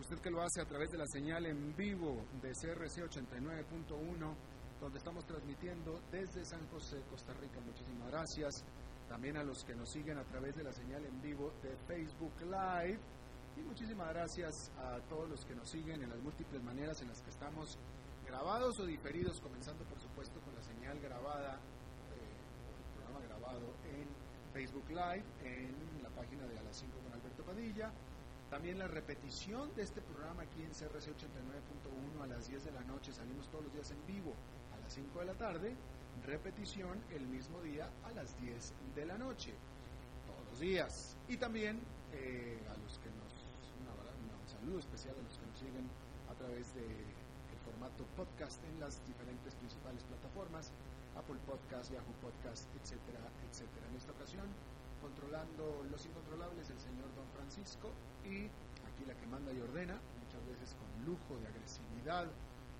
Usted 0.00 0.18
que 0.20 0.30
lo 0.30 0.40
hace 0.40 0.62
a 0.62 0.64
través 0.64 0.90
de 0.90 0.96
la 0.96 1.06
señal 1.06 1.44
en 1.44 1.76
vivo 1.76 2.24
de 2.40 2.52
CRC 2.52 3.04
89.1, 3.04 4.34
donde 4.80 4.98
estamos 4.98 5.26
transmitiendo 5.26 6.00
desde 6.10 6.42
San 6.42 6.66
José, 6.68 7.02
Costa 7.10 7.34
Rica. 7.34 7.60
Muchísimas 7.60 8.10
gracias. 8.10 8.64
También 9.10 9.36
a 9.36 9.44
los 9.44 9.62
que 9.62 9.74
nos 9.74 9.90
siguen 9.90 10.16
a 10.16 10.24
través 10.24 10.56
de 10.56 10.64
la 10.64 10.72
señal 10.72 11.04
en 11.04 11.20
vivo 11.20 11.52
de 11.62 11.76
Facebook 11.86 12.32
Live. 12.40 12.98
Y 13.58 13.60
muchísimas 13.60 14.08
gracias 14.08 14.72
a 14.78 15.00
todos 15.10 15.28
los 15.28 15.44
que 15.44 15.54
nos 15.54 15.68
siguen 15.68 16.02
en 16.02 16.08
las 16.08 16.18
múltiples 16.20 16.62
maneras 16.62 17.02
en 17.02 17.08
las 17.08 17.20
que 17.20 17.28
estamos 17.28 17.76
grabados 18.26 18.80
o 18.80 18.86
diferidos, 18.86 19.38
comenzando 19.42 19.84
por 19.84 20.00
supuesto 20.00 20.40
con 20.40 20.54
la 20.54 20.62
señal 20.62 20.98
grabada, 20.98 21.56
eh, 21.56 22.24
el 22.78 22.94
programa 22.94 23.20
grabado 23.26 23.74
en 23.84 24.08
Facebook 24.54 24.88
Live, 24.88 25.24
en 25.44 26.02
la 26.02 26.08
página 26.08 26.46
de 26.46 26.58
A 26.58 26.62
las 26.62 26.76
5 26.78 26.98
con 27.04 27.12
Alberto 27.12 27.44
Padilla 27.44 27.92
también 28.50 28.80
la 28.80 28.88
repetición 28.88 29.72
de 29.76 29.82
este 29.82 30.00
programa 30.00 30.42
aquí 30.42 30.60
en 30.62 30.70
CRC 30.70 31.14
89.1 31.14 32.24
a 32.24 32.26
las 32.26 32.48
10 32.48 32.64
de 32.64 32.72
la 32.72 32.82
noche. 32.82 33.12
Salimos 33.12 33.48
todos 33.48 33.64
los 33.64 33.72
días 33.72 33.90
en 33.92 34.06
vivo 34.06 34.34
a 34.74 34.80
las 34.80 34.92
5 34.92 35.20
de 35.20 35.24
la 35.24 35.34
tarde. 35.34 35.76
Repetición 36.26 37.00
el 37.14 37.26
mismo 37.28 37.62
día 37.62 37.88
a 38.04 38.10
las 38.10 38.36
10 38.40 38.74
de 38.96 39.06
la 39.06 39.16
noche. 39.16 39.54
Todos 40.26 40.44
los 40.50 40.58
días. 40.58 41.16
Y 41.28 41.36
también 41.36 41.80
eh, 42.12 42.58
a 42.66 42.76
los 42.82 42.98
que 42.98 43.10
nos. 43.10 43.30
un 43.30 44.48
saludo 44.48 44.80
especial 44.80 45.14
a 45.14 45.22
los 45.22 45.38
que 45.38 45.46
nos 45.46 45.58
siguen 45.58 45.86
a 46.28 46.34
través 46.34 46.74
el 46.74 47.58
formato 47.64 48.04
podcast 48.16 48.62
en 48.64 48.80
las 48.80 48.98
diferentes 49.06 49.54
principales 49.54 50.02
plataformas. 50.02 50.72
Apple 51.16 51.38
Podcast, 51.46 51.92
Yahoo 51.92 52.14
Podcast, 52.20 52.66
etcétera, 52.82 53.20
etcétera. 53.48 53.86
En 53.90 53.96
esta 53.96 54.10
ocasión 54.12 54.46
controlando 55.30 55.86
los 55.92 56.04
incontrolables 56.06 56.70
el 56.70 56.80
señor 56.80 57.06
Don 57.14 57.28
Francisco 57.36 57.88
y 58.24 58.46
aquí 58.82 59.04
la 59.06 59.14
que 59.14 59.26
manda 59.28 59.52
y 59.52 59.60
ordena, 59.60 59.94
muchas 60.24 60.44
veces 60.46 60.74
con 60.74 61.06
lujo 61.06 61.38
de 61.38 61.46
agresividad, 61.46 62.26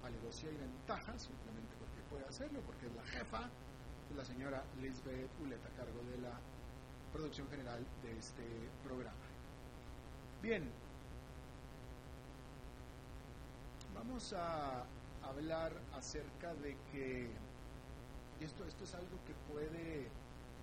alevosía 0.03 0.51
y 0.51 0.57
ventaja, 0.57 1.17
simplemente 1.17 1.71
porque 1.79 2.03
puede 2.11 2.25
hacerlo, 2.27 2.61
porque 2.67 2.87
es 2.87 2.95
la 2.97 3.05
jefa, 3.05 3.49
es 4.11 4.17
la 4.17 4.25
señora 4.25 4.65
Lisbeth 4.83 5.31
Uleta, 5.41 5.69
a 5.69 5.77
cargo 5.77 6.03
de 6.11 6.19
la 6.19 6.33
producción 7.13 7.49
general 7.51 7.87
de 8.03 8.19
este 8.19 8.43
programa. 8.83 9.31
Bien, 10.43 10.69
vamos 13.95 14.33
a 14.33 14.85
hablar 15.23 15.73
acerca 15.95 16.53
de 16.55 16.77
que, 16.91 17.31
esto, 18.41 18.65
esto 18.65 18.83
es 18.83 18.95
algo 18.95 19.19
que 19.25 19.35
puede 19.53 20.09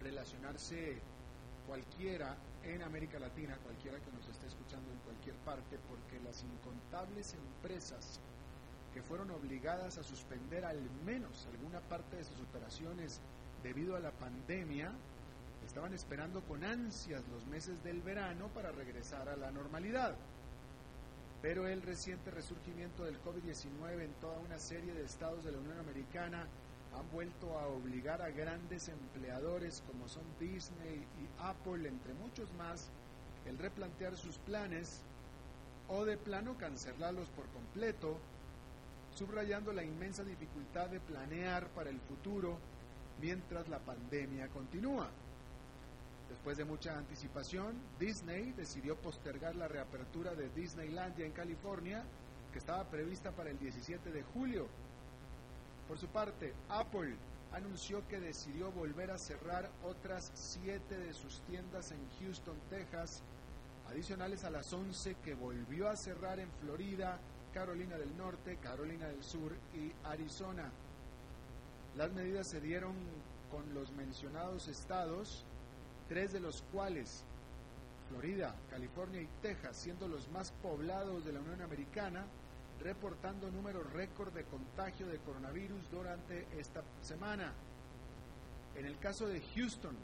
relacionarse 0.01 0.99
cualquiera 1.97 2.35
en 2.63 2.83
América 2.83 3.17
Latina, 3.17 3.57
cualquiera 3.63 3.97
que 3.97 4.11
nos 4.11 4.27
esté 4.27 4.45
escuchando 4.45 4.91
en 4.91 4.99
cualquier 4.99 5.35
parte, 5.37 5.79
porque 5.89 6.19
las 6.23 6.43
incontables 6.43 7.33
empresas 7.33 8.19
que 8.93 9.01
fueron 9.01 9.31
obligadas 9.31 9.97
a 9.97 10.03
suspender 10.03 10.63
al 10.63 10.79
menos 11.03 11.47
alguna 11.47 11.79
parte 11.79 12.17
de 12.17 12.23
sus 12.23 12.39
operaciones 12.41 13.19
debido 13.63 13.95
a 13.95 13.99
la 13.99 14.11
pandemia, 14.11 14.91
estaban 15.65 15.91
esperando 15.93 16.41
con 16.41 16.63
ansias 16.63 17.23
los 17.33 17.47
meses 17.47 17.83
del 17.83 18.01
verano 18.03 18.47
para 18.49 18.71
regresar 18.71 19.27
a 19.27 19.35
la 19.35 19.49
normalidad. 19.49 20.15
Pero 21.41 21.67
el 21.67 21.81
reciente 21.81 22.29
resurgimiento 22.29 23.05
del 23.05 23.19
COVID-19 23.23 24.03
en 24.03 24.13
toda 24.21 24.37
una 24.37 24.59
serie 24.59 24.93
de 24.93 25.03
estados 25.03 25.43
de 25.43 25.51
la 25.51 25.57
Unión 25.57 25.79
Americana 25.79 26.45
han 26.97 27.11
vuelto 27.11 27.57
a 27.57 27.67
obligar 27.67 28.21
a 28.21 28.29
grandes 28.29 28.89
empleadores 28.89 29.83
como 29.87 30.07
son 30.07 30.23
Disney 30.39 30.97
y 30.97 31.41
Apple, 31.41 31.87
entre 31.87 32.13
muchos 32.15 32.51
más, 32.53 32.89
el 33.45 33.57
replantear 33.57 34.15
sus 34.17 34.37
planes 34.39 35.01
o 35.89 36.05
de 36.05 36.17
plano 36.17 36.57
cancelarlos 36.57 37.29
por 37.29 37.45
completo, 37.49 38.17
subrayando 39.15 39.73
la 39.73 39.83
inmensa 39.83 40.23
dificultad 40.23 40.89
de 40.89 40.99
planear 40.99 41.67
para 41.69 41.89
el 41.89 41.99
futuro 41.99 42.57
mientras 43.21 43.67
la 43.67 43.79
pandemia 43.79 44.47
continúa. 44.49 45.07
Después 46.29 46.57
de 46.57 46.65
mucha 46.65 46.97
anticipación, 46.97 47.75
Disney 47.99 48.51
decidió 48.51 48.97
postergar 48.97 49.55
la 49.55 49.67
reapertura 49.67 50.35
de 50.35 50.49
Disneylandia 50.49 51.25
en 51.25 51.31
California, 51.31 52.03
que 52.51 52.59
estaba 52.59 52.83
prevista 52.83 53.31
para 53.31 53.49
el 53.49 53.57
17 53.59 54.11
de 54.11 54.23
julio, 54.23 54.67
por 55.87 55.97
su 55.97 56.07
parte, 56.07 56.53
Apple 56.69 57.15
anunció 57.53 58.05
que 58.07 58.19
decidió 58.19 58.71
volver 58.71 59.11
a 59.11 59.17
cerrar 59.17 59.69
otras 59.83 60.31
siete 60.33 60.97
de 60.97 61.13
sus 61.13 61.39
tiendas 61.41 61.91
en 61.91 61.99
Houston, 62.19 62.57
Texas, 62.69 63.21
adicionales 63.89 64.43
a 64.43 64.49
las 64.49 64.71
once 64.73 65.15
que 65.23 65.33
volvió 65.33 65.89
a 65.89 65.95
cerrar 65.95 66.39
en 66.39 66.51
Florida, 66.61 67.19
Carolina 67.53 67.97
del 67.97 68.15
Norte, 68.17 68.57
Carolina 68.57 69.07
del 69.07 69.23
Sur 69.23 69.53
y 69.73 69.91
Arizona. 70.05 70.69
Las 71.95 72.11
medidas 72.11 72.47
se 72.49 72.61
dieron 72.61 72.93
con 73.49 73.73
los 73.73 73.91
mencionados 73.93 74.67
estados, 74.67 75.45
tres 76.09 76.33
de 76.33 76.41
los 76.41 76.61
cuales, 76.73 77.23
Florida, 78.09 78.53
California 78.69 79.21
y 79.21 79.29
Texas, 79.41 79.77
siendo 79.77 80.07
los 80.07 80.29
más 80.29 80.51
poblados 80.61 81.25
de 81.25 81.31
la 81.31 81.39
Unión 81.39 81.61
Americana, 81.61 82.25
reportando 82.81 83.49
números 83.51 83.91
récord 83.93 84.33
de 84.33 84.43
contagio 84.45 85.07
de 85.07 85.19
coronavirus 85.19 85.89
durante 85.89 86.47
esta 86.57 86.83
semana. 87.01 87.53
En 88.75 88.85
el 88.85 88.97
caso 88.99 89.27
de 89.27 89.41
Houston, 89.55 89.95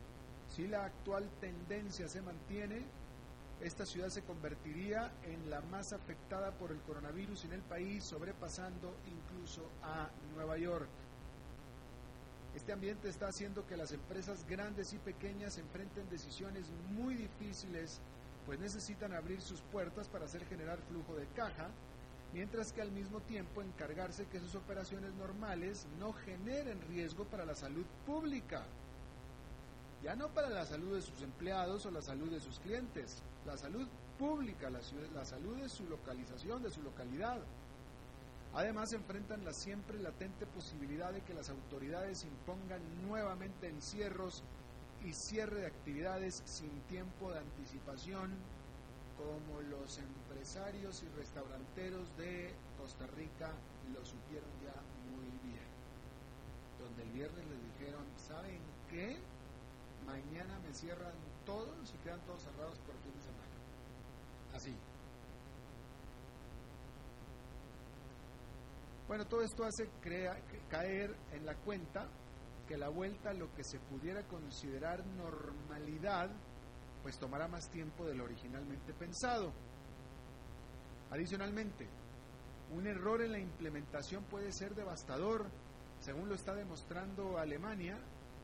si 0.56 0.68
la 0.68 0.86
actual 0.86 1.30
tendencia 1.40 2.08
se 2.08 2.22
mantiene, 2.22 2.84
esta 3.62 3.86
ciudad 3.86 4.10
se 4.10 4.24
convertiría 4.24 5.12
en 5.24 5.50
la 5.50 5.62
más 5.62 5.94
afectada 5.94 6.52
por 6.52 6.72
el 6.72 6.80
coronavirus 6.82 7.46
en 7.46 7.54
el 7.54 7.62
país, 7.62 8.04
sobrepasando 8.04 8.94
incluso 9.08 9.62
a 9.84 10.10
Nueva 10.36 10.58
York. 10.58 10.88
Este 12.56 12.74
ambiente 12.74 13.10
está 13.10 13.28
haciendo 13.28 13.66
que 13.66 13.78
las 13.78 13.92
empresas 13.92 14.46
grandes 14.48 14.94
y 14.94 14.98
pequeñas 14.98 15.58
enfrenten 15.58 16.10
decisiones 16.10 16.66
muy 16.92 17.16
difíciles, 17.16 18.00
pues 18.46 18.60
necesitan 18.60 19.14
abrir 19.14 19.42
sus 19.42 19.62
puertas 19.62 20.08
para 20.08 20.26
hacer 20.26 20.46
generar 20.46 20.78
flujo 20.90 21.16
de 21.16 21.26
caja, 21.36 21.70
mientras 22.34 22.74
que 22.74 22.82
al 22.82 22.92
mismo 22.92 23.20
tiempo 23.22 23.62
encargarse 23.62 24.26
que 24.26 24.40
sus 24.40 24.56
operaciones 24.56 25.14
normales 25.14 25.86
no 26.00 26.14
generen 26.14 26.82
riesgo 26.90 27.26
para 27.26 27.46
la 27.46 27.56
salud 27.56 27.86
pública. 28.06 28.64
Ya 30.04 30.16
no 30.16 30.30
para 30.30 30.50
la 30.50 30.66
salud 30.66 30.96
de 30.96 31.02
sus 31.02 31.22
empleados 31.22 31.86
o 31.86 31.92
la 31.92 32.02
salud 32.02 32.30
de 32.30 32.42
sus 32.42 32.60
clientes, 32.60 33.22
la 33.46 33.56
salud 33.56 33.88
pública, 34.20 34.70
la, 34.70 34.82
salud 35.26 35.58
de 35.58 35.70
su 35.70 35.86
localización, 35.86 36.62
de 36.64 36.72
su 36.72 36.82
localidad. 36.82 37.40
Además, 38.54 38.94
enfrentan 38.94 39.46
la 39.46 39.54
siempre 39.54 40.00
latente 40.00 40.46
posibilidad 40.46 41.12
de 41.12 41.22
que 41.22 41.34
las 41.34 41.50
autoridades 41.50 42.26
impongan 42.26 42.82
nuevamente 43.08 43.68
encierros 43.68 44.44
y 45.06 45.14
cierre 45.14 45.62
de 45.62 45.68
actividades 45.68 46.42
sin 46.46 46.70
tiempo 46.82 47.32
de 47.32 47.40
anticipación 47.40 48.32
como 49.24 49.62
los 49.62 49.98
empresarios 49.98 51.02
y 51.04 51.08
restauranteros 51.18 52.16
de 52.18 52.54
Costa 52.78 53.08
Rica 53.08 53.52
lo 53.94 54.04
supieron 54.04 54.50
ya 54.62 54.76
muy 55.12 55.30
bien. 55.50 55.68
Donde 56.80 57.04
el 57.04 57.12
viernes 57.12 57.46
les 57.48 57.80
dijeron, 57.80 58.06
¿saben 58.18 58.60
qué? 58.90 59.18
Mañana 60.06 60.60
me 60.60 60.74
cierran 60.74 61.14
todos 61.46 61.94
y 61.94 61.98
quedan 62.04 62.20
todos 62.26 62.44
cerrados 62.44 62.78
por 62.80 62.96
fin 62.98 63.14
de 63.16 63.22
semana. 63.22 63.54
Así. 64.54 64.76
Bueno, 69.08 69.26
todo 69.26 69.42
esto 69.42 69.64
hace 69.64 69.90
caer 70.70 71.16
en 71.32 71.46
la 71.46 71.56
cuenta 71.56 72.08
que 72.68 72.78
la 72.78 72.90
vuelta 72.90 73.30
a 73.30 73.34
lo 73.34 73.54
que 73.54 73.64
se 73.64 73.80
pudiera 73.80 74.24
considerar 74.24 75.06
normalidad 75.06 76.30
pues 77.04 77.20
tomará 77.20 77.48
más 77.48 77.70
tiempo 77.70 78.06
de 78.06 78.16
lo 78.16 78.24
originalmente 78.24 78.94
pensado. 78.94 79.52
Adicionalmente, 81.12 81.88
un 82.76 82.88
error 82.88 83.22
en 83.22 83.34
la 83.34 83.40
implementación 83.40 84.24
puede 84.24 84.52
ser 84.52 84.74
devastador, 84.74 85.46
según 86.00 86.30
lo 86.30 86.36
está 86.36 86.56
demostrando 86.56 87.38
Alemania, 87.38 88.00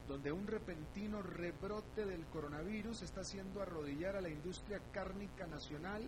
donde 0.07 0.31
un 0.31 0.45
repentino 0.45 1.21
rebrote 1.21 2.05
del 2.05 2.25
coronavirus 2.27 3.01
está 3.01 3.21
haciendo 3.21 3.61
arrodillar 3.61 4.15
a 4.15 4.21
la 4.21 4.29
industria 4.29 4.79
cárnica 4.91 5.47
nacional, 5.47 6.03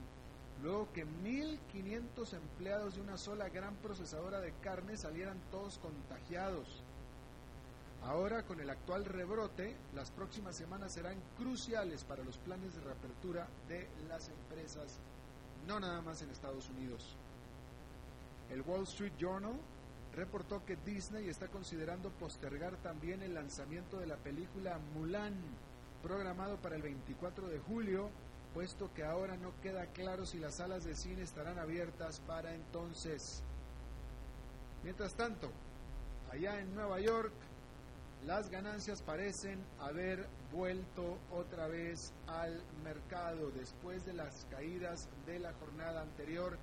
luego 0.62 0.92
que 0.92 1.06
1.500 1.06 2.34
empleados 2.34 2.96
de 2.96 3.02
una 3.02 3.18
sola 3.18 3.50
gran 3.50 3.76
procesadora 3.78 4.40
de 4.40 4.54
carne 4.62 4.98
salieran 4.98 5.40
todos 5.50 5.80
contagiados. 5.80 6.84
Ahora, 8.04 8.44
con 8.44 8.60
el 8.60 8.70
actual 8.70 9.06
rebrote, 9.06 9.76
las 9.94 10.10
próximas 10.12 10.56
semanas 10.56 10.94
serán 10.94 11.18
cruciales 11.38 12.04
para 12.04 12.24
los 12.24 12.38
planes 12.40 12.74
de 12.74 12.82
reapertura 12.82 13.48
de 13.68 13.88
las 14.10 14.30
empresas, 14.30 15.00
no 15.68 15.80
nada 15.80 16.02
más 16.02 16.22
en 16.22 16.32
Estados 16.32 16.68
Unidos. 16.70 17.16
El 18.50 18.62
Wall 18.62 18.84
Street 18.84 19.14
Journal 19.20 19.56
reportó 20.16 20.66
que 20.66 20.78
Disney 20.78 21.30
está 21.30 21.48
considerando 21.48 22.10
postergar 22.10 22.76
también 22.78 23.22
el 23.22 23.36
lanzamiento 23.36 24.00
de 24.00 24.08
la 24.08 24.18
película 24.18 24.80
Mulan, 24.96 25.36
programado 26.02 26.58
para 26.58 26.76
el 26.76 26.82
24 26.82 27.48
de 27.48 27.60
julio, 27.60 28.10
puesto 28.54 28.92
que 28.94 29.06
ahora 29.06 29.38
no 29.38 29.54
queda 29.62 29.86
claro 29.88 30.26
si 30.26 30.40
las 30.40 30.56
salas 30.56 30.84
de 30.84 30.96
cine 30.96 31.22
estarán 31.22 31.60
abiertas 31.60 32.20
para 32.22 32.54
entonces. 32.54 33.44
Mientras 34.84 35.14
tanto, 35.14 35.52
allá 36.32 36.60
en 36.60 36.76
Nueva 36.76 37.00
York, 37.00 37.32
las 38.26 38.50
ganancias 38.50 39.02
parecen 39.02 39.60
haber 39.80 40.28
vuelto 40.54 41.18
otra 41.32 41.68
vez 41.68 42.14
al 42.28 42.62
mercado 42.84 43.52
después 43.52 44.06
de 44.06 44.14
las 44.14 44.46
caídas 44.52 45.10
de 45.26 45.40
la 45.40 45.54
jornada 45.54 46.02
anterior 46.02 46.58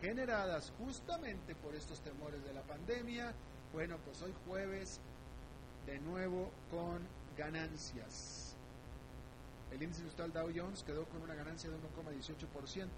generadas 0.00 0.72
justamente 0.78 1.54
por 1.54 1.74
estos 1.74 2.00
temores 2.00 2.44
de 2.44 2.52
la 2.52 2.62
pandemia. 2.62 3.32
Bueno, 3.72 3.98
pues 4.04 4.20
hoy 4.22 4.34
jueves 4.46 5.00
de 5.86 5.98
nuevo 6.00 6.50
con 6.70 7.06
ganancias. 7.36 8.56
El 9.70 9.82
índice 9.82 10.00
industrial 10.00 10.32
Dow 10.32 10.50
Jones 10.54 10.82
quedó 10.82 11.04
con 11.06 11.22
una 11.22 11.34
ganancia 11.34 11.70
de 11.70 11.76
1,18%, 11.76 12.88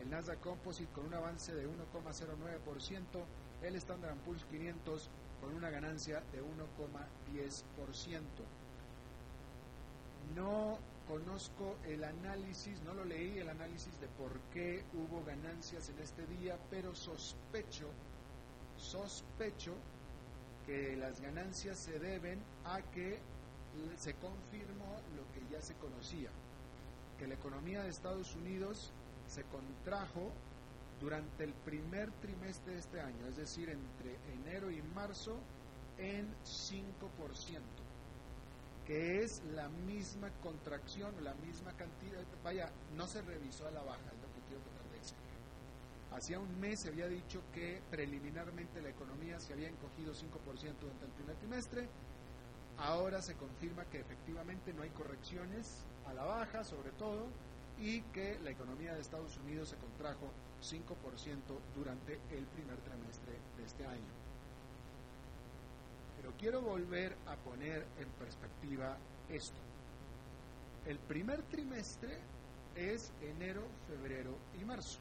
el 0.00 0.10
Nasdaq 0.10 0.40
Composite 0.40 0.92
con 0.92 1.06
un 1.06 1.14
avance 1.14 1.54
de 1.54 1.66
1,09%, 1.66 3.00
el 3.62 3.76
Standard 3.76 4.16
Poor's 4.18 4.44
500 4.44 5.10
con 5.40 5.54
una 5.54 5.70
ganancia 5.70 6.22
de 6.32 6.42
1,10%. 6.42 8.20
No 10.34 10.78
conozco 11.06 11.76
el 11.86 12.04
análisis, 12.04 12.82
no 12.82 12.92
lo 12.92 13.04
leí 13.04 13.38
el 13.38 13.48
análisis 13.48 13.98
de 14.00 14.08
por 14.08 14.38
qué 14.52 14.84
hubo 14.92 15.24
ganancias 15.24 15.88
en 15.88 15.98
este 16.00 16.26
día, 16.26 16.58
pero 16.70 16.94
sospecho, 16.94 17.88
sospecho 18.76 19.72
que 20.66 20.96
las 20.96 21.20
ganancias 21.20 21.78
se 21.78 21.98
deben 21.98 22.38
a 22.64 22.82
que 22.92 23.18
se 23.96 24.14
confirmó 24.14 25.00
lo 25.16 25.24
que 25.32 25.40
ya 25.50 25.62
se 25.62 25.74
conocía, 25.74 26.28
que 27.18 27.26
la 27.26 27.34
economía 27.34 27.82
de 27.82 27.88
Estados 27.88 28.34
Unidos 28.34 28.92
se 29.26 29.44
contrajo 29.44 30.30
durante 31.00 31.44
el 31.44 31.54
primer 31.54 32.10
trimestre 32.20 32.74
de 32.74 32.78
este 32.78 33.00
año, 33.00 33.26
es 33.28 33.36
decir, 33.36 33.68
entre 33.68 34.16
enero 34.32 34.70
y 34.70 34.82
marzo, 34.94 35.38
en 35.98 36.28
5% 36.44 37.88
que 38.88 39.22
es 39.22 39.42
la 39.54 39.68
misma 39.68 40.30
contracción, 40.42 41.12
la 41.22 41.34
misma 41.34 41.74
cantidad, 41.74 42.24
vaya, 42.42 42.70
no 42.96 43.06
se 43.06 43.20
revisó 43.20 43.68
a 43.68 43.70
la 43.70 43.82
baja, 43.82 44.00
es 44.00 44.22
lo 44.22 44.32
que 44.32 44.40
quiero 44.48 44.62
tratar 44.62 44.90
de 44.90 44.98
decir. 44.98 45.16
Hacía 46.10 46.40
un 46.40 46.58
mes 46.58 46.80
se 46.80 46.88
había 46.88 47.06
dicho 47.06 47.42
que 47.52 47.82
preliminarmente 47.90 48.80
la 48.80 48.88
economía 48.88 49.38
se 49.40 49.52
había 49.52 49.68
encogido 49.68 50.14
5% 50.14 50.24
durante 50.80 51.04
el 51.04 51.12
primer 51.12 51.36
trimestre, 51.36 51.86
ahora 52.78 53.20
se 53.20 53.34
confirma 53.34 53.84
que 53.84 54.00
efectivamente 54.00 54.72
no 54.72 54.80
hay 54.80 54.90
correcciones 54.90 55.84
a 56.06 56.14
la 56.14 56.24
baja, 56.24 56.64
sobre 56.64 56.92
todo, 56.92 57.26
y 57.78 58.00
que 58.14 58.38
la 58.38 58.52
economía 58.52 58.94
de 58.94 59.02
Estados 59.02 59.36
Unidos 59.36 59.68
se 59.68 59.76
contrajo 59.76 60.30
5% 60.62 60.84
durante 61.74 62.14
el 62.30 62.44
primer 62.46 62.78
trimestre 62.78 63.32
de 63.56 63.64
este 63.64 63.86
año 63.86 64.18
quiero 66.38 66.62
volver 66.62 67.16
a 67.26 67.36
poner 67.36 67.84
en 67.98 68.08
perspectiva 68.12 68.96
esto. 69.28 69.58
El 70.86 70.98
primer 71.00 71.42
trimestre 71.42 72.18
es 72.74 73.12
enero, 73.20 73.66
febrero 73.88 74.38
y 74.58 74.64
marzo. 74.64 75.00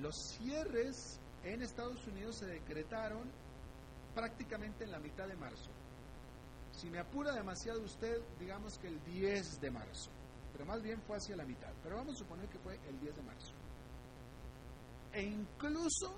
Los 0.00 0.14
cierres 0.16 1.18
en 1.44 1.62
Estados 1.62 2.06
Unidos 2.06 2.36
se 2.36 2.46
decretaron 2.46 3.28
prácticamente 4.14 4.84
en 4.84 4.92
la 4.92 5.00
mitad 5.00 5.26
de 5.26 5.36
marzo. 5.36 5.70
Si 6.72 6.88
me 6.88 7.00
apura 7.00 7.32
demasiado 7.32 7.82
usted, 7.82 8.20
digamos 8.38 8.78
que 8.78 8.88
el 8.88 9.02
10 9.04 9.60
de 9.60 9.70
marzo, 9.70 10.10
pero 10.52 10.66
más 10.66 10.82
bien 10.82 11.00
fue 11.02 11.16
hacia 11.16 11.36
la 11.36 11.44
mitad. 11.44 11.72
Pero 11.82 11.96
vamos 11.96 12.14
a 12.16 12.18
suponer 12.18 12.48
que 12.48 12.58
fue 12.58 12.78
el 12.88 13.00
10 13.00 13.16
de 13.16 13.22
marzo. 13.22 13.54
E 15.12 15.22
incluso 15.22 16.14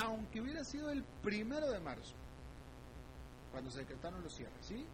aunque 0.00 0.40
hubiera 0.40 0.64
sido 0.64 0.90
el 0.90 1.04
primero 1.22 1.70
de 1.70 1.80
marzo, 1.80 2.14
cuando 3.50 3.70
se 3.70 3.80
decretaron 3.80 4.22
los 4.22 4.34
cierres, 4.34 4.64
¿sí? 4.64 4.86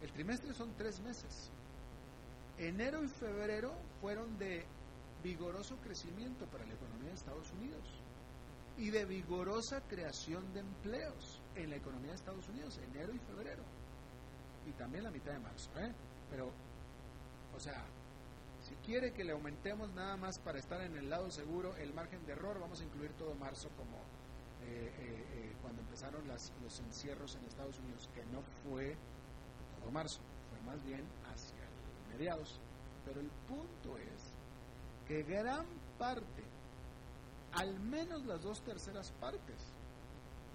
El 0.00 0.12
trimestre 0.12 0.52
son 0.52 0.74
tres 0.76 1.00
meses. 1.00 1.50
Enero 2.58 3.02
y 3.02 3.08
febrero 3.08 3.74
fueron 4.00 4.38
de 4.38 4.64
vigoroso 5.22 5.76
crecimiento 5.78 6.46
para 6.46 6.64
la 6.66 6.74
economía 6.74 7.08
de 7.08 7.14
Estados 7.14 7.50
Unidos 7.52 7.88
y 8.76 8.90
de 8.90 9.04
vigorosa 9.04 9.80
creación 9.88 10.52
de 10.52 10.60
empleos 10.60 11.40
en 11.56 11.70
la 11.70 11.76
economía 11.76 12.10
de 12.10 12.16
Estados 12.16 12.48
Unidos, 12.48 12.78
enero 12.78 13.12
y 13.12 13.18
febrero. 13.18 13.62
Y 14.66 14.72
también 14.72 15.04
la 15.04 15.10
mitad 15.10 15.32
de 15.32 15.38
marzo, 15.40 15.70
¿eh? 15.78 15.92
Pero, 16.30 16.52
o 17.56 17.60
sea, 17.60 17.84
si 18.60 18.74
quiere 18.76 19.12
que 19.12 19.24
le 19.24 19.32
aumentemos 19.32 19.92
nada 19.94 20.16
más 20.16 20.38
para 20.38 20.58
estar 20.58 20.80
en 20.80 20.96
el 20.96 21.10
lado 21.10 21.30
seguro 21.30 21.76
el 21.76 21.92
margen 21.92 22.24
de 22.26 22.32
error, 22.32 22.58
vamos 22.58 22.80
a 22.80 22.84
incluir 22.84 23.12
todo 23.12 23.34
marzo 23.34 23.68
como 23.76 23.96
eh, 24.66 24.92
eh, 24.98 25.24
eh, 25.34 25.56
cuando 25.60 25.82
empezaron 25.82 26.26
las, 26.26 26.52
los 26.62 26.80
encierros 26.80 27.36
en 27.36 27.44
Estados 27.44 27.78
Unidos, 27.78 28.08
que 28.14 28.24
no 28.26 28.42
fue 28.62 28.96
todo 29.80 29.90
marzo, 29.90 30.20
fue 30.50 30.60
más 30.72 30.82
bien 30.84 31.02
hacia 31.32 31.64
mediados. 32.10 32.58
Pero 33.04 33.20
el 33.20 33.30
punto 33.46 33.98
es 33.98 34.34
que 35.06 35.22
gran 35.22 35.66
parte, 35.98 36.42
al 37.52 37.78
menos 37.80 38.24
las 38.24 38.42
dos 38.42 38.62
terceras 38.62 39.12
partes 39.20 39.74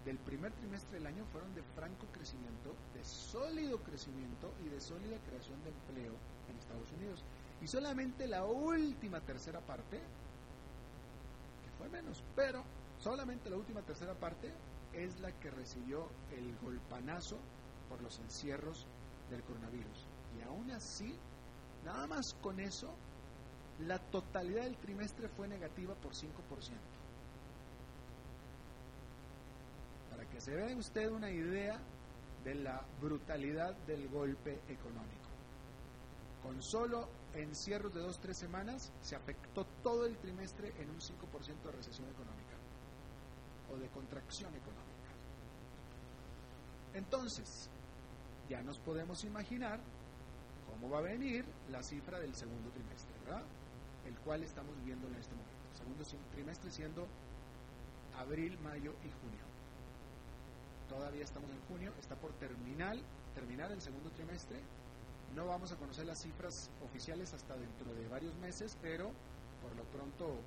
del 0.09 0.17
primer 0.17 0.51
trimestre 0.53 0.97
del 0.97 1.07
año 1.07 1.23
fueron 1.31 1.53
de 1.53 1.61
franco 1.75 2.07
crecimiento, 2.11 2.73
de 2.93 3.03
sólido 3.05 3.77
crecimiento 3.83 4.51
y 4.65 4.69
de 4.69 4.81
sólida 4.81 5.17
creación 5.27 5.63
de 5.63 5.69
empleo 5.69 6.13
en 6.49 6.57
Estados 6.57 6.91
Unidos. 6.93 7.23
Y 7.61 7.67
solamente 7.67 8.27
la 8.27 8.43
última 8.43 9.21
tercera 9.21 9.59
parte, 9.61 9.97
que 9.97 11.71
fue 11.77 11.89
menos, 11.89 12.23
pero 12.35 12.63
Solamente 12.99 13.49
la 13.49 13.55
última 13.55 13.81
tercera 13.81 14.13
parte 14.13 14.51
es 14.93 15.19
la 15.21 15.31
que 15.39 15.49
recibió 15.49 16.09
el 16.31 16.57
golpanazo 16.57 17.37
por 17.87 18.01
los 18.01 18.19
encierros 18.19 18.85
del 19.29 19.41
coronavirus. 19.43 20.05
Y 20.37 20.41
aún 20.41 20.69
así, 20.71 21.15
nada 21.85 22.07
más 22.07 22.33
con 22.41 22.59
eso, 22.59 22.93
la 23.79 23.99
totalidad 23.99 24.63
del 24.63 24.75
trimestre 24.77 25.29
fue 25.29 25.47
negativa 25.47 25.95
por 25.95 26.13
5%. 26.13 26.25
Para 30.09 30.25
que 30.25 30.38
se 30.49 30.55
vea 30.55 30.75
usted 30.75 31.11
una 31.11 31.29
idea 31.29 31.79
de 32.43 32.55
la 32.55 32.83
brutalidad 32.99 33.75
del 33.85 34.09
golpe 34.09 34.59
económico. 34.67 35.29
Con 36.41 36.59
solo 36.63 37.07
encierros 37.35 37.93
de 37.93 38.01
dos, 38.01 38.19
tres 38.19 38.37
semanas, 38.37 38.91
se 39.01 39.15
afectó 39.15 39.63
todo 39.83 40.07
el 40.07 40.17
trimestre 40.17 40.73
en 40.81 40.89
un 40.89 40.99
5% 40.99 41.61
de 41.65 41.71
recesión 41.71 42.09
económica 42.09 42.55
o 43.71 43.77
de 43.77 43.89
contracción 43.89 44.49
económica. 44.55 45.09
Entonces, 46.95 47.69
ya 48.49 48.63
nos 48.63 48.79
podemos 48.79 49.23
imaginar 49.25 49.79
cómo 50.67 50.89
va 50.89 50.97
a 50.97 51.01
venir 51.01 51.45
la 51.69 51.83
cifra 51.83 52.19
del 52.19 52.33
segundo 52.33 52.71
trimestre, 52.71 53.13
¿verdad? 53.23 53.43
El 54.07 54.17
cual 54.21 54.41
estamos 54.41 54.73
viendo 54.83 55.07
en 55.09 55.15
este 55.15 55.35
momento. 55.35 55.77
segundo 55.77 56.03
trimestre 56.33 56.71
siendo 56.71 57.07
abril, 58.17 58.57
mayo 58.63 58.95
y 59.03 59.11
junio. 59.11 59.48
Todavía 60.89 61.23
estamos 61.23 61.51
en 61.51 61.61
junio, 61.67 61.93
está 61.99 62.15
por 62.15 62.33
terminar, 62.33 62.97
terminar 63.35 63.71
el 63.71 63.81
segundo 63.81 64.09
trimestre. 64.09 64.59
No 65.35 65.45
vamos 65.45 65.71
a 65.71 65.75
conocer 65.75 66.07
las 66.07 66.19
cifras 66.19 66.71
oficiales 66.83 67.31
hasta 67.33 67.55
dentro 67.55 67.93
de 67.93 68.07
varios 68.07 68.35
meses, 68.37 68.75
pero 68.81 69.11
por 69.61 69.75
lo 69.75 69.83
pronto 69.83 70.39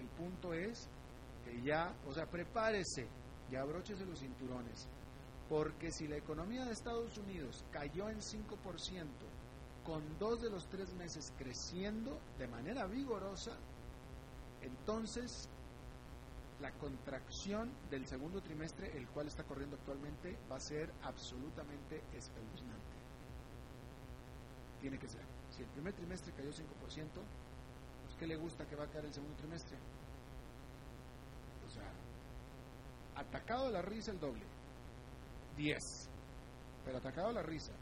el 0.00 0.06
punto 0.08 0.54
es 0.54 0.88
que 1.44 1.60
ya, 1.62 1.94
o 2.08 2.14
sea, 2.14 2.26
prepárese 2.26 3.06
y 3.50 3.56
abróchese 3.56 4.06
los 4.06 4.20
cinturones, 4.20 4.88
porque 5.48 5.92
si 5.92 6.08
la 6.08 6.16
economía 6.16 6.64
de 6.64 6.72
Estados 6.72 7.18
Unidos 7.18 7.62
cayó 7.70 8.08
en 8.08 8.20
5% 8.20 8.46
con 9.84 10.02
dos 10.18 10.40
de 10.40 10.48
los 10.48 10.66
tres 10.68 10.94
meses 10.94 11.32
creciendo 11.36 12.18
de 12.38 12.48
manera 12.48 12.86
vigorosa, 12.86 13.52
entonces 14.62 15.48
la 16.62 16.70
contracción 16.78 17.72
del 17.90 18.06
segundo 18.06 18.40
trimestre, 18.40 18.96
el 18.96 19.08
cual 19.08 19.26
está 19.26 19.42
corriendo 19.42 19.76
actualmente, 19.76 20.38
va 20.50 20.56
a 20.56 20.60
ser 20.60 20.92
absolutamente 21.02 22.04
espeluznante. 22.14 22.96
Tiene 24.80 24.96
que 24.96 25.08
ser. 25.08 25.22
Si 25.50 25.62
el 25.62 25.68
primer 25.70 25.92
trimestre 25.92 26.32
cayó 26.32 26.50
5%, 26.50 26.62
pues 28.04 28.16
¿qué 28.16 28.26
le 28.28 28.36
gusta 28.36 28.64
que 28.64 28.76
va 28.76 28.84
a 28.84 28.86
caer 28.86 29.06
el 29.06 29.12
segundo 29.12 29.36
trimestre? 29.36 29.76
O 31.66 31.70
sea, 31.70 31.92
atacado 33.16 33.66
a 33.66 33.70
la 33.70 33.82
risa 33.82 34.12
el 34.12 34.20
doble. 34.20 34.44
10. 35.56 35.78
Pero 36.84 36.98
atacado 36.98 37.28
a 37.28 37.32
la 37.32 37.42
risa. 37.42 37.72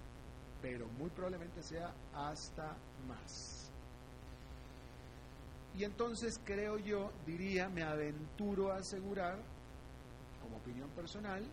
Pero 0.63 0.89
muy 0.89 1.11
probablemente 1.11 1.63
sea 1.63 1.95
hasta 2.15 2.77
más. 3.07 3.60
Y 5.77 5.85
entonces 5.85 6.41
creo 6.45 6.79
yo, 6.79 7.11
diría, 7.27 7.69
me 7.69 7.83
aventuro 7.83 8.73
a 8.73 8.77
asegurar, 8.77 9.39
como 10.43 10.57
opinión 10.57 10.91
personal, 10.91 11.45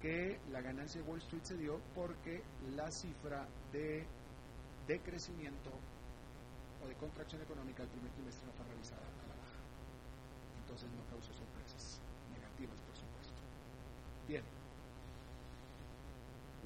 que 0.00 0.38
la 0.52 0.60
ganancia 0.60 1.00
de 1.00 1.08
Wall 1.08 1.20
Street 1.20 1.44
se 1.44 1.56
dio 1.56 1.80
porque 1.94 2.42
la 2.76 2.90
cifra 2.90 3.46
de 3.72 4.06
decrecimiento 4.86 5.70
o 6.84 6.88
de 6.88 6.94
contracción 6.96 7.40
económica 7.40 7.82
del 7.82 7.92
primer 7.92 8.12
trimestre 8.12 8.46
no 8.46 8.52
fue 8.52 8.66
revisada 8.66 9.00
a 9.00 9.28
la 9.28 9.34
baja. 9.34 9.58
Entonces 10.60 10.90
no 10.90 11.02
causó 11.10 11.32
sorpresas 11.32 12.00
negativas, 12.34 12.78
por 12.80 12.96
supuesto. 12.96 13.40
Bien. 14.28 14.44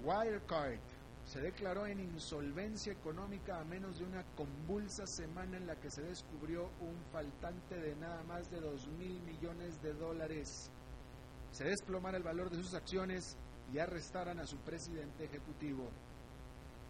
Wirecard 0.04 0.97
se 1.28 1.42
declaró 1.42 1.86
en 1.86 2.00
insolvencia 2.00 2.90
económica 2.90 3.60
a 3.60 3.64
menos 3.64 3.98
de 3.98 4.06
una 4.06 4.24
convulsa 4.34 5.06
semana 5.06 5.58
en 5.58 5.66
la 5.66 5.76
que 5.76 5.90
se 5.90 6.00
descubrió 6.00 6.70
un 6.80 6.96
faltante 7.12 7.76
de 7.76 7.94
nada 7.96 8.22
más 8.22 8.50
de 8.50 8.58
2 8.58 8.88
mil 8.98 9.20
millones 9.20 9.82
de 9.82 9.92
dólares. 9.92 10.70
Se 11.50 11.64
desplomara 11.64 12.16
el 12.16 12.22
valor 12.22 12.48
de 12.48 12.56
sus 12.56 12.72
acciones 12.72 13.36
y 13.70 13.78
arrestaran 13.78 14.38
a 14.38 14.46
su 14.46 14.56
presidente 14.56 15.24
ejecutivo. 15.24 15.90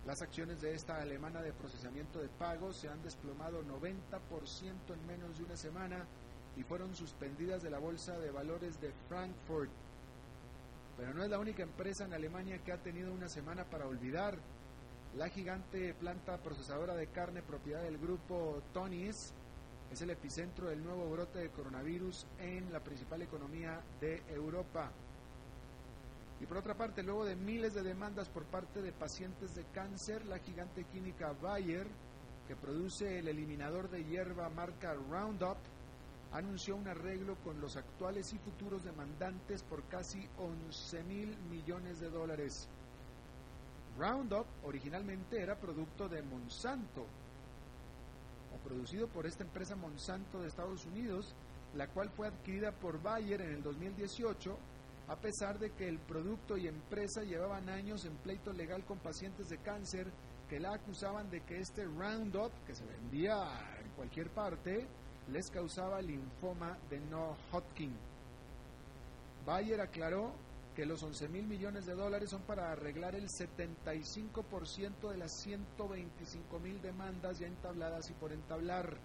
Las 0.06 0.22
acciones 0.22 0.60
de 0.60 0.72
esta 0.72 1.02
alemana 1.02 1.42
de 1.42 1.52
procesamiento 1.52 2.20
de 2.20 2.28
pagos 2.28 2.76
se 2.76 2.88
han 2.88 3.02
desplomado 3.02 3.64
90% 3.64 3.90
en 4.94 5.06
menos 5.08 5.36
de 5.36 5.44
una 5.44 5.56
semana 5.56 6.06
y 6.56 6.62
fueron 6.62 6.94
suspendidas 6.94 7.64
de 7.64 7.70
la 7.70 7.80
Bolsa 7.80 8.16
de 8.18 8.30
Valores 8.30 8.80
de 8.80 8.92
Frankfurt 9.08 9.72
pero 10.98 11.14
no 11.14 11.22
es 11.22 11.30
la 11.30 11.38
única 11.38 11.62
empresa 11.62 12.04
en 12.04 12.12
Alemania 12.12 12.58
que 12.58 12.72
ha 12.72 12.82
tenido 12.82 13.12
una 13.14 13.28
semana 13.28 13.64
para 13.64 13.86
olvidar. 13.86 14.36
La 15.14 15.28
gigante 15.28 15.94
planta 15.94 16.36
procesadora 16.38 16.94
de 16.94 17.06
carne 17.06 17.40
propiedad 17.40 17.82
del 17.82 17.98
grupo 17.98 18.60
Tonys 18.74 19.32
es 19.92 20.02
el 20.02 20.10
epicentro 20.10 20.68
del 20.68 20.82
nuevo 20.82 21.08
brote 21.08 21.38
de 21.38 21.50
coronavirus 21.50 22.26
en 22.40 22.72
la 22.72 22.80
principal 22.80 23.22
economía 23.22 23.80
de 24.00 24.22
Europa. 24.28 24.90
Y 26.40 26.46
por 26.46 26.58
otra 26.58 26.74
parte, 26.74 27.02
luego 27.04 27.24
de 27.24 27.36
miles 27.36 27.74
de 27.74 27.82
demandas 27.82 28.28
por 28.28 28.44
parte 28.44 28.82
de 28.82 28.92
pacientes 28.92 29.54
de 29.54 29.64
cáncer, 29.72 30.26
la 30.26 30.38
gigante 30.40 30.84
química 30.84 31.32
Bayer, 31.40 31.86
que 32.48 32.56
produce 32.56 33.18
el 33.18 33.28
eliminador 33.28 33.88
de 33.88 34.04
hierba 34.04 34.48
marca 34.50 34.94
Roundup, 34.94 35.58
anunció 36.32 36.76
un 36.76 36.88
arreglo 36.88 37.36
con 37.36 37.60
los 37.60 37.76
actuales 37.76 38.32
y 38.32 38.38
futuros 38.38 38.84
demandantes 38.84 39.62
por 39.62 39.84
casi 39.84 40.28
11 40.38 41.04
mil 41.04 41.36
millones 41.50 42.00
de 42.00 42.10
dólares. 42.10 42.68
Roundup 43.98 44.46
originalmente 44.64 45.40
era 45.40 45.58
producto 45.58 46.08
de 46.08 46.22
Monsanto, 46.22 47.06
o 48.54 48.68
producido 48.68 49.08
por 49.08 49.26
esta 49.26 49.44
empresa 49.44 49.74
Monsanto 49.74 50.40
de 50.40 50.48
Estados 50.48 50.86
Unidos, 50.86 51.34
la 51.74 51.88
cual 51.88 52.10
fue 52.10 52.28
adquirida 52.28 52.72
por 52.72 53.02
Bayer 53.02 53.40
en 53.40 53.52
el 53.52 53.62
2018, 53.62 54.56
a 55.08 55.16
pesar 55.16 55.58
de 55.58 55.70
que 55.70 55.88
el 55.88 55.98
producto 55.98 56.56
y 56.56 56.68
empresa 56.68 57.22
llevaban 57.22 57.68
años 57.68 58.04
en 58.04 58.14
pleito 58.16 58.52
legal 58.52 58.84
con 58.84 58.98
pacientes 58.98 59.48
de 59.48 59.58
cáncer 59.58 60.06
que 60.48 60.60
la 60.60 60.74
acusaban 60.74 61.30
de 61.30 61.42
que 61.42 61.58
este 61.58 61.84
Roundup, 61.84 62.52
que 62.66 62.74
se 62.74 62.84
vendía 62.84 63.36
en 63.82 63.90
cualquier 63.92 64.30
parte, 64.30 64.86
les 65.32 65.50
causaba 65.50 66.00
linfoma 66.00 66.78
de 66.90 67.00
no 67.00 67.36
Hodgkin. 67.52 67.94
Bayer 69.44 69.80
aclaró 69.80 70.32
que 70.74 70.86
los 70.86 71.02
11 71.02 71.28
mil 71.28 71.46
millones 71.46 71.86
de 71.86 71.94
dólares 71.94 72.30
son 72.30 72.42
para 72.42 72.70
arreglar 72.70 73.14
el 73.14 73.28
75% 73.28 75.10
de 75.10 75.16
las 75.16 75.32
125 75.42 76.58
mil 76.60 76.80
demandas 76.80 77.40
ya 77.40 77.46
entabladas 77.46 78.08
y 78.10 78.12
por 78.14 78.32
entablar. 78.32 78.96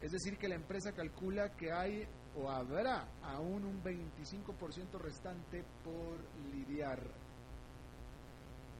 Es 0.00 0.12
decir, 0.12 0.38
que 0.38 0.48
la 0.48 0.54
empresa 0.54 0.92
calcula 0.92 1.54
que 1.56 1.72
hay 1.72 2.06
o 2.36 2.50
habrá 2.50 3.06
aún 3.22 3.64
un 3.64 3.82
25% 3.82 4.98
restante 4.98 5.62
por 5.84 6.18
lidiar. 6.54 7.00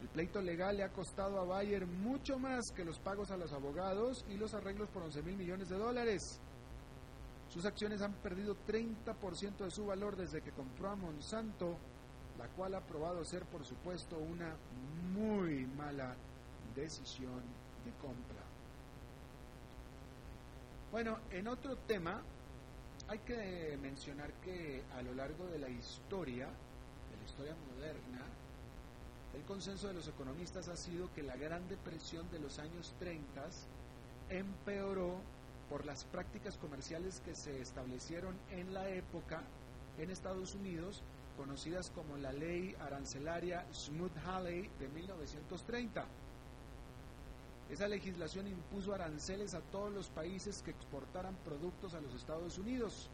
El 0.04 0.11
pleito 0.11 0.42
legal 0.42 0.76
le 0.76 0.84
ha 0.84 0.90
costado 0.90 1.40
a 1.40 1.44
Bayer 1.44 1.87
mucho 1.87 2.38
más 2.38 2.70
que 2.73 2.84
los 2.84 2.99
pagos 2.99 3.30
a 3.30 3.38
los 3.38 3.54
abogados 3.54 4.23
y 4.28 4.37
los 4.37 4.52
arreglos 4.52 4.90
por 4.90 5.02
11 5.02 5.23
mil 5.23 5.34
millones 5.34 5.70
de 5.70 5.78
dólares. 5.78 6.42
Sus 7.49 7.64
acciones 7.64 8.02
han 8.02 8.12
perdido 8.12 8.54
30% 8.66 9.64
de 9.64 9.70
su 9.70 9.87
valor 9.87 10.14
desde 10.14 10.42
que 10.42 10.50
compró 10.50 10.90
a 10.90 10.96
Monsanto, 10.96 11.78
la 12.37 12.49
cual 12.49 12.75
ha 12.75 12.82
probado 12.82 13.25
ser, 13.25 13.46
por 13.46 13.64
supuesto, 13.64 14.18
una 14.18 14.54
muy 15.14 15.64
mala 15.68 16.14
decisión 16.76 17.40
de 17.87 17.92
compra. 17.92 18.44
Bueno, 20.92 21.18
en 21.30 21.49
otro 21.49 21.76
tema, 21.78 22.20
hay 23.08 23.20
que 23.20 23.78
mencionar 23.80 24.34
que 24.34 24.82
a 24.99 25.00
lo 25.00 25.14
largo 25.14 25.46
de 25.46 25.61
la 25.61 25.70
historia, 25.70 26.44
de 26.44 27.16
la 27.16 27.25
historia 27.25 27.56
moderna, 27.73 28.20
el 29.35 29.43
consenso 29.43 29.88
de 29.88 29.95
los 29.95 30.09
economistas 30.09 30.69
ha 30.69 30.76
sido 30.76 31.12
que 31.12 31.23
la 31.23 31.37
Gran 31.37 31.69
Depresión 31.69 32.31
de 32.31 32.38
los 32.38 32.59
años 32.59 32.95
30 32.99 33.43
empeoró 34.31 35.17
por 35.69 35.85
las 35.85 36.05
prácticas 36.05 36.57
comerciales 36.59 37.21
que 37.25 37.35
se 37.35 37.61
establecieron 37.61 38.37
en 38.50 38.73
la 38.73 38.88
época 38.88 39.43
en 39.99 40.11
Estados 40.11 40.55
Unidos, 40.55 41.03
conocidas 41.37 41.91
como 41.91 42.17
la 42.17 42.33
ley 42.33 42.76
arancelaria 42.81 43.67
Smoot-Halley 43.73 44.71
de 44.79 44.88
1930. 44.88 46.05
Esa 47.71 47.88
legislación 47.88 48.47
impuso 48.47 48.95
aranceles 48.95 49.55
a 49.55 49.61
todos 49.61 49.93
los 49.93 50.11
países 50.11 50.62
que 50.62 50.71
exportaran 50.71 51.35
productos 51.45 51.95
a 51.95 52.00
los 52.00 52.14
Estados 52.14 52.59
Unidos. 52.59 53.09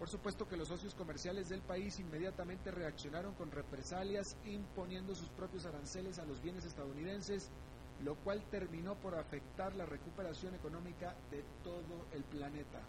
Por 0.00 0.08
supuesto 0.08 0.48
que 0.48 0.56
los 0.56 0.68
socios 0.68 0.94
comerciales 0.94 1.50
del 1.50 1.60
país 1.60 2.00
inmediatamente 2.00 2.70
reaccionaron 2.70 3.34
con 3.34 3.50
represalias 3.50 4.34
imponiendo 4.46 5.14
sus 5.14 5.28
propios 5.28 5.66
aranceles 5.66 6.18
a 6.18 6.24
los 6.24 6.40
bienes 6.40 6.64
estadounidenses, 6.64 7.50
lo 8.02 8.14
cual 8.14 8.42
terminó 8.50 8.94
por 8.94 9.14
afectar 9.14 9.76
la 9.76 9.84
recuperación 9.84 10.54
económica 10.54 11.14
de 11.30 11.44
todo 11.62 12.06
el 12.14 12.24
planeta. 12.24 12.80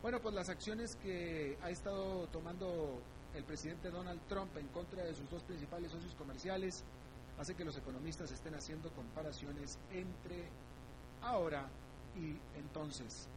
Bueno, 0.00 0.20
pues 0.22 0.34
las 0.34 0.48
acciones 0.48 0.96
que 0.96 1.58
ha 1.60 1.68
estado 1.68 2.28
tomando 2.28 3.02
el 3.34 3.44
presidente 3.44 3.90
Donald 3.90 4.22
Trump 4.26 4.56
en 4.56 4.68
contra 4.68 5.04
de 5.04 5.12
sus 5.12 5.28
dos 5.28 5.42
principales 5.42 5.92
socios 5.92 6.14
comerciales 6.14 6.82
hace 7.38 7.54
que 7.54 7.66
los 7.66 7.76
economistas 7.76 8.32
estén 8.32 8.54
haciendo 8.54 8.90
comparaciones 8.92 9.78
entre 9.92 10.48
ahora 11.20 11.68
y 12.16 12.38
entonces. 12.58 13.28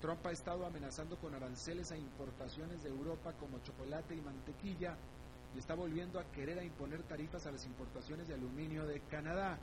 Trump 0.00 0.24
ha 0.26 0.30
estado 0.30 0.66
amenazando 0.66 1.16
con 1.16 1.34
aranceles 1.34 1.90
a 1.90 1.96
importaciones 1.96 2.82
de 2.82 2.90
Europa 2.90 3.32
como 3.40 3.58
chocolate 3.60 4.14
y 4.14 4.20
mantequilla 4.20 4.96
y 5.54 5.58
está 5.58 5.74
volviendo 5.74 6.20
a 6.20 6.30
querer 6.32 6.62
imponer 6.62 7.02
tarifas 7.04 7.46
a 7.46 7.52
las 7.52 7.64
importaciones 7.64 8.28
de 8.28 8.34
aluminio 8.34 8.86
de 8.86 9.00
Canadá. 9.10 9.58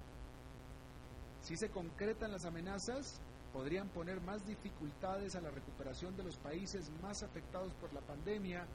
Si 1.41 1.55
se 1.55 1.69
concretan 1.69 2.31
las 2.31 2.45
amenazas, 2.45 3.21
podrían 3.51 3.89
poner 3.89 4.19
más 4.21 4.45
dificultades 4.47 5.35
a 5.35 5.41
la 5.41 5.51
recuperación 5.51 6.15
de 6.17 6.23
los 6.23 6.37
países 6.37 6.89
más 7.01 7.21
afectados 7.21 7.73
por 7.75 7.93
la 7.93 8.01
pandemia, 8.01 8.65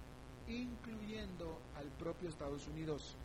incluyendo 0.46 1.58
al 1.76 1.88
propio 1.98 2.28
Estados 2.28 2.68
Unidos. 2.68 3.16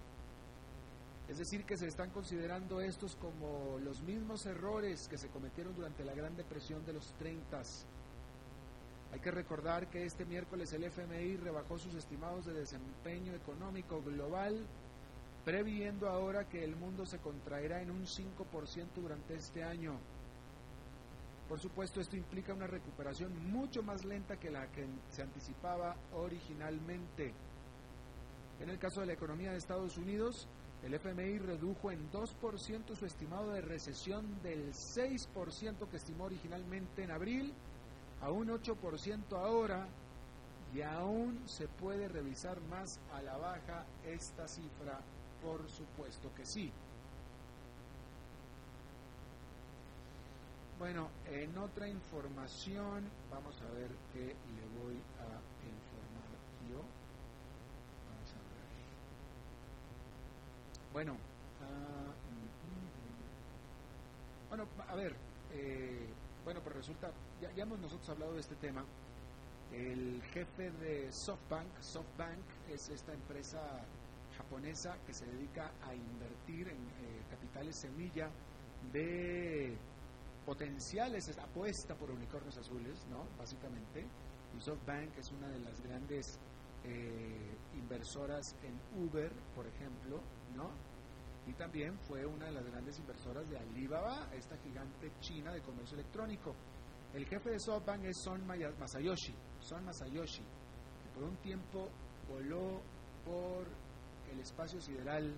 Es 1.30 1.38
decir, 1.38 1.64
que 1.66 1.78
se 1.78 1.88
están 1.88 2.10
considerando 2.10 2.82
estos 2.82 3.16
como 3.16 3.78
los 3.80 4.02
mismos 4.02 4.46
errores 4.46 5.08
que 5.08 5.18
se 5.18 5.30
cometieron 5.30 5.76
durante 5.76 6.04
la 6.04 6.14
Gran 6.14 6.36
Depresión 6.36 6.86
de 6.86 6.94
los 6.94 7.14
30 7.14 7.62
hay 9.14 9.20
que 9.20 9.30
recordar 9.30 9.92
que 9.92 10.06
este 10.06 10.26
miércoles 10.26 10.74
el 10.74 10.86
FMI 10.86 11.38
rebajó 11.38 11.78
sus 11.78 11.94
estimados 11.94 12.48
de 12.48 12.54
desempeño 12.54 13.36
económico 13.36 14.02
global, 14.02 14.66
previendo 15.46 16.10
ahora 16.10 16.50
que 16.50 16.64
el 16.64 16.76
mundo 16.76 17.06
se 17.06 17.20
contraerá 17.20 17.80
en 17.84 17.92
un 17.92 18.08
5% 18.08 18.88
durante 18.96 19.36
este 19.36 19.64
año. 19.64 20.00
Por 21.48 21.60
supuesto, 21.60 22.02
esto 22.02 22.18
implica 22.18 22.56
una 22.56 22.66
recuperación 22.66 23.52
mucho 23.52 23.84
más 23.84 24.04
lenta 24.04 24.38
que 24.38 24.50
la 24.50 24.66
que 24.72 24.88
se 25.10 25.22
anticipaba 25.22 25.96
originalmente. 26.16 27.36
En 28.60 28.70
el 28.70 28.80
caso 28.80 29.02
de 29.02 29.06
la 29.06 29.14
economía 29.14 29.52
de 29.52 29.58
Estados 29.58 29.96
Unidos, 29.96 30.48
El 30.84 30.96
FMI 30.96 31.38
redujo 31.38 31.92
en 31.92 32.12
2% 32.12 32.96
su 32.96 33.06
estimado 33.06 33.52
de 33.52 33.62
recesión 33.62 34.42
del 34.42 34.74
6% 34.74 35.88
que 35.88 35.96
estimó 35.96 36.26
originalmente 36.26 37.04
en 37.04 37.12
abril 37.12 37.54
a 38.24 38.32
un 38.32 38.48
8% 38.48 39.38
ahora 39.38 39.86
y 40.74 40.82
aún 40.82 41.42
se 41.46 41.68
puede 41.68 42.08
revisar 42.08 42.60
más 42.62 43.00
a 43.14 43.22
la 43.22 43.38
baja 43.38 43.86
esta 44.06 44.48
cifra, 44.48 45.00
por 45.42 45.70
supuesto 45.70 46.34
que 46.34 46.46
sí. 46.46 46.72
Bueno, 50.80 51.10
en 51.28 51.58
otra 51.58 51.88
información, 51.88 53.04
vamos 53.30 53.62
a 53.62 53.74
ver 53.76 53.90
qué 54.14 54.20
le 54.26 54.66
voy 54.82 54.96
a 55.20 55.28
informar 55.68 56.32
yo. 56.70 56.82
Vamos 58.10 58.32
a 58.32 58.40
ver. 58.40 58.64
Bueno, 60.92 61.18
ah, 61.62 62.14
mm, 62.32 62.48
mm. 64.46 64.50
bueno, 64.50 64.68
a 64.90 64.96
ver, 64.96 65.16
eh, 65.54 66.08
bueno, 66.44 66.62
pues 66.62 66.76
resulta, 66.76 67.12
ya, 67.42 67.64
hemos 67.64 67.80
nosotros 67.80 68.10
hablado 68.10 68.34
de 68.34 68.40
este 68.42 68.56
tema. 68.56 68.84
El 69.72 70.22
jefe 70.34 70.72
de 70.72 71.12
SoftBank, 71.12 71.82
SoftBank 71.82 72.44
es 72.70 72.90
esta 72.90 73.14
empresa 73.14 73.60
japonesa 74.38 74.98
que 75.06 75.14
se 75.14 75.26
dedica 75.26 75.72
a 75.84 75.96
invertir 75.96 76.68
en 76.68 76.78
eh, 76.78 77.24
capitales 77.30 77.76
semilla 77.76 78.30
de 78.92 79.76
potenciales, 80.46 81.28
es 81.28 81.38
apuesta 81.38 81.96
por 81.96 82.12
unicornios 82.12 82.58
azules, 82.58 83.06
¿no? 83.10 83.26
Básicamente. 83.38 84.06
Y 84.56 84.62
SoftBank 84.62 85.18
es 85.18 85.32
una 85.32 85.48
de 85.48 85.60
las 85.60 85.82
grandes 85.82 86.40
eh, 86.84 87.56
inversoras 87.76 88.56
en 88.64 89.04
Uber, 89.04 89.32
por 89.56 89.66
ejemplo, 89.66 90.22
¿no? 90.56 90.70
Y 91.48 91.54
también 91.54 91.98
fue 92.08 92.26
una 92.26 92.46
de 92.46 92.54
las 92.54 92.66
grandes 92.66 92.98
inversoras 93.00 93.50
de 93.50 93.58
Alibaba, 93.58 94.30
esta 94.34 94.58
gigante 94.58 95.12
china 95.20 95.52
de 95.52 95.62
comercio 95.62 95.96
electrónico. 95.98 96.56
El 97.14 97.26
jefe 97.26 97.52
de 97.52 97.60
SoftBank 97.60 98.06
es 98.06 98.18
Son 98.24 98.46
Masayoshi, 98.48 99.36
Son 99.60 99.84
Masayoshi, 99.84 100.42
que 100.42 101.10
por 101.14 101.24
un 101.24 101.36
tiempo 101.38 101.90
voló 102.30 102.82
por 103.26 103.68
el 104.32 104.40
espacio 104.40 104.80
sideral 104.80 105.38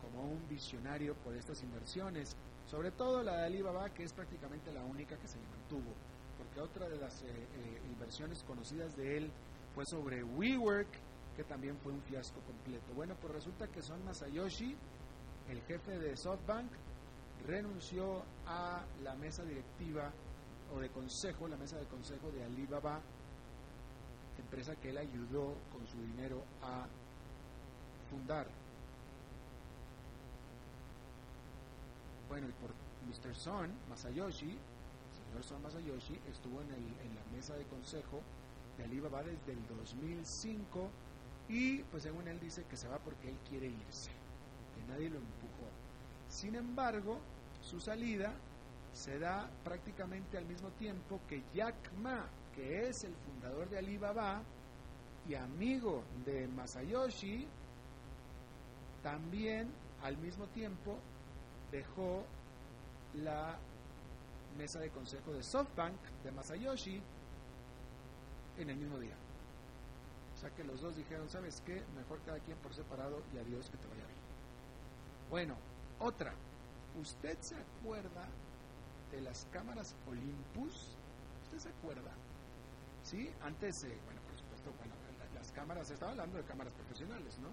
como 0.00 0.30
un 0.30 0.48
visionario 0.48 1.14
por 1.16 1.34
estas 1.34 1.62
inversiones 1.62 2.36
sobre 2.70 2.92
todo 2.92 3.22
la 3.24 3.38
de 3.38 3.46
Alibaba, 3.46 3.90
que 3.90 4.04
es 4.04 4.12
prácticamente 4.12 4.72
la 4.72 4.84
única 4.84 5.16
que 5.16 5.26
se 5.26 5.38
le 5.38 5.46
mantuvo, 5.48 5.92
porque 6.38 6.60
otra 6.60 6.88
de 6.88 6.98
las 6.98 7.20
eh, 7.22 7.26
eh, 7.26 7.82
inversiones 7.90 8.44
conocidas 8.44 8.94
de 8.96 9.16
él 9.16 9.32
fue 9.74 9.84
sobre 9.86 10.22
WeWork, 10.22 10.88
que 11.34 11.42
también 11.42 11.76
fue 11.78 11.90
un 11.90 12.00
fiasco 12.02 12.40
completo. 12.42 12.94
Bueno, 12.94 13.16
pues 13.20 13.34
resulta 13.34 13.66
que 13.66 13.82
Son 13.82 14.04
Masayoshi, 14.04 14.76
el 15.50 15.60
jefe 15.62 15.98
de 15.98 16.16
SoftBank, 16.16 16.70
renunció 17.46 18.22
a 18.46 18.82
la 19.02 19.14
mesa 19.14 19.42
directiva 19.44 20.10
o 20.74 20.78
de 20.78 20.88
consejo, 20.90 21.48
la 21.48 21.56
mesa 21.56 21.76
de 21.78 21.86
consejo 21.86 22.30
de 22.30 22.44
Alibaba, 22.44 23.00
empresa 24.38 24.74
que 24.76 24.90
él 24.90 24.98
ayudó 24.98 25.54
con 25.72 25.86
su 25.86 26.00
dinero 26.02 26.42
a 26.62 26.86
fundar. 28.10 28.46
Bueno, 32.28 32.48
y 32.48 32.52
por 32.52 32.70
Mr. 33.06 33.34
Son 33.34 33.70
Masayoshi, 33.88 34.56
señor 35.26 35.44
Son 35.44 35.62
Masayoshi, 35.62 36.18
estuvo 36.30 36.60
en, 36.62 36.70
en 36.70 37.14
la 37.14 37.36
mesa 37.36 37.54
de 37.56 37.64
consejo 37.64 38.20
de 38.78 38.84
Alibaba 38.84 39.22
desde 39.22 39.52
el 39.52 39.66
2005 39.66 40.88
y 41.48 41.78
pues 41.84 42.04
según 42.04 42.28
él 42.28 42.38
dice 42.38 42.64
que 42.64 42.76
se 42.76 42.88
va 42.88 42.98
porque 42.98 43.28
él 43.28 43.36
quiere 43.48 43.66
irse, 43.66 44.10
nadie 44.90 45.08
lo 45.08 45.18
empujó. 45.18 45.68
Sin 46.28 46.54
embargo, 46.54 47.18
su 47.62 47.80
salida 47.80 48.32
se 48.92 49.18
da 49.18 49.48
prácticamente 49.64 50.36
al 50.36 50.46
mismo 50.46 50.68
tiempo 50.70 51.20
que 51.28 51.42
Jack 51.54 51.92
Ma, 52.02 52.26
que 52.54 52.88
es 52.88 53.04
el 53.04 53.14
fundador 53.14 53.68
de 53.68 53.78
Alibaba 53.78 54.42
y 55.28 55.34
amigo 55.34 56.02
de 56.24 56.48
Masayoshi, 56.48 57.46
también 59.02 59.70
al 60.02 60.16
mismo 60.18 60.46
tiempo 60.48 60.98
dejó 61.70 62.24
la 63.14 63.58
mesa 64.56 64.80
de 64.80 64.90
consejo 64.90 65.32
de 65.32 65.42
SoftBank 65.42 65.96
de 66.24 66.32
Masayoshi 66.32 67.00
en 68.58 68.70
el 68.70 68.76
mismo 68.76 68.98
día. 68.98 69.14
O 70.34 70.36
sea 70.36 70.50
que 70.50 70.64
los 70.64 70.80
dos 70.80 70.96
dijeron, 70.96 71.28
¿sabes 71.28 71.62
qué? 71.64 71.82
Mejor 71.96 72.20
cada 72.24 72.38
quien 72.40 72.56
por 72.58 72.74
separado 72.74 73.22
y 73.34 73.38
adiós 73.38 73.68
que 73.70 73.76
te 73.76 73.86
vaya 73.88 74.06
bien. 74.06 74.19
Bueno, 75.30 75.54
otra. 76.00 76.34
¿Usted 77.00 77.38
se 77.40 77.54
acuerda 77.54 78.26
de 79.12 79.20
las 79.20 79.46
cámaras 79.52 79.94
Olympus? 80.08 80.96
¿Usted 81.44 81.58
se 81.58 81.68
acuerda? 81.68 82.10
¿Sí? 83.04 83.30
Antes, 83.42 83.86
bueno, 84.04 84.20
por 84.22 84.36
supuesto, 84.36 84.70
las 85.34 85.52
cámaras, 85.52 85.88
estaba 85.88 86.10
hablando 86.10 86.36
de 86.36 86.44
cámaras 86.44 86.74
profesionales, 86.74 87.38
¿no? 87.38 87.48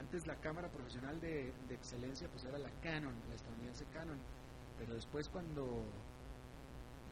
Antes 0.00 0.26
la 0.26 0.34
cámara 0.36 0.68
profesional 0.68 1.20
de, 1.20 1.52
excelencia 1.70 2.28
pues 2.28 2.44
era 2.44 2.58
la 2.58 2.70
Canon, 2.82 3.14
la 3.28 3.34
estadounidense 3.36 3.84
Canon, 3.94 4.18
pero 4.78 4.94
después 4.94 5.28
cuando 5.28 5.84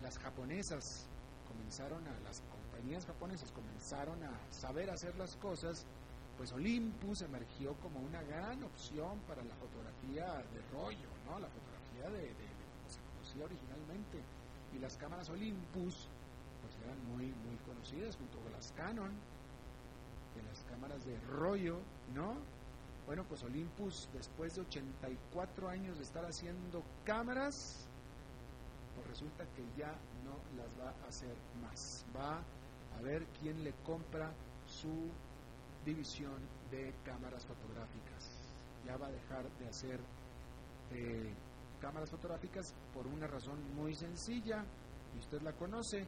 las 0.03 0.19
japonesas 0.19 1.07
comenzaron 1.47 2.05
a, 2.09 2.19
las 2.21 2.43
compañías 2.51 3.07
japonesas 3.07 3.53
comenzaron 3.53 4.23
a 4.25 4.31
saber 4.51 4.91
hacer 4.91 5.15
las 5.17 5.37
cosas, 5.37 5.87
pues 6.41 6.53
Olympus 6.53 7.21
emergió 7.21 7.75
como 7.83 8.01
una 8.01 8.23
gran 8.23 8.65
opción 8.65 9.21
para 9.29 9.45
la 9.45 9.55
fotografía 9.57 10.25
de 10.55 10.63
rollo, 10.73 11.11
¿no? 11.27 11.39
La 11.39 11.49
fotografía 11.49 12.09
de, 12.09 12.29
de, 12.29 12.33
como 12.33 12.89
se 12.89 13.01
conocía 13.13 13.45
originalmente. 13.45 14.23
Y 14.75 14.79
las 14.79 14.97
cámaras 14.97 15.29
Olympus 15.29 16.09
pues 16.63 16.79
eran 16.83 16.97
muy, 17.13 17.27
muy 17.27 17.57
conocidas 17.67 18.17
junto 18.17 18.39
con 18.39 18.53
las 18.53 18.73
Canon, 18.73 19.11
de 20.35 20.43
las 20.49 20.65
cámaras 20.65 21.05
de 21.05 21.21
rollo, 21.29 21.77
¿no? 22.15 22.37
Bueno, 23.05 23.23
pues 23.29 23.43
Olympus, 23.43 24.09
después 24.15 24.55
de 24.55 24.63
84 24.63 25.69
años 25.69 25.99
de 25.99 26.05
estar 26.05 26.25
haciendo 26.25 26.83
cámaras, 27.05 27.87
pues 28.95 29.09
resulta 29.09 29.45
que 29.55 29.63
ya 29.77 29.93
no 30.25 30.41
las 30.57 30.73
va 30.81 30.95
a 31.05 31.07
hacer 31.07 31.37
más. 31.61 32.07
Va 32.17 32.41
a 32.97 33.03
ver 33.03 33.27
quién 33.43 33.63
le 33.63 33.75
compra 33.85 34.33
su 34.67 35.11
división 35.85 36.37
de 36.71 36.95
cámaras 37.05 37.47
fotográficas. 37.47 38.31
Ya 38.87 38.97
va 38.97 39.07
a 39.07 39.13
dejar 39.13 39.51
de 39.59 39.69
hacer 39.69 40.01
eh, 40.93 41.35
cámaras 41.81 42.11
fotográficas 42.11 42.75
por 42.93 43.07
una 43.07 43.27
razón 43.27 43.59
muy 43.75 43.95
sencilla, 43.95 44.65
y 45.15 45.19
usted 45.19 45.43
la 45.43 45.53
conoce, 45.53 46.07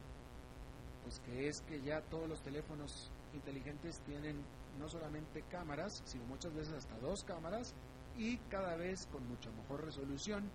pues 1.03 1.19
que 1.19 1.47
es 1.47 1.61
que 1.61 1.81
ya 1.81 2.01
todos 2.03 2.29
los 2.29 2.41
teléfonos 2.41 3.11
inteligentes 3.33 3.99
tienen 4.05 4.41
no 4.79 4.87
solamente 4.87 5.43
cámaras, 5.49 6.01
sino 6.05 6.25
muchas 6.25 6.53
veces 6.53 6.73
hasta 6.73 6.97
dos 6.99 7.23
cámaras 7.23 7.73
y 8.15 8.37
cada 8.49 8.75
vez 8.75 9.07
con 9.07 9.27
mucha 9.27 9.49
mejor 9.51 9.83
resolución. 9.83 10.49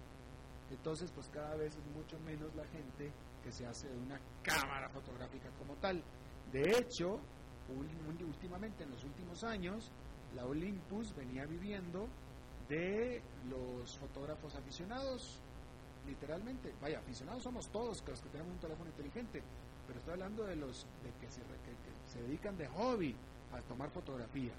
Entonces, 0.70 1.10
pues 1.12 1.28
cada 1.28 1.54
vez 1.56 1.74
es 1.74 1.86
mucho 1.94 2.18
menos 2.20 2.54
la 2.54 2.66
gente 2.66 3.12
que 3.42 3.50
se 3.50 3.66
hace 3.66 3.88
de 3.88 3.98
una 3.98 4.20
cámara 4.42 4.88
fotográfica 4.90 5.50
como 5.58 5.74
tal. 5.76 6.02
De 6.52 6.62
hecho, 6.78 7.20
últimamente, 7.74 8.84
en 8.84 8.90
los 8.90 9.04
últimos 9.04 9.44
años, 9.44 9.90
la 10.34 10.44
Olympus 10.46 11.14
venía 11.14 11.46
viviendo 11.46 12.08
de 12.68 13.22
los 13.48 13.96
fotógrafos 13.98 14.54
aficionados, 14.54 15.40
literalmente. 16.06 16.74
Vaya, 16.80 16.98
aficionados 16.98 17.42
somos 17.42 17.68
todos 17.70 18.02
los 18.06 18.20
que 18.20 18.28
tenemos 18.28 18.52
un 18.52 18.60
teléfono 18.60 18.90
inteligente, 18.90 19.42
pero 19.86 19.98
estoy 19.98 20.14
hablando 20.14 20.44
de 20.44 20.56
los 20.56 20.86
de 21.02 21.10
que 21.20 21.30
se, 21.30 21.40
que 21.40 22.10
se 22.12 22.22
dedican 22.22 22.56
de 22.56 22.66
hobby 22.68 23.14
a 23.52 23.60
tomar 23.62 23.90
fotografía. 23.90 24.52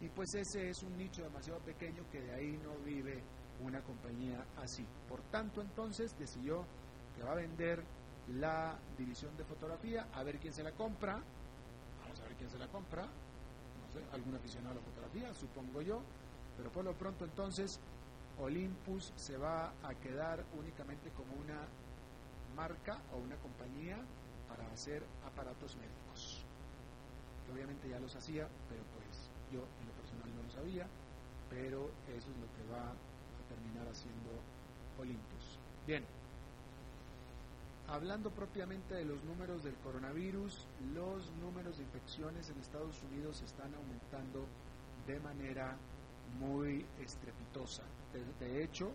Y 0.00 0.08
pues 0.08 0.34
ese 0.34 0.70
es 0.70 0.82
un 0.82 0.96
nicho 0.96 1.22
demasiado 1.22 1.60
pequeño 1.60 2.04
que 2.10 2.20
de 2.20 2.32
ahí 2.32 2.58
no 2.62 2.74
vive 2.84 3.22
una 3.62 3.82
compañía 3.82 4.44
así. 4.56 4.86
Por 5.08 5.20
tanto, 5.30 5.60
entonces 5.60 6.16
decidió 6.18 6.64
que 7.16 7.22
va 7.22 7.32
a 7.32 7.34
vender 7.34 7.82
la 8.28 8.78
división 8.96 9.36
de 9.36 9.44
fotografía, 9.44 10.08
a 10.14 10.22
ver 10.22 10.38
quién 10.38 10.54
se 10.54 10.62
la 10.62 10.72
compra. 10.72 11.22
Quién 12.40 12.50
se 12.50 12.58
la 12.58 12.66
compra. 12.66 13.04
No 13.04 13.92
sé, 13.92 14.02
algún 14.12 14.34
aficionado 14.34 14.72
a 14.72 14.80
la 14.80 14.80
fotografía, 14.80 15.32
supongo 15.34 15.82
yo. 15.82 16.02
Pero 16.56 16.72
por 16.72 16.84
lo 16.84 16.92
pronto 16.94 17.24
entonces 17.24 17.78
Olympus 18.40 19.12
se 19.14 19.36
va 19.36 19.72
a 19.84 19.94
quedar 19.94 20.44
únicamente 20.58 21.10
como 21.10 21.34
una 21.34 21.68
marca 22.56 22.98
o 23.14 23.18
una 23.18 23.36
compañía 23.36 23.96
para 24.48 24.66
hacer 24.72 25.04
aparatos 25.24 25.76
médicos 25.76 26.44
obviamente 27.52 27.88
ya 27.88 27.98
los 27.98 28.14
hacía, 28.14 28.48
pero 28.68 28.82
pues 28.94 29.30
yo 29.52 29.60
en 29.80 29.86
lo 29.86 29.92
personal 29.98 30.28
no 30.34 30.42
lo 30.42 30.50
sabía, 30.50 30.86
pero 31.48 31.90
eso 32.08 32.30
es 32.30 32.38
lo 32.38 32.48
que 32.54 32.64
va 32.70 32.90
a 32.90 33.42
terminar 33.48 33.88
haciendo 33.88 34.30
Olympus. 34.98 35.58
Bien, 35.86 36.04
hablando 37.90 38.30
propiamente 38.30 38.94
de 38.94 39.04
los 39.04 39.22
números 39.24 39.64
del 39.64 39.74
coronavirus, 39.76 40.66
los 40.94 41.30
números 41.42 41.78
de 41.78 41.84
infecciones 41.84 42.48
en 42.48 42.58
Estados 42.60 43.02
Unidos 43.02 43.42
están 43.42 43.74
aumentando 43.74 44.46
de 45.06 45.18
manera 45.18 45.76
muy 46.38 46.86
estrepitosa. 47.00 47.82
De, 48.38 48.62
hecho, 48.62 48.92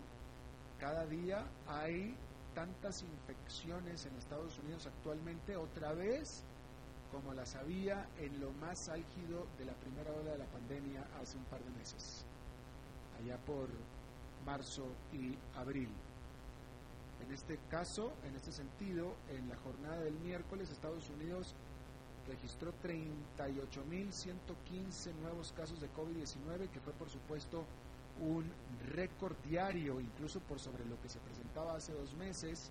cada 0.78 1.04
día 1.06 1.44
hay 1.66 2.16
tantas 2.54 3.02
infecciones 3.02 4.06
en 4.06 4.16
Estados 4.16 4.58
Unidos 4.60 4.86
actualmente, 4.86 5.56
otra 5.56 5.92
vez, 5.92 6.42
como 7.12 7.34
las 7.34 7.54
había 7.54 8.08
en 8.18 8.40
lo 8.40 8.50
más 8.52 8.88
álgido 8.88 9.46
de 9.58 9.66
la 9.66 9.74
primera 9.74 10.10
ola 10.10 10.32
de 10.32 10.38
la 10.38 10.46
pandemia 10.46 11.06
hace 11.20 11.36
un 11.36 11.44
par 11.44 11.62
de 11.62 11.70
meses, 11.78 12.24
allá 13.20 13.36
por 13.44 13.68
marzo 14.46 14.86
y 15.12 15.36
abril. 15.58 15.90
En 17.26 17.34
este 17.34 17.58
caso, 17.68 18.12
en 18.24 18.34
este 18.36 18.52
sentido, 18.52 19.16
en 19.28 19.48
la 19.48 19.56
jornada 19.56 19.98
del 20.00 20.14
miércoles, 20.20 20.70
Estados 20.70 21.10
Unidos 21.10 21.56
registró 22.28 22.72
38.115 22.82 25.14
nuevos 25.22 25.52
casos 25.52 25.80
de 25.80 25.88
COVID-19, 25.92 26.68
que 26.68 26.80
fue 26.80 26.92
por 26.92 27.10
supuesto 27.10 27.64
un 28.20 28.44
récord 28.94 29.34
diario, 29.44 30.00
incluso 30.00 30.40
por 30.40 30.60
sobre 30.60 30.84
lo 30.86 31.00
que 31.00 31.08
se 31.08 31.18
presentaba 31.20 31.74
hace 31.74 31.92
dos 31.92 32.14
meses. 32.14 32.70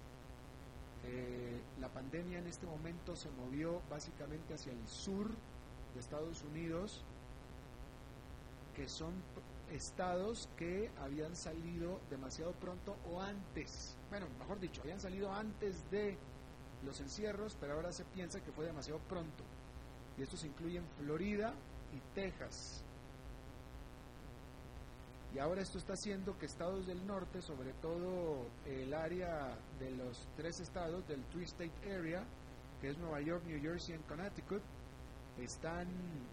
Eh, 1.04 1.62
la 1.80 1.90
pandemia 1.90 2.40
en 2.40 2.48
este 2.48 2.66
momento 2.66 3.16
se 3.16 3.30
movió 3.32 3.82
básicamente 3.90 4.54
hacia 4.54 4.72
el 4.72 4.88
sur 4.88 5.28
de 5.94 6.00
Estados 6.00 6.44
Unidos, 6.44 7.04
que 8.76 8.88
son 8.88 9.14
estados 9.72 10.50
que 10.58 10.92
habían 11.02 11.36
salido 11.36 12.00
demasiado 12.10 12.54
pronto 12.54 12.96
o 13.12 13.22
antes, 13.22 13.96
bueno, 14.18 14.34
mejor 14.40 14.62
dicho, 14.62 14.82
habían 14.82 15.02
salido 15.02 15.34
antes 15.34 15.92
de 15.92 16.16
los 16.86 17.02
encierros, 17.02 17.58
pero 17.60 17.74
ahora 17.74 17.92
se 17.92 18.06
piensa 18.06 18.40
que 18.40 18.50
fue 18.54 18.66
demasiado 18.66 19.00
pronto. 19.10 19.44
Y 20.18 20.22
estos 20.22 20.46
incluyen 20.46 20.86
Florida 20.98 21.54
y 21.94 22.00
Texas. 22.16 22.82
Y 25.34 25.40
ahora 25.40 25.62
esto 25.62 25.78
está 25.78 25.94
haciendo 25.94 26.38
que 26.38 26.46
estados 26.46 26.88
del 26.88 27.06
norte, 27.06 27.42
sobre 27.42 27.74
todo 27.74 28.48
el 28.66 28.94
área 28.94 29.50
de 29.82 29.92
los 29.92 30.26
tres 30.38 30.62
estados 30.62 31.06
del 31.10 31.22
Tri-State 31.26 31.94
Area, 31.94 32.24
que 32.80 32.92
es 32.92 32.98
Nueva 32.98 33.20
York, 33.20 33.44
New 33.46 33.62
Jersey 33.62 33.96
y 33.96 33.98
Connecticut, 34.08 34.62
están, 35.42 35.90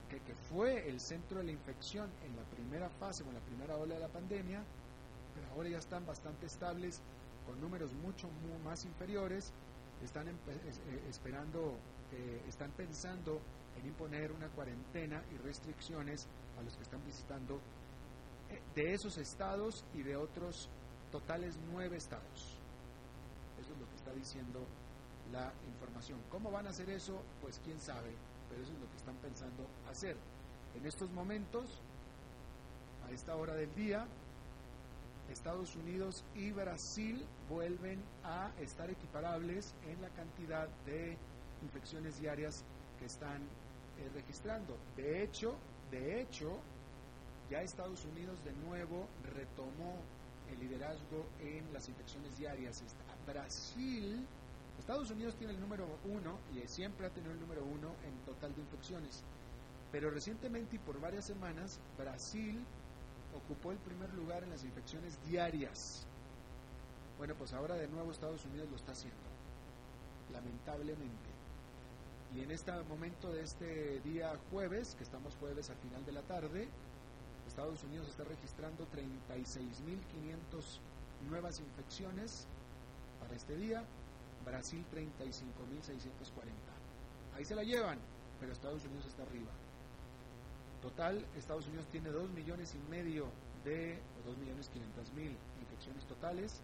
que, 0.08 0.20
fue 0.48 0.88
el 0.88 1.00
centro 1.00 1.38
de 1.38 1.44
la 1.46 1.50
infección 1.50 2.08
en 2.24 2.36
la 2.36 2.44
primera 2.44 2.88
fase, 3.00 3.24
en 3.24 3.34
la 3.34 3.40
primera 3.40 3.76
ola 3.76 3.94
de 3.94 4.00
la 4.00 4.08
pandemia, 4.08 4.62
pero 5.34 5.48
ahora 5.48 5.70
ya 5.70 5.78
están 5.78 6.06
bastante 6.06 6.46
estables, 6.46 7.02
con 7.52 7.60
números 7.60 7.92
mucho 7.92 8.28
más 8.64 8.82
inferiores, 8.86 9.52
están 10.02 10.26
eh, 10.26 10.32
esperando, 11.06 11.76
eh, 12.10 12.40
están 12.48 12.70
pensando 12.72 13.40
en 13.78 13.86
imponer 13.86 14.32
una 14.32 14.48
cuarentena 14.48 15.22
y 15.30 15.36
restricciones 15.36 16.26
a 16.58 16.62
los 16.62 16.74
que 16.76 16.82
están 16.82 17.04
visitando 17.04 17.56
eh, 18.48 18.58
de 18.74 18.94
esos 18.94 19.18
estados 19.18 19.84
y 19.92 20.02
de 20.02 20.16
otros 20.16 20.70
totales 21.10 21.58
nueve 21.70 21.98
estados. 21.98 22.58
Eso 23.60 23.70
es 23.70 23.78
lo 23.78 23.86
que 23.86 23.96
está 23.96 24.12
diciendo 24.12 24.64
la 25.30 25.52
información. 25.68 26.20
¿Cómo 26.30 26.50
van 26.50 26.66
a 26.66 26.70
hacer 26.70 26.88
eso? 26.88 27.22
Pues 27.42 27.60
quién 27.62 27.78
sabe 27.78 28.14
pero 28.48 28.64
eso 28.64 28.72
es 28.74 28.80
lo 28.80 28.90
que 28.90 28.96
están 28.96 29.16
pensando 29.16 29.66
hacer. 29.88 30.14
En 30.74 30.84
estos 30.84 31.10
momentos, 31.10 31.80
a 33.06 33.10
esta 33.10 33.34
hora 33.34 33.54
del 33.54 33.74
día, 33.74 34.06
Estados 35.32 35.74
Unidos 35.76 36.24
y 36.34 36.52
Brasil 36.52 37.24
vuelven 37.48 38.00
a 38.22 38.50
estar 38.60 38.90
equiparables 38.90 39.74
en 39.90 40.00
la 40.02 40.08
cantidad 40.10 40.68
de 40.86 41.16
infecciones 41.62 42.20
diarias 42.20 42.64
que 42.98 43.06
están 43.06 43.42
eh, 43.42 44.10
registrando. 44.14 44.76
De 44.96 45.22
hecho, 45.22 45.56
de 45.90 46.20
hecho, 46.20 46.58
ya 47.50 47.62
Estados 47.62 48.04
Unidos 48.04 48.42
de 48.44 48.52
nuevo 48.66 49.08
retomó 49.34 49.96
el 50.52 50.60
liderazgo 50.60 51.26
en 51.40 51.72
las 51.72 51.88
infecciones 51.88 52.38
diarias. 52.38 52.82
Brasil 53.26 54.26
Estados 54.78 55.10
Unidos 55.10 55.36
tiene 55.36 55.52
el 55.54 55.60
número 55.60 55.86
uno 56.04 56.38
y 56.52 56.66
siempre 56.66 57.06
ha 57.06 57.10
tenido 57.10 57.32
el 57.32 57.40
número 57.40 57.64
uno 57.64 57.94
en 58.04 58.18
total 58.24 58.54
de 58.54 58.62
infecciones. 58.62 59.22
Pero 59.92 60.10
recientemente 60.10 60.76
y 60.76 60.78
por 60.80 61.00
varias 61.00 61.26
semanas, 61.26 61.78
Brasil 61.96 62.64
ocupó 63.36 63.72
el 63.72 63.78
primer 63.78 64.12
lugar 64.14 64.44
en 64.44 64.50
las 64.50 64.64
infecciones 64.64 65.18
diarias. 65.26 66.06
Bueno, 67.18 67.34
pues 67.36 67.52
ahora 67.52 67.76
de 67.76 67.88
nuevo 67.88 68.10
Estados 68.10 68.44
Unidos 68.46 68.68
lo 68.70 68.76
está 68.76 68.92
haciendo, 68.92 69.20
lamentablemente. 70.32 71.30
Y 72.34 72.40
en 72.40 72.50
este 72.50 72.72
momento 72.88 73.30
de 73.30 73.42
este 73.42 74.00
día 74.00 74.32
jueves, 74.50 74.94
que 74.96 75.04
estamos 75.04 75.36
jueves 75.36 75.70
al 75.70 75.76
final 75.76 76.04
de 76.04 76.12
la 76.12 76.22
tarde, 76.22 76.68
Estados 77.46 77.84
Unidos 77.84 78.08
está 78.08 78.24
registrando 78.24 78.86
36.500 78.86 80.80
nuevas 81.28 81.60
infecciones 81.60 82.46
para 83.20 83.34
este 83.34 83.56
día, 83.56 83.84
Brasil 84.44 84.84
35.640. 84.92 87.36
Ahí 87.36 87.44
se 87.44 87.54
la 87.54 87.62
llevan, 87.62 87.98
pero 88.40 88.52
Estados 88.52 88.84
Unidos 88.84 89.06
está 89.06 89.22
arriba. 89.22 89.52
Total, 90.82 91.24
Estados 91.36 91.66
Unidos 91.68 91.86
tiene 91.92 92.10
2 92.10 92.30
millones 92.30 92.74
y 92.74 92.90
medio 92.90 93.30
de, 93.64 94.00
o 94.20 94.28
2 94.28 94.38
millones 94.38 94.68
500 94.68 95.12
mil 95.12 95.36
infecciones 95.60 96.04
totales. 96.06 96.60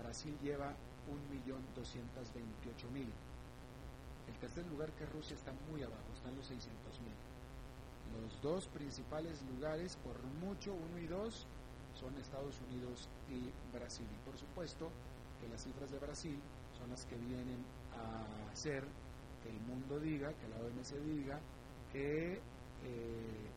Brasil 0.00 0.38
lleva 0.40 0.72
1.228.000. 1.10 3.06
El 4.28 4.38
tercer 4.38 4.64
lugar 4.68 4.92
que 4.92 5.06
Rusia 5.06 5.34
está 5.34 5.52
muy 5.68 5.82
abajo, 5.82 6.06
están 6.14 6.36
los 6.36 6.48
600.000. 6.48 6.62
Los 8.22 8.40
dos 8.42 8.68
principales 8.68 9.42
lugares, 9.54 9.96
por 10.04 10.22
mucho, 10.46 10.72
uno 10.72 10.98
y 10.98 11.06
dos, 11.06 11.46
son 11.98 12.16
Estados 12.18 12.60
Unidos 12.70 13.08
y 13.28 13.50
Brasil. 13.74 14.06
Y 14.06 14.24
por 14.24 14.38
supuesto 14.38 14.90
que 15.40 15.48
las 15.48 15.64
cifras 15.64 15.90
de 15.90 15.98
Brasil 15.98 16.38
son 16.78 16.90
las 16.90 17.04
que 17.06 17.16
vienen 17.16 17.64
a 17.98 18.52
hacer 18.52 18.84
que 19.42 19.50
el 19.50 19.60
mundo 19.60 19.98
diga, 19.98 20.32
que 20.34 20.48
la 20.48 20.56
OMS 20.56 20.94
diga, 21.04 21.40
que 21.92 22.40
eh, 22.84 23.50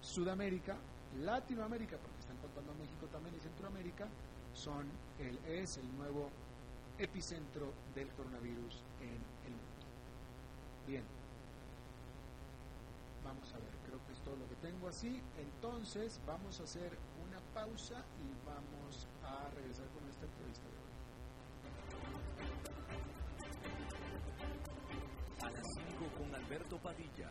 Sudamérica, 0.00 0.76
Latinoamérica, 1.20 1.96
porque 1.98 2.20
están 2.20 2.36
contando 2.38 2.74
México 2.74 3.06
también 3.10 3.34
y 3.36 3.40
Centroamérica, 3.40 4.06
son 4.52 4.86
el, 5.18 5.38
es 5.46 5.76
el 5.78 5.96
nuevo 5.96 6.30
epicentro 6.98 7.72
del 7.94 8.08
coronavirus 8.10 8.82
en 9.00 9.20
el 9.46 9.52
mundo. 9.52 9.86
Bien, 10.86 11.04
vamos 13.24 13.52
a 13.52 13.58
ver, 13.58 13.72
creo 13.86 14.04
que 14.06 14.12
es 14.12 14.20
todo 14.20 14.36
lo 14.36 14.48
que 14.48 14.56
tengo 14.56 14.88
así. 14.88 15.20
Entonces 15.38 16.20
vamos 16.26 16.60
a 16.60 16.64
hacer 16.64 16.98
una 17.26 17.40
pausa 17.54 18.04
y 18.20 18.46
vamos 18.46 19.06
a 19.22 19.48
regresar 19.54 19.86
con 19.88 20.08
esta 20.08 20.26
entrevista. 20.26 20.72
Alberto 26.52 26.76
Padilla 26.76 27.30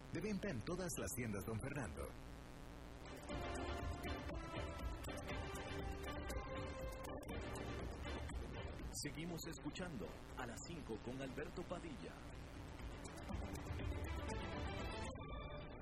De 0.13 0.19
venta 0.19 0.49
en 0.49 0.61
todas 0.61 0.91
las 0.97 1.11
tiendas 1.13 1.45
Don 1.45 1.59
Fernando. 1.59 2.07
Seguimos 8.91 9.47
escuchando 9.47 10.05
a 10.37 10.45
las 10.45 10.61
5 10.67 10.99
con 11.03 11.19
Alberto 11.21 11.63
Padilla. 11.63 12.13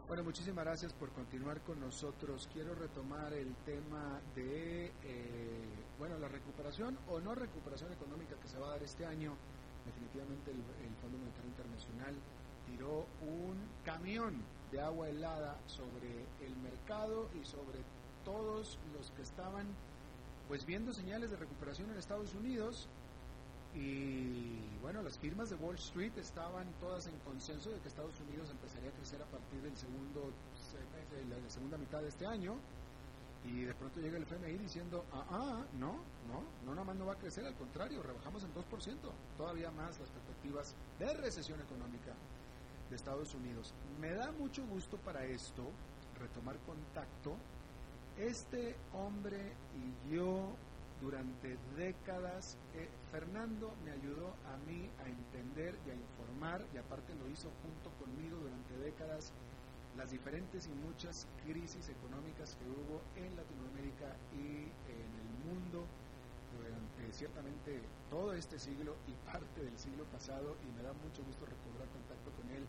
Bueno, 0.07 0.23
muchísimas 0.23 0.63
gracias 0.63 0.93
por 0.93 1.11
continuar 1.11 1.61
con 1.61 1.79
nosotros. 1.79 2.47
Quiero 2.53 2.73
retomar 2.75 3.33
el 3.33 3.53
tema 3.65 4.19
de, 4.35 4.85
eh, 5.03 5.69
bueno, 5.99 6.17
la 6.17 6.27
recuperación 6.27 6.97
o 7.07 7.19
no 7.19 7.35
recuperación 7.35 7.91
económica 7.93 8.35
que 8.41 8.47
se 8.47 8.57
va 8.57 8.67
a 8.67 8.71
dar 8.71 8.83
este 8.83 9.05
año. 9.05 9.35
Definitivamente 9.85 10.51
el, 10.51 10.57
el 10.57 10.95
Fondo 11.01 11.17
Monetario 11.17 11.49
Internacional 11.49 12.15
tiró 12.69 13.05
un 13.21 13.57
camión 13.85 14.35
de 14.71 14.81
agua 14.81 15.09
helada 15.09 15.57
sobre 15.67 16.25
el 16.45 16.55
mercado 16.57 17.29
y 17.39 17.45
sobre 17.45 17.79
todos 18.23 18.77
los 18.93 19.11
que 19.11 19.23
estaban 19.23 19.65
pues 20.47 20.65
viendo 20.65 20.93
señales 20.93 21.31
de 21.31 21.37
recuperación 21.37 21.89
en 21.91 21.97
Estados 21.97 22.33
Unidos. 22.33 22.87
Y 23.75 24.57
bueno, 24.81 25.03
las 25.03 25.19
firmas 25.19 25.49
de 25.51 25.55
Wall 25.57 25.75
Street 25.75 26.11
estaban 26.17 26.65
todas 26.79 27.05
en 27.05 27.17
consenso 27.19 27.69
de 27.69 27.79
que 27.79 27.87
Estados 27.87 28.19
Unidos 28.19 28.49
empezaría 28.49 28.89
a 28.89 28.93
crecer 28.93 29.21
a 29.21 29.25
partir 29.25 29.61
del 29.61 29.77
segundo 29.77 30.31
de 31.11 31.41
la 31.41 31.49
segunda 31.49 31.77
mitad 31.77 32.01
de 32.01 32.09
este 32.09 32.25
año. 32.25 32.55
Y 33.45 33.61
de 33.61 33.73
pronto 33.73 34.01
llega 34.01 34.17
el 34.17 34.23
FMI 34.23 34.57
diciendo, 34.57 35.05
ah, 35.13 35.25
ah, 35.29 35.65
no, 35.79 35.93
no, 36.27 36.43
no 36.65 36.71
nada 36.71 36.83
más 36.83 36.95
no 36.97 37.05
va 37.05 37.13
a 37.13 37.17
crecer, 37.17 37.45
al 37.45 37.55
contrario, 37.55 38.03
rebajamos 38.03 38.43
en 38.43 38.53
2%, 38.53 38.97
todavía 39.37 39.71
más 39.71 39.97
las 39.97 40.09
perspectivas 40.09 40.75
de 40.99 41.13
recesión 41.13 41.61
económica 41.61 42.13
de 42.89 42.95
Estados 42.95 43.33
Unidos. 43.35 43.73
Me 43.99 44.11
da 44.13 44.31
mucho 44.31 44.65
gusto 44.65 44.97
para 44.97 45.25
esto 45.25 45.63
retomar 46.19 46.57
contacto. 46.65 47.35
Este 48.17 48.75
hombre 48.93 49.37
y 49.75 50.13
yo 50.13 50.55
durante 51.01 51.57
décadas, 51.77 52.57
eh, 52.75 52.89
Fernando 53.11 53.73
me 53.85 53.91
ayudó 53.91 54.33
a 54.51 54.57
mí 54.69 54.89
a 55.03 55.07
entender 55.07 55.77
y 55.87 55.91
a 55.91 55.95
informar, 55.95 56.65
y 56.73 56.77
aparte 56.77 57.15
lo 57.15 57.29
hizo 57.29 57.49
junto 57.63 57.89
conmigo 58.03 58.37
durante 58.37 58.77
décadas, 58.77 59.31
las 59.97 60.11
diferentes 60.11 60.67
y 60.67 60.73
muchas 60.85 61.27
crisis 61.45 61.89
económicas 61.89 62.55
que 62.55 62.67
hubo 62.67 63.01
en 63.15 63.35
Latinoamérica 63.35 64.15
y 64.33 64.67
en 64.91 65.11
el 65.19 65.29
mundo 65.47 65.85
durante 66.69 67.11
ciertamente 67.11 67.81
todo 68.09 68.33
este 68.33 68.59
siglo 68.59 68.95
y 69.07 69.13
parte 69.25 69.63
del 69.63 69.77
siglo 69.77 70.05
pasado, 70.05 70.55
y 70.61 70.69
me 70.77 70.83
da 70.83 70.93
mucho 70.93 71.23
gusto 71.25 71.45
recobrar 71.45 71.89
contacto 71.89 72.29
con 72.37 72.49
él. 72.53 72.63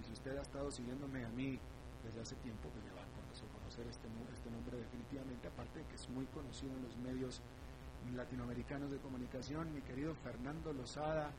Y 0.00 0.04
si 0.04 0.12
usted 0.12 0.36
ha 0.36 0.42
estado 0.42 0.70
siguiéndome 0.70 1.24
a 1.24 1.28
mí 1.30 1.58
desde 2.04 2.20
hace 2.20 2.36
tiempo, 2.36 2.68
pues 2.68 2.84
me 2.84 2.92
va 2.92 3.02
a 3.02 3.08
conocer, 3.08 3.86
este, 3.86 4.08
este 4.32 4.50
nombre 4.50 4.76
definitivamente, 4.78 5.48
aparte 5.48 5.80
de 5.80 5.84
que 5.86 5.96
es 5.96 6.08
muy 6.08 6.26
conocido 6.26 6.72
en 6.76 6.82
los 6.82 6.96
medios 6.98 7.40
latinoamericanos 8.14 8.90
de 8.90 8.98
comunicación, 8.98 9.72
mi 9.74 9.82
querido 9.82 10.14
Fernando 10.14 10.72
Lozada, 10.72 11.30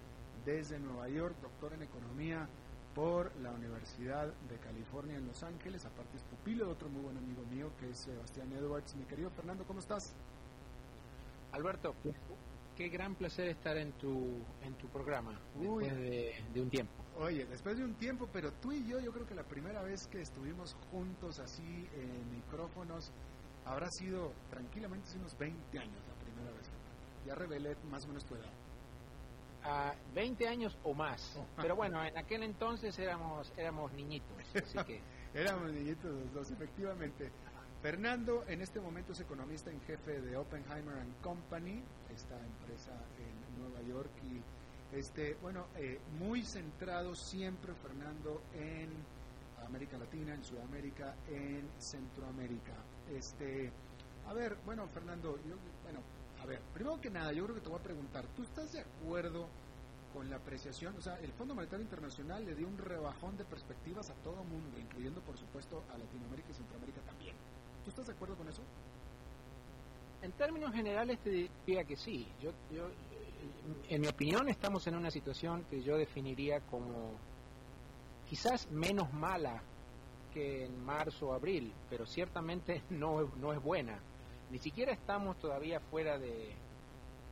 desde 0.45 0.79
Nueva 0.79 1.09
York, 1.09 1.35
doctor 1.41 1.73
en 1.73 1.83
economía 1.83 2.47
por 2.95 3.35
la 3.37 3.51
Universidad 3.51 4.27
de 4.49 4.57
California 4.57 5.15
en 5.15 5.27
Los 5.27 5.43
Ángeles, 5.43 5.85
aparte 5.85 6.17
es 6.17 6.23
pupilo 6.23 6.65
de 6.65 6.71
otro 6.71 6.89
muy 6.89 7.01
buen 7.01 7.17
amigo 7.17 7.43
mío 7.51 7.71
que 7.79 7.89
es 7.89 7.97
Sebastián 7.97 8.51
Edwards. 8.53 8.95
Mi 8.95 9.05
querido 9.05 9.29
Fernando, 9.31 9.63
¿cómo 9.65 9.79
estás? 9.79 10.13
Alberto, 11.51 11.95
qué 12.75 12.89
gran 12.89 13.15
placer 13.15 13.47
estar 13.47 13.77
en 13.77 13.91
tu, 13.93 14.37
en 14.63 14.73
tu 14.75 14.87
programa 14.87 15.39
después 15.55 15.91
de, 15.91 16.35
de, 16.53 16.61
un 16.61 16.69
tiempo. 16.69 16.93
Oye, 17.19 17.45
después 17.45 17.77
de 17.77 17.83
un 17.83 17.95
tiempo, 17.95 18.29
pero 18.31 18.51
tú 18.53 18.71
y 18.71 18.87
yo, 18.87 18.99
yo 18.99 19.11
creo 19.11 19.27
que 19.27 19.35
la 19.35 19.43
primera 19.43 19.81
vez 19.81 20.07
que 20.07 20.21
estuvimos 20.21 20.75
juntos 20.91 21.39
así 21.39 21.87
en 21.95 22.31
micrófonos 22.31 23.11
habrá 23.65 23.89
sido 23.91 24.31
tranquilamente 24.49 25.07
hace 25.07 25.17
unos 25.17 25.37
20 25.37 25.79
años 25.79 26.01
ya 27.25 27.35
revelé 27.35 27.75
más 27.89 28.05
o 28.05 28.07
menos 28.07 28.25
tu 28.25 28.35
edad. 28.35 28.49
A 29.63 29.93
20 30.15 30.47
años 30.47 30.77
o 30.83 30.93
más. 30.93 31.39
Pero 31.61 31.75
bueno, 31.75 32.03
en 32.03 32.17
aquel 32.17 32.43
entonces 32.43 32.97
éramos 32.97 33.53
éramos 33.57 33.91
niñitos, 33.93 34.37
así 34.55 34.77
que... 34.85 35.01
éramos 35.33 35.71
niñitos 35.71 36.11
los 36.11 36.33
dos, 36.33 36.51
efectivamente. 36.51 37.29
Fernando 37.81 38.43
en 38.47 38.61
este 38.61 38.81
momento 38.81 39.13
es 39.13 39.21
economista 39.21 39.71
en 39.71 39.79
jefe 39.81 40.19
de 40.19 40.35
Oppenheimer 40.35 40.97
and 40.97 41.21
Company, 41.21 41.81
esta 42.13 42.35
empresa 42.35 42.91
en 43.17 43.61
Nueva 43.61 43.81
York 43.87 44.11
y 44.29 44.97
este, 44.97 45.35
bueno, 45.41 45.67
eh, 45.77 45.97
muy 46.19 46.43
centrado 46.43 47.15
siempre 47.15 47.73
Fernando 47.75 48.41
en 48.53 48.89
América 49.65 49.97
Latina, 49.97 50.33
en 50.33 50.43
Sudamérica, 50.43 51.15
en 51.29 51.69
Centroamérica. 51.77 52.73
Este, 53.15 53.71
a 54.27 54.33
ver, 54.33 54.57
bueno, 54.65 54.85
Fernando, 54.89 55.37
yo, 55.47 55.55
bueno, 55.83 56.01
a 56.41 56.45
ver, 56.45 56.59
primero 56.73 56.99
que 56.99 57.09
nada, 57.09 57.31
yo 57.31 57.45
creo 57.45 57.55
que 57.55 57.61
te 57.61 57.69
voy 57.69 57.79
a 57.79 57.83
preguntar, 57.83 58.25
¿tú 58.35 58.43
estás 58.43 58.73
de 58.73 58.81
acuerdo 58.81 59.47
con 60.13 60.29
la 60.29 60.35
apreciación? 60.35 60.97
O 60.97 61.01
sea, 61.01 61.17
el 61.19 61.31
Fondo 61.31 61.55
Monetario 61.55 61.83
Internacional 61.83 62.43
le 62.43 62.55
dio 62.55 62.67
un 62.67 62.77
rebajón 62.77 63.37
de 63.37 63.45
perspectivas 63.45 64.09
a 64.09 64.15
todo 64.15 64.43
mundo, 64.43 64.77
incluyendo 64.77 65.21
por 65.21 65.37
supuesto 65.37 65.81
a 65.93 65.97
Latinoamérica 65.97 66.49
y 66.51 66.55
Centroamérica 66.55 67.01
también. 67.01 67.28
¿Tú 67.89 68.01
estás 68.01 68.07
de 68.07 68.13
acuerdo 68.13 68.35
con 68.35 68.47
eso? 68.47 68.61
En 70.21 70.31
términos 70.33 70.73
generales 70.73 71.19
te 71.19 71.49
diría 71.65 71.83
que 71.83 71.95
sí. 71.95 72.27
Yo, 72.41 72.51
yo, 72.71 72.87
en 73.89 74.01
mi 74.01 74.07
opinión, 74.07 74.49
estamos 74.49 74.85
en 74.87 74.95
una 74.95 75.09
situación 75.09 75.65
que 75.69 75.81
yo 75.81 75.97
definiría 75.97 76.59
como 76.61 77.13
quizás 78.29 78.69
menos 78.69 79.11
mala 79.13 79.61
que 80.33 80.65
en 80.65 80.85
marzo 80.85 81.29
o 81.29 81.33
abril, 81.33 81.73
pero 81.89 82.05
ciertamente 82.05 82.83
no, 82.89 83.31
no 83.37 83.53
es 83.53 83.61
buena 83.61 83.99
ni 84.51 84.59
siquiera 84.59 84.91
estamos 84.91 85.37
todavía 85.37 85.79
fuera 85.79 86.17
de, 86.17 86.53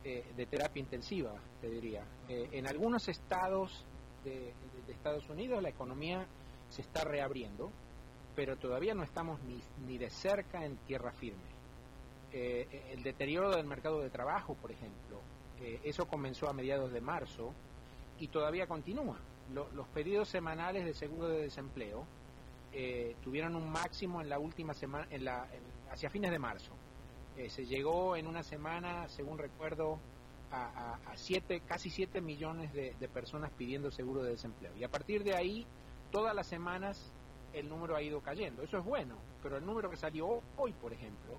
de, 0.04 0.46
terapia 0.46 0.80
intensiva, 0.80 1.32
te 1.60 1.68
diría. 1.68 2.04
Eh, 2.28 2.48
en 2.52 2.66
algunos 2.66 3.08
estados 3.08 3.84
de, 4.24 4.52
Estados 4.88 5.28
Unidos 5.28 5.62
la 5.62 5.68
economía 5.68 6.26
se 6.70 6.82
está 6.82 7.04
reabriendo, 7.04 7.70
pero 8.38 8.54
todavía 8.54 8.94
no 8.94 9.02
estamos 9.02 9.40
ni, 9.42 9.60
ni 9.84 9.98
de 9.98 10.10
cerca 10.10 10.64
en 10.64 10.76
tierra 10.86 11.10
firme. 11.10 11.42
Eh, 12.32 12.92
el 12.92 13.02
deterioro 13.02 13.50
del 13.50 13.66
mercado 13.66 14.00
de 14.00 14.10
trabajo, 14.10 14.54
por 14.54 14.70
ejemplo, 14.70 15.18
eh, 15.60 15.80
eso 15.82 16.06
comenzó 16.06 16.48
a 16.48 16.52
mediados 16.52 16.92
de 16.92 17.00
marzo 17.00 17.52
y 18.20 18.28
todavía 18.28 18.68
continúa. 18.68 19.18
los 19.52 19.88
pedidos 19.88 20.28
semanales 20.28 20.84
de 20.84 20.94
seguro 20.94 21.26
de 21.26 21.42
desempleo 21.42 22.06
tuvieron 23.24 23.56
un 23.56 23.68
máximo 23.68 24.20
en 24.20 24.28
la 24.28 24.38
última 24.38 24.72
semana, 24.72 25.08
en 25.10 25.24
la, 25.24 25.48
hacia 25.90 26.08
fines 26.08 26.30
de 26.30 26.38
marzo 26.38 26.72
eh, 27.36 27.50
se 27.50 27.66
llegó 27.66 28.14
en 28.14 28.28
una 28.28 28.44
semana, 28.44 29.08
según 29.08 29.36
recuerdo, 29.36 29.98
a, 30.52 30.96
siete, 31.16 31.60
casi 31.66 31.90
7 31.90 32.20
millones 32.20 32.72
de, 32.72 33.08
personas 33.12 33.50
pidiendo 33.56 33.90
seguro 33.90 34.22
de 34.22 34.30
desempleo. 34.30 34.72
Y 34.76 34.84
a 34.84 34.88
partir 34.88 35.24
de 35.24 35.34
ahí, 35.34 35.66
todas 36.12 36.36
las 36.36 36.46
semanas 36.46 37.12
el 37.52 37.68
número 37.68 37.96
ha 37.96 38.02
ido 38.02 38.20
cayendo. 38.20 38.62
Eso 38.62 38.78
es 38.78 38.84
bueno, 38.84 39.16
pero 39.42 39.56
el 39.56 39.66
número 39.66 39.90
que 39.90 39.96
salió 39.96 40.42
hoy, 40.56 40.72
por 40.72 40.92
ejemplo, 40.92 41.34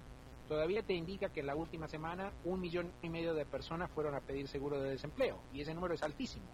todavía 0.47 0.83
te 0.83 0.93
indica 0.93 1.29
que 1.29 1.41
en 1.41 1.47
la 1.47 1.55
última 1.55 1.87
semana 1.87 2.31
un 2.45 2.59
millón 2.59 2.91
y 3.01 3.09
medio 3.09 3.33
de 3.33 3.45
personas 3.45 3.89
fueron 3.91 4.15
a 4.15 4.21
pedir 4.21 4.47
seguro 4.47 4.81
de 4.81 4.91
desempleo. 4.91 5.37
Y 5.53 5.61
ese 5.61 5.73
número 5.73 5.93
es 5.93 6.03
altísimo. 6.03 6.45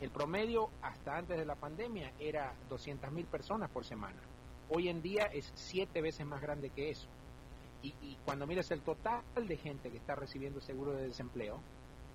El 0.00 0.10
promedio 0.10 0.68
hasta 0.82 1.16
antes 1.16 1.36
de 1.36 1.44
la 1.44 1.54
pandemia 1.54 2.12
era 2.18 2.54
200 2.68 3.10
mil 3.12 3.26
personas 3.26 3.70
por 3.70 3.84
semana. 3.84 4.20
Hoy 4.68 4.88
en 4.88 5.02
día 5.02 5.24
es 5.24 5.52
siete 5.54 6.00
veces 6.00 6.26
más 6.26 6.40
grande 6.40 6.70
que 6.70 6.90
eso 6.90 7.08
y, 7.82 8.16
cuando 8.24 8.46
miras 8.46 8.70
el 8.70 8.80
total 8.80 9.22
de 9.34 9.56
gente 9.56 9.90
que 9.90 9.96
está 9.96 10.14
recibiendo 10.14 10.60
seguro 10.60 10.92
de 10.92 11.08
desempleo, 11.08 11.58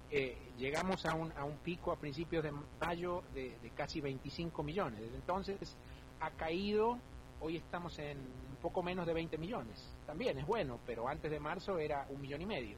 eh, 0.10 0.38
llegamos 0.58 1.06
a 1.06 1.14
un, 1.16 1.32
a 1.34 1.44
un 1.44 1.58
pico 1.58 1.92
a 1.92 1.98
principios 1.98 2.44
de 2.44 2.54
mayo 2.80 3.24
de, 3.34 3.54
casi 3.76 4.00
25 4.00 4.64
millones. 4.64 5.02
Entonces 5.14 5.76
ha 6.20 6.32
caído, 6.32 6.98
hoy 7.40 7.58
estamos 7.58 7.98
en 8.00 8.18
un 8.18 8.56
poco 8.62 8.82
menos 8.82 9.06
de 9.06 9.14
20 9.14 9.38
millones. 9.38 9.96
También 10.06 10.38
es 10.38 10.46
bueno, 10.46 10.80
pero 10.86 11.08
antes 11.08 11.32
de 11.32 11.40
marzo 11.40 11.78
era 11.78 12.06
un 12.10 12.22
millón 12.22 12.42
y 12.42 12.46
medio. 12.46 12.78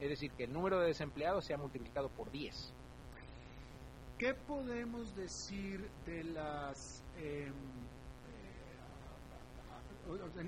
Es 0.00 0.10
decir, 0.10 0.32
que 0.32 0.44
el 0.44 0.52
número 0.52 0.80
de 0.80 0.88
desempleados 0.88 1.44
se 1.44 1.54
ha 1.54 1.58
multiplicado 1.58 2.08
por 2.10 2.30
10. 2.30 2.72
¿Qué 4.18 4.34
podemos 4.34 5.14
decir 5.16 5.88
de 6.06 6.24
las... 6.24 7.02
Eh, 7.16 7.50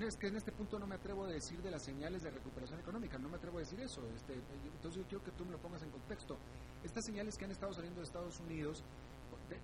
es 0.05 0.17
que 0.17 0.27
en 0.27 0.35
este 0.35 0.51
punto 0.51 0.77
no 0.77 0.85
me 0.85 0.95
atrevo 0.95 1.25
a 1.25 1.27
decir 1.27 1.61
de 1.63 1.71
las 1.71 1.81
señales 1.81 2.21
de 2.21 2.29
recuperación 2.29 2.79
económica, 2.79 3.17
no 3.17 3.27
me 3.27 3.37
atrevo 3.37 3.57
a 3.57 3.61
decir 3.61 3.79
eso. 3.79 4.01
Este, 4.15 4.33
entonces 4.33 5.01
yo 5.01 5.07
quiero 5.07 5.23
que 5.23 5.31
tú 5.31 5.45
me 5.45 5.51
lo 5.51 5.57
pongas 5.57 5.81
en 5.81 5.89
contexto. 5.89 6.37
Estas 6.83 7.05
señales 7.05 7.37
que 7.37 7.45
han 7.45 7.51
estado 7.51 7.73
saliendo 7.73 7.99
de 7.99 8.05
Estados 8.05 8.39
Unidos, 8.39 8.83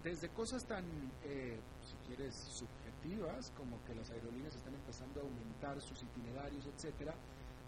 desde 0.04 0.30
cosas 0.30 0.66
tan, 0.66 0.84
eh, 1.26 1.60
si 1.82 1.96
quieres, 2.08 2.36
subjetivas, 2.36 3.52
como 3.58 3.84
que 3.86 3.96
las 3.96 4.10
aerolíneas 4.12 4.56
están 4.56 4.74
empezando 4.74 5.20
a 5.20 5.24
aumentar 5.24 5.80
sus 5.82 6.02
itinerarios, 6.04 6.66
etcétera, 6.68 7.14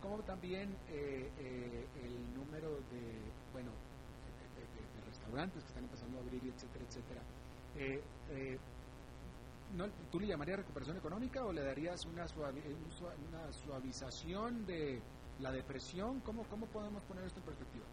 como 0.02 0.20
también 0.24 0.70
eh, 0.90 1.30
eh, 1.40 1.86
el 2.04 2.34
número 2.34 2.70
de, 2.92 3.20
bueno, 3.52 3.72
de, 3.72 5.06
restaurantes 5.06 5.64
que 5.64 5.70
están 5.70 5.84
empezando 5.84 6.18
a 6.18 6.22
abrir, 6.22 6.42
etcétera, 6.44 6.86
etcétera. 6.88 7.22
¿tú 10.12 10.20
le 10.20 10.28
llamarías 10.28 10.60
recuperación 10.60 10.98
económica 10.98 11.44
o 11.44 11.52
le 11.52 11.64
darías 11.64 12.06
una, 12.06 12.26
una 12.26 13.52
suavización 13.52 14.66
de 14.66 15.02
la 15.40 15.52
depresión? 15.52 16.22
¿Cómo, 16.22 16.44
¿Cómo 16.44 16.66
podemos 16.68 17.04
poner 17.04 17.26
esto 17.26 17.40
en 17.40 17.46
perspectiva? 17.46 17.86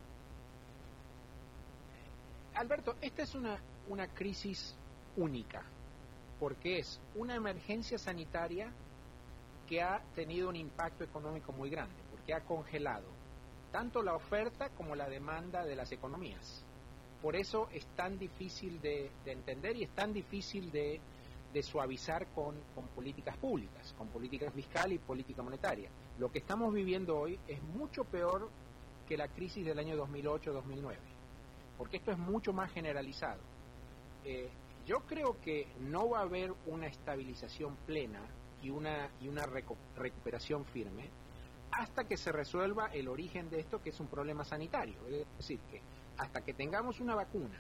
Alberto, 2.55 2.97
esta 3.01 3.23
es 3.23 3.35
una, 3.35 3.59
una 3.89 4.09
crisis 4.09 4.75
única, 5.17 5.63
porque 6.39 6.79
es 6.79 7.01
una 7.15 7.35
emergencia 7.35 7.99
sanitaria 7.99 8.71
que 9.67 9.81
ha 9.83 10.03
tenido 10.15 10.49
un 10.49 10.57
impacto 10.57 11.05
económico 11.05 11.53
muy 11.53 11.71
grande, 11.71 11.95
porque 12.11 12.35
ha 12.35 12.41
congelado 12.41 13.07
tanto 13.71 14.03
la 14.03 14.15
oferta 14.15 14.69
como 14.71 14.95
la 14.95 15.09
demanda 15.09 15.65
de 15.65 15.75
las 15.75 15.91
economías. 15.93 16.63
Por 17.23 17.37
eso 17.37 17.69
es 17.73 17.87
tan 17.97 18.19
difícil 18.19 18.81
de, 18.83 19.11
entender 19.25 19.77
y 19.77 19.85
es 19.85 19.91
tan 19.95 20.13
difícil 20.13 20.71
de, 20.71 21.01
suavizar 21.63 22.27
con, 22.35 22.55
con, 22.75 22.87
políticas 22.89 23.37
públicas, 23.39 23.95
con 23.97 24.09
política 24.09 24.51
fiscal 24.51 24.93
y 24.93 24.99
política 24.99 25.43
monetaria. 25.43 25.89
Lo 26.19 26.31
que 26.31 26.41
estamos 26.41 26.73
viviendo 26.73 27.19
hoy 27.19 27.39
es 27.49 27.63
mucho 27.63 28.05
peor 28.05 28.51
que 29.09 29.17
la 29.17 29.29
crisis 29.29 29.65
del 29.65 29.79
año 29.79 29.97
2008-2009, 29.97 30.97
porque 31.83 31.97
esto 31.97 32.13
es 32.13 32.19
mucho 32.19 32.53
más 32.53 32.71
generalizado. 32.71 33.41
Eh, 34.25 34.49
yo 34.87 35.01
creo 35.01 35.41
que 35.41 35.67
no 35.81 36.11
va 36.11 36.21
a 36.21 36.23
haber 36.23 36.55
una 36.67 36.87
estabilización 36.87 37.75
plena 37.87 38.21
y 38.63 38.71
una, 38.71 39.11
y 39.21 39.27
una 39.27 39.47
recuperación 39.97 40.65
firme 40.67 41.11
hasta 41.73 42.05
que 42.05 42.17
se 42.17 42.31
resuelva 42.31 42.87
el 42.93 43.09
origen 43.09 43.51
de 43.51 43.59
esto, 43.59 43.83
que 43.83 43.91
es 43.91 43.99
un 43.99 44.07
problema 44.07 44.45
sanitario. 44.45 44.95
Es 45.09 45.27
decir, 45.37 45.59
que 45.73 45.83
hasta 46.19 46.43
que 46.43 46.55
tengamos 46.55 47.01
una 47.01 47.17
vacuna 47.17 47.59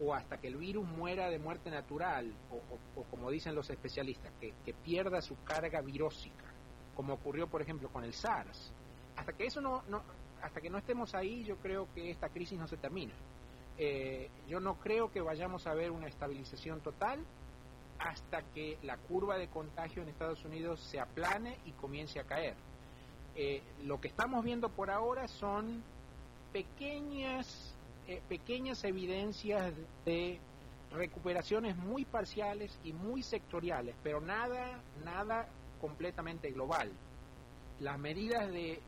o 0.00 0.12
hasta 0.12 0.38
que 0.38 0.48
el 0.48 0.56
virus 0.56 0.84
muera 0.84 1.30
de 1.30 1.38
muerte 1.38 1.70
natural, 1.70 2.34
o, 2.50 3.04
como 3.12 3.30
dicen 3.30 3.54
los 3.54 3.70
especialistas, 3.70 4.32
que, 4.40 4.74
pierda 4.84 5.22
su 5.22 5.40
carga 5.44 5.80
virósica, 5.82 6.46
como 6.96 7.14
ocurrió, 7.14 7.46
por 7.46 7.62
ejemplo, 7.62 7.88
con 7.90 8.02
el 8.02 8.12
SARS, 8.12 8.72
hasta 9.14 9.32
que 9.34 9.46
eso 9.46 9.60
no, 9.60 9.84
no 9.88 10.02
hasta 10.42 10.60
que 10.60 10.68
no 10.68 10.78
estemos 10.78 11.14
ahí, 11.14 11.44
yo 11.44 11.56
creo 11.58 11.86
que 11.94 12.10
esta 12.10 12.28
crisis 12.28 12.58
no 12.58 12.66
se 12.66 12.76
termina. 12.76 13.14
Eh, 13.78 14.28
yo 14.48 14.60
no 14.60 14.74
creo 14.74 15.10
que 15.10 15.20
vayamos 15.20 15.66
a 15.66 15.74
ver 15.74 15.90
una 15.90 16.06
estabilización 16.06 16.80
total 16.80 17.20
hasta 17.98 18.42
que 18.54 18.78
la 18.82 18.96
curva 18.96 19.38
de 19.38 19.48
contagio 19.48 20.02
en 20.02 20.08
Estados 20.08 20.44
Unidos 20.44 20.80
se 20.80 21.00
aplane 21.00 21.58
y 21.64 21.72
comience 21.72 22.18
a 22.20 22.24
caer. 22.24 22.54
Eh, 23.34 23.62
lo 23.84 24.00
que 24.00 24.08
estamos 24.08 24.44
viendo 24.44 24.68
por 24.68 24.90
ahora 24.90 25.26
son 25.28 25.82
pequeñas, 26.52 27.74
eh, 28.06 28.20
pequeñas 28.28 28.84
evidencias 28.84 29.72
de 30.04 30.38
recuperaciones 30.92 31.76
muy 31.76 32.04
parciales 32.04 32.78
y 32.84 32.92
muy 32.92 33.22
sectoriales, 33.22 33.94
pero 34.02 34.20
nada, 34.20 34.80
nada 35.04 35.48
completamente 35.80 36.50
global. 36.50 36.90
Las 37.80 37.98
medidas 37.98 38.50
de, 38.52 38.80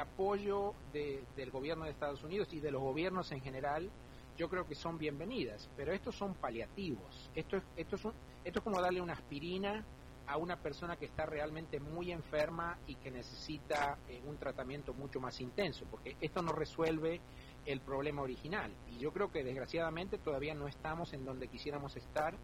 apoyo 0.00 0.72
del 0.92 1.50
gobierno 1.50 1.84
de 1.84 1.90
Estados 1.90 2.22
Unidos 2.22 2.48
y 2.52 2.60
de 2.60 2.70
los 2.70 2.80
gobiernos 2.80 3.32
en 3.32 3.40
general, 3.40 3.90
yo 4.36 4.48
creo 4.48 4.66
que 4.66 4.74
son 4.74 4.98
bienvenidas, 4.98 5.68
pero 5.76 5.92
estos 5.92 6.14
son 6.14 6.34
paliativos. 6.34 7.30
Esto 7.34 7.56
es, 7.56 7.62
esto 7.76 7.96
es, 7.96 8.02
esto 8.44 8.58
es 8.58 8.64
como 8.64 8.80
darle 8.80 9.00
una 9.00 9.12
aspirina 9.14 9.84
a 10.26 10.36
una 10.36 10.56
persona 10.56 10.96
que 10.96 11.06
está 11.06 11.26
realmente 11.26 11.80
muy 11.80 12.12
enferma 12.12 12.78
y 12.86 12.94
que 12.94 13.10
necesita 13.10 13.98
eh, 14.08 14.22
un 14.26 14.36
tratamiento 14.36 14.94
mucho 14.94 15.20
más 15.20 15.40
intenso, 15.40 15.84
porque 15.90 16.16
esto 16.20 16.40
no 16.40 16.52
resuelve 16.52 17.20
el 17.66 17.80
problema 17.80 18.22
original. 18.22 18.70
Y 18.90 18.98
yo 18.98 19.12
creo 19.12 19.32
que 19.32 19.42
desgraciadamente 19.42 20.18
todavía 20.18 20.54
no 20.54 20.68
estamos 20.68 21.12
en 21.12 21.24
donde 21.24 21.48
quisiéramos 21.48 21.96
estar 21.96 22.34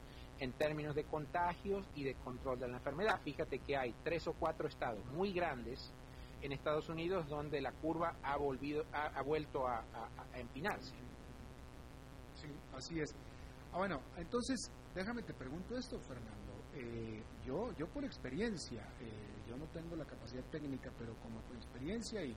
en 0.41 0.53
términos 0.53 0.95
de 0.95 1.05
contagios 1.05 1.87
y 1.95 2.05
de 2.05 2.15
control 2.17 2.59
de 2.59 2.69
la 2.69 2.77
enfermedad. 2.77 3.21
Fíjate 3.25 3.61
que 3.61 3.77
hay 3.77 3.95
tres 4.03 4.27
o 4.27 4.33
cuatro 4.35 4.69
estados 4.69 5.05
muy 5.15 5.33
grandes 5.33 5.93
en 6.43 6.53
Estados 6.53 6.89
Unidos 6.89 7.29
donde 7.29 7.61
la 7.61 7.73
curva 7.73 8.15
ha, 8.23 8.37
volvido, 8.37 8.85
ha, 8.93 9.23
vuelto 9.23 9.67
a, 9.67 9.83
empinarse. 10.35 10.95
Sí, 12.41 12.49
así 12.77 13.01
es. 13.01 13.15
Ah, 13.73 13.79
bueno, 13.79 14.01
entonces 14.17 14.71
déjame 14.95 15.23
te 15.23 15.35
pregunto 15.35 15.77
esto, 15.77 15.99
Fernando. 16.01 16.57
Eh, 16.75 17.23
yo, 17.45 17.73
yo 17.75 17.87
por 17.89 18.05
experiencia, 18.05 18.83
eh, 19.01 19.49
yo 19.49 19.57
no 19.57 19.67
tengo 19.67 19.95
la 19.97 20.05
capacidad 20.05 20.45
técnica, 20.45 20.91
pero 20.99 21.15
como 21.21 21.41
por 21.41 21.57
experiencia 21.57 22.23
y, 22.25 22.35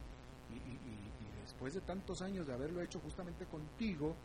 después 1.42 1.74
de 1.74 1.82
tantos 1.82 2.22
años 2.22 2.48
de 2.48 2.54
haberlo 2.54 2.82
hecho 2.82 3.00
justamente 3.00 3.46
contigo, 3.46 4.16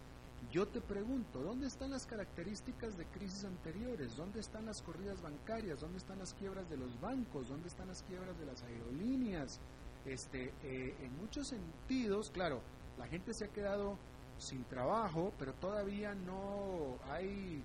yo 0.51 0.67
te 0.69 0.81
pregunto, 0.81 1.41
¿dónde 1.43 1.67
están 1.67 1.91
las 1.91 2.07
características 2.07 2.97
de 2.99 3.07
crisis 3.07 3.45
anteriores? 3.45 4.17
¿Dónde 4.17 4.41
están 4.41 4.67
las 4.67 4.83
corridas 4.83 5.23
bancarias? 5.23 5.81
¿Dónde 5.81 5.99
están 5.99 6.19
las 6.19 6.35
quiebras 6.35 6.69
de 6.69 6.77
los 6.77 7.01
bancos? 7.01 7.49
¿Dónde 7.49 7.69
están 7.69 7.89
las 7.89 8.03
quiebras 8.03 8.39
de 8.39 8.47
las 8.47 8.63
aerolíneas? 8.63 9.59
Este, 10.05 10.53
eh, 10.63 10.95
en 11.01 11.17
muchos 11.17 11.49
sentidos, 11.49 12.31
claro, 12.31 12.61
la 12.99 13.07
gente 13.07 13.33
se 13.33 13.47
ha 13.47 13.49
quedado 13.49 13.99
sin 14.39 14.65
trabajo, 14.65 15.33
pero 15.39 15.53
todavía 15.55 16.15
no 16.15 16.99
hay 17.11 17.63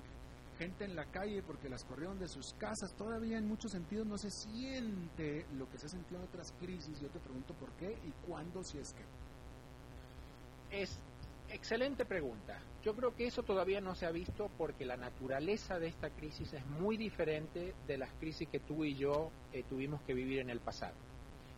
gente 0.58 0.84
en 0.84 0.95
la 0.95 1.05
calle 1.05 1.41
porque 1.41 1.69
las 1.69 1.86
corrieron 1.86 2.19
de 2.19 2.27
sus 2.27 2.53
casas, 2.55 2.93
todavía 2.97 3.38
en 3.38 3.47
muchos 3.47 3.71
sentidos 3.71 4.05
no 4.05 4.17
se 4.17 4.29
siente 4.29 5.45
lo 5.58 5.69
que 5.69 5.77
se 5.77 5.86
ha 5.86 5.89
sentido 5.89 6.19
en 6.19 6.27
otras 6.27 6.53
crisis. 6.60 6.99
Yo 6.99 7.08
te 7.08 7.19
pregunto 7.19 7.53
por 7.53 7.71
qué 7.73 7.97
y 8.05 8.12
cuándo, 8.27 8.63
si 8.63 8.77
es 8.77 8.93
que. 8.93 9.03
Es 10.82 10.99
excelente 11.49 12.05
pregunta. 12.05 12.60
Yo 12.84 12.95
creo 12.95 13.15
que 13.15 13.25
eso 13.25 13.43
todavía 13.43 13.82
no 13.82 13.95
se 13.95 14.05
ha 14.05 14.12
visto 14.12 14.51
porque 14.58 14.86
la 14.86 14.97
naturaleza 14.97 15.79
de 15.79 15.88
esta 15.88 16.10
crisis 16.10 16.53
es 16.53 16.65
muy 16.65 16.97
diferente 16.97 17.73
de 17.88 17.97
las 17.97 18.12
crisis 18.19 18.47
que 18.49 18.60
tú 18.60 18.84
y 18.84 18.95
yo 18.95 19.32
eh, 19.53 19.63
tuvimos 19.67 20.01
que 20.03 20.13
vivir 20.13 20.39
en 20.39 20.49
el 20.49 20.60
pasado. 20.60 20.95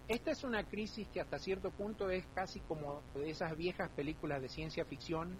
Esta 0.07 0.31
es 0.31 0.43
una 0.43 0.63
crisis 0.63 1.07
que 1.07 1.21
hasta 1.21 1.39
cierto 1.39 1.71
punto 1.71 2.09
es 2.09 2.25
casi 2.35 2.59
como 2.61 3.01
de 3.13 3.29
esas 3.29 3.55
viejas 3.55 3.89
películas 3.91 4.41
de 4.41 4.49
ciencia 4.49 4.83
ficción 4.85 5.37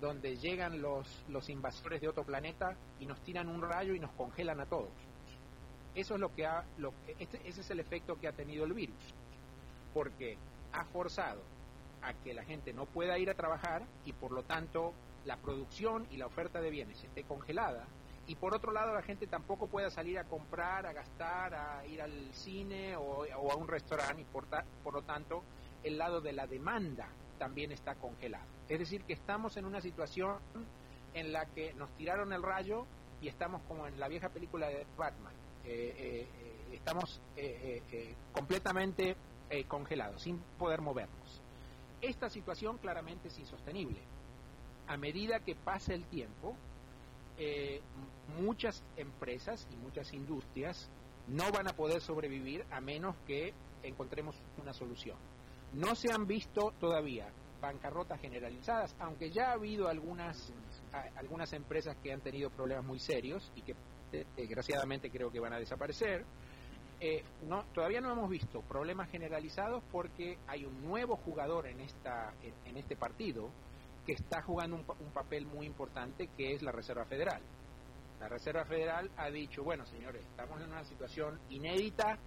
donde 0.00 0.36
llegan 0.36 0.82
los, 0.82 1.24
los 1.28 1.48
invasores 1.48 2.00
de 2.00 2.08
otro 2.08 2.24
planeta 2.24 2.76
y 3.00 3.06
nos 3.06 3.20
tiran 3.22 3.48
un 3.48 3.62
rayo 3.62 3.94
y 3.94 4.00
nos 4.00 4.10
congelan 4.12 4.60
a 4.60 4.66
todos. 4.66 4.90
Eso 5.94 6.14
es 6.14 6.20
lo 6.20 6.34
que 6.34 6.46
ha, 6.46 6.64
lo, 6.78 6.92
este, 7.18 7.40
ese 7.48 7.60
es 7.60 7.70
el 7.70 7.80
efecto 7.80 8.18
que 8.20 8.28
ha 8.28 8.32
tenido 8.32 8.64
el 8.64 8.72
virus, 8.72 9.14
porque 9.92 10.36
ha 10.72 10.84
forzado 10.86 11.40
a 12.02 12.12
que 12.12 12.34
la 12.34 12.44
gente 12.44 12.72
no 12.72 12.86
pueda 12.86 13.18
ir 13.18 13.30
a 13.30 13.34
trabajar 13.34 13.82
y 14.04 14.12
por 14.12 14.32
lo 14.32 14.42
tanto 14.42 14.92
la 15.24 15.36
producción 15.38 16.06
y 16.10 16.18
la 16.18 16.26
oferta 16.26 16.60
de 16.60 16.70
bienes 16.70 17.02
esté 17.02 17.22
congelada 17.22 17.86
y 18.26 18.34
por 18.36 18.54
otro 18.54 18.72
lado 18.72 18.94
la 18.94 19.02
gente 19.02 19.26
tampoco 19.26 19.66
pueda 19.66 19.90
salir 19.90 20.18
a 20.18 20.24
comprar, 20.24 20.86
a 20.86 20.92
gastar, 20.92 21.54
a 21.54 21.86
ir 21.86 22.00
al 22.00 22.32
cine 22.32 22.96
o, 22.96 23.24
a 23.24 23.54
un 23.56 23.68
restaurante 23.68 24.22
y 24.22 24.24
por, 24.24 24.46
por 24.82 24.94
lo 24.94 25.02
tanto 25.02 25.42
el 25.82 25.98
lado 25.98 26.20
de 26.20 26.32
la 26.32 26.46
demanda 26.46 27.08
también 27.38 27.72
está 27.72 27.94
congelado. 27.96 28.46
Es 28.68 28.78
decir, 28.78 29.02
que 29.04 29.12
estamos 29.12 29.56
en 29.56 29.66
una 29.66 29.80
situación 29.80 30.38
en 31.12 31.32
la 31.32 31.46
que 31.46 31.74
nos 31.74 31.90
tiraron 31.96 32.32
el 32.32 32.42
rayo 32.42 32.86
y 33.20 33.28
estamos 33.28 33.62
como 33.68 33.86
en 33.86 33.98
la 34.00 34.08
vieja 34.08 34.28
película 34.28 34.68
de 34.68 34.86
Batman. 34.96 35.32
Eh, 35.64 35.94
eh, 35.96 36.28
eh, 36.40 36.74
estamos 36.74 37.20
completamente 38.32 39.16
congelados, 39.68 40.22
sin 40.22 40.38
poder 40.58 40.80
movernos. 40.80 41.40
Esta 42.00 42.28
situación 42.28 42.78
claramente 42.78 43.28
es 43.28 43.38
insostenible. 43.38 44.00
A 44.88 44.96
medida 44.96 45.40
que 45.40 45.54
pasa 45.54 45.94
el 45.94 46.04
tiempo, 46.04 46.56
muchas 48.40 48.82
empresas 48.96 49.66
y 49.70 49.76
muchas 49.76 50.12
industrias 50.12 50.90
no 51.28 51.50
van 51.52 51.68
a 51.68 51.72
poder 51.72 52.00
sobrevivir 52.00 52.64
a 52.70 52.80
menos 52.80 53.16
que 53.26 53.52
encontremos 53.82 54.36
una 54.60 54.72
solución. 54.72 55.16
No 55.72 55.94
se 55.94 56.12
han 56.12 56.26
visto 56.26 56.72
todavía 56.78 57.28
bancarrotas 57.60 58.20
generalizadas, 58.20 58.94
aunque 58.98 59.30
ya 59.30 59.50
ha 59.50 59.52
habido 59.52 59.88
algunas, 59.88 60.52
algunas 61.16 61.52
empresas 61.52 61.96
que 62.02 62.12
han 62.12 62.20
tenido 62.20 62.50
problemas 62.50 62.84
muy 62.84 62.98
serios 62.98 63.50
y 63.56 63.62
que 63.62 63.74
desgraciadamente 64.36 65.10
creo 65.10 65.30
que 65.30 65.40
van 65.40 65.54
a 65.54 65.58
desaparecer. 65.58 66.24
Eh, 67.00 67.24
no, 67.48 67.64
todavía 67.74 68.00
no 68.00 68.12
hemos 68.12 68.30
visto 68.30 68.60
problemas 68.62 69.10
generalizados 69.10 69.82
porque 69.90 70.38
hay 70.46 70.64
un 70.64 70.82
nuevo 70.82 71.16
jugador 71.16 71.66
en, 71.66 71.80
esta, 71.80 72.32
en, 72.64 72.76
este 72.76 72.96
partido 72.96 73.50
que 74.04 74.12
está 74.12 74.42
jugando 74.42 74.76
un, 74.76 74.84
un, 75.00 75.12
papel 75.12 75.46
muy 75.46 75.66
importante 75.66 76.28
que 76.36 76.54
es 76.54 76.62
la 76.62 76.72
Reserva 76.72 77.04
Federal. 77.04 77.40
La 78.20 78.28
Reserva 78.28 78.64
Federal 78.64 79.10
ha 79.16 79.30
dicho, 79.30 79.64
bueno 79.64 79.86
señores, 79.86 80.24
estamos 80.24 80.60
en 80.60 80.70
una 80.70 80.84
situación 80.84 81.38
inédita, 81.50 82.18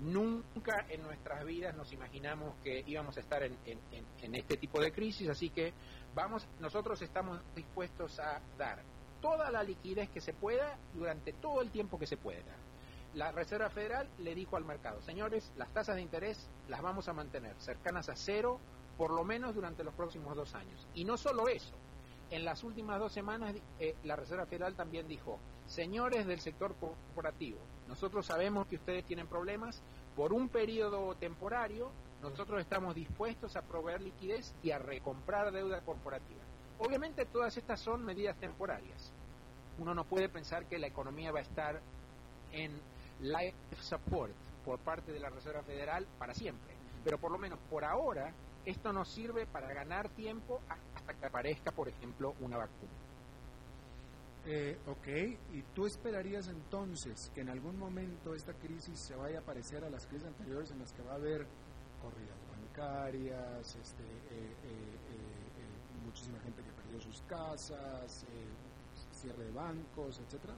Nunca 0.00 0.86
en 0.88 1.02
nuestras 1.02 1.44
vidas 1.44 1.76
nos 1.76 1.92
imaginamos 1.92 2.56
que 2.64 2.82
íbamos 2.86 3.16
a 3.16 3.20
estar 3.20 3.42
en, 3.42 3.56
este 4.34 4.56
tipo 4.56 4.80
de 4.80 4.90
crisis, 4.90 5.28
así 5.28 5.50
que 5.50 5.72
vamos, 6.14 6.46
nosotros 6.58 7.00
estamos 7.02 7.40
dispuestos 7.54 8.18
a 8.18 8.40
dar 8.58 8.82
toda 9.20 9.50
la 9.50 9.62
liquidez 9.62 10.10
que 10.10 10.20
se 10.20 10.32
pueda 10.32 10.76
durante 10.94 11.32
todo 11.34 11.62
el 11.62 11.70
tiempo 11.70 11.98
que 11.98 12.06
se 12.06 12.16
pueda. 12.16 12.56
La 13.14 13.30
Reserva 13.30 13.70
Federal 13.70 14.08
le 14.18 14.34
dijo 14.34 14.56
al 14.56 14.64
mercado, 14.64 15.00
señores, 15.02 15.52
las 15.56 15.72
tasas 15.72 15.94
de 15.94 16.02
interés 16.02 16.48
las 16.68 16.82
vamos 16.82 17.06
a 17.08 17.12
mantener 17.12 17.54
cercanas 17.60 18.08
a 18.08 18.16
cero 18.16 18.58
por 18.96 19.10
lo 19.10 19.24
menos 19.24 19.54
durante 19.54 19.84
los 19.84 19.94
próximos 19.94 20.36
dos 20.36 20.54
años. 20.54 20.86
Y 20.94 21.04
no 21.04 21.16
solo 21.16 21.48
eso, 21.48 21.74
en 22.30 22.44
las 22.44 22.64
últimas 22.64 22.98
dos 22.98 23.12
semanas 23.12 23.54
eh, 23.78 23.94
la 24.04 24.16
Reserva 24.16 24.46
Federal 24.46 24.74
también 24.74 25.08
dijo, 25.08 25.38
señores 25.66 26.26
del 26.26 26.40
sector 26.40 26.74
corporativo, 26.76 27.58
nosotros 27.88 28.26
sabemos 28.26 28.66
que 28.66 28.76
ustedes 28.76 29.04
tienen 29.04 29.26
problemas, 29.26 29.82
por 30.16 30.32
un 30.32 30.48
periodo 30.48 31.14
temporario 31.16 31.90
nosotros 32.22 32.60
estamos 32.60 32.94
dispuestos 32.94 33.56
a 33.56 33.62
proveer 33.62 34.00
liquidez 34.00 34.54
y 34.62 34.70
a 34.70 34.78
recomprar 34.78 35.50
deuda 35.50 35.80
corporativa. 35.80 36.40
obviamente 36.78 37.26
todas 37.26 37.56
estas 37.56 37.80
son 37.80 38.04
medidas 38.04 38.36
temporarias. 38.36 39.12
Uno 39.78 39.94
no 39.94 40.04
puede 40.04 40.28
pensar 40.28 40.66
que 40.66 40.78
la 40.78 40.86
economía 40.86 41.32
va 41.32 41.40
a 41.40 41.42
estar 41.42 41.80
en 42.52 42.72
life 43.20 43.56
support 43.80 44.32
por 44.64 44.78
parte 44.78 45.12
de 45.12 45.20
la 45.20 45.30
Reserva 45.30 45.62
Federal 45.62 46.06
para 46.18 46.34
siempre. 46.34 46.74
Pero 47.04 47.18
por 47.18 47.32
lo 47.32 47.38
menos 47.38 47.58
por 47.70 47.84
ahora, 47.84 48.32
esto 48.64 48.92
nos 48.92 49.08
sirve 49.08 49.46
para 49.46 49.72
ganar 49.72 50.08
tiempo 50.10 50.60
hasta 50.68 51.14
que 51.14 51.26
aparezca, 51.26 51.72
por 51.72 51.88
ejemplo, 51.88 52.34
una 52.40 52.58
vacuna. 52.58 52.92
Eh, 54.44 54.76
ok, 54.88 55.06
¿y 55.52 55.62
tú 55.74 55.86
esperarías 55.86 56.48
entonces 56.48 57.30
que 57.32 57.42
en 57.42 57.50
algún 57.50 57.78
momento 57.78 58.34
esta 58.34 58.52
crisis 58.54 58.98
se 58.98 59.14
vaya 59.14 59.38
a 59.38 59.42
parecer 59.42 59.84
a 59.84 59.90
las 59.90 60.06
crisis 60.06 60.26
anteriores 60.26 60.70
en 60.72 60.80
las 60.80 60.92
que 60.92 61.02
va 61.02 61.12
a 61.12 61.14
haber 61.14 61.46
corridas 62.02 62.36
bancarias, 62.50 63.76
este, 63.76 64.02
eh, 64.02 64.56
eh, 64.64 65.02
muchísima 66.04 66.40
gente 66.40 66.62
que 66.62 66.72
perdió 66.72 67.00
sus 67.00 67.22
casas, 67.22 68.26
cierre 69.12 69.44
de 69.44 69.52
bancos, 69.52 70.18
etcétera? 70.18 70.54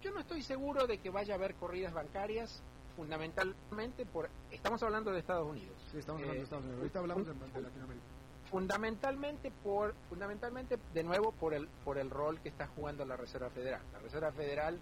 Yo 0.00 0.12
no 0.12 0.20
estoy 0.20 0.42
seguro 0.42 0.86
de 0.86 0.98
que 0.98 1.10
vaya 1.10 1.34
a 1.34 1.36
haber 1.36 1.56
corridas 1.56 1.92
bancarias 1.92 2.62
fundamentalmente 2.98 4.04
por 4.06 4.28
estamos 4.50 4.82
hablando 4.82 5.12
de 5.12 5.20
Estados 5.20 5.48
Unidos. 5.48 5.76
Sí, 5.92 5.98
estamos 5.98 6.20
hablando 6.20 6.40
de 6.40 6.44
Estados 6.44 6.64
Unidos. 6.64 6.80
Ahorita 6.80 6.98
hablamos 6.98 7.26
de, 7.28 7.32
de 7.32 7.62
Latinoamérica 7.62 8.06
fundamentalmente 8.50 9.52
por 9.62 9.94
fundamentalmente 10.08 10.78
de 10.94 11.02
nuevo 11.04 11.32
por 11.32 11.54
el 11.54 11.68
por 11.84 11.98
el 11.98 12.10
rol 12.10 12.40
que 12.40 12.48
está 12.48 12.66
jugando 12.66 13.04
la 13.04 13.16
Reserva 13.16 13.50
Federal. 13.50 13.82
La 13.92 14.00
Reserva 14.00 14.32
Federal 14.32 14.80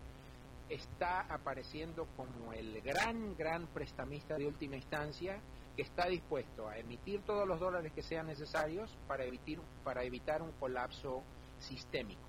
está 0.71 1.21
apareciendo 1.29 2.07
como 2.17 2.55
el 2.55 2.81
gran 2.81 3.37
gran 3.37 3.67
prestamista 3.67 4.39
de 4.39 4.47
última 4.47 4.77
instancia 4.77 5.39
que 5.77 5.83
está 5.83 6.07
dispuesto 6.07 6.69
a 6.69 6.79
emitir 6.79 7.21
todos 7.21 7.47
los 7.47 7.61
dólares 7.61 7.93
que 7.93 8.03
sean 8.03 8.29
necesarios 8.29 8.97
para 9.07 9.25
evitar 9.25 9.63
para 9.85 10.05
evitar 10.05 10.41
un 10.41 10.53
colapso 10.53 11.23
sistémico. 11.59 12.23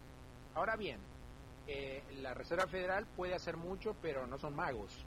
Ahora 0.54 0.76
bien, 0.76 1.00
eh, 1.66 2.04
la 2.22 2.34
Reserva 2.34 2.68
Federal 2.68 3.06
puede 3.16 3.36
hacer 3.36 3.56
mucho, 3.56 3.96
pero 4.02 4.28
no 4.28 4.38
son 4.38 4.54
magos. 4.54 5.06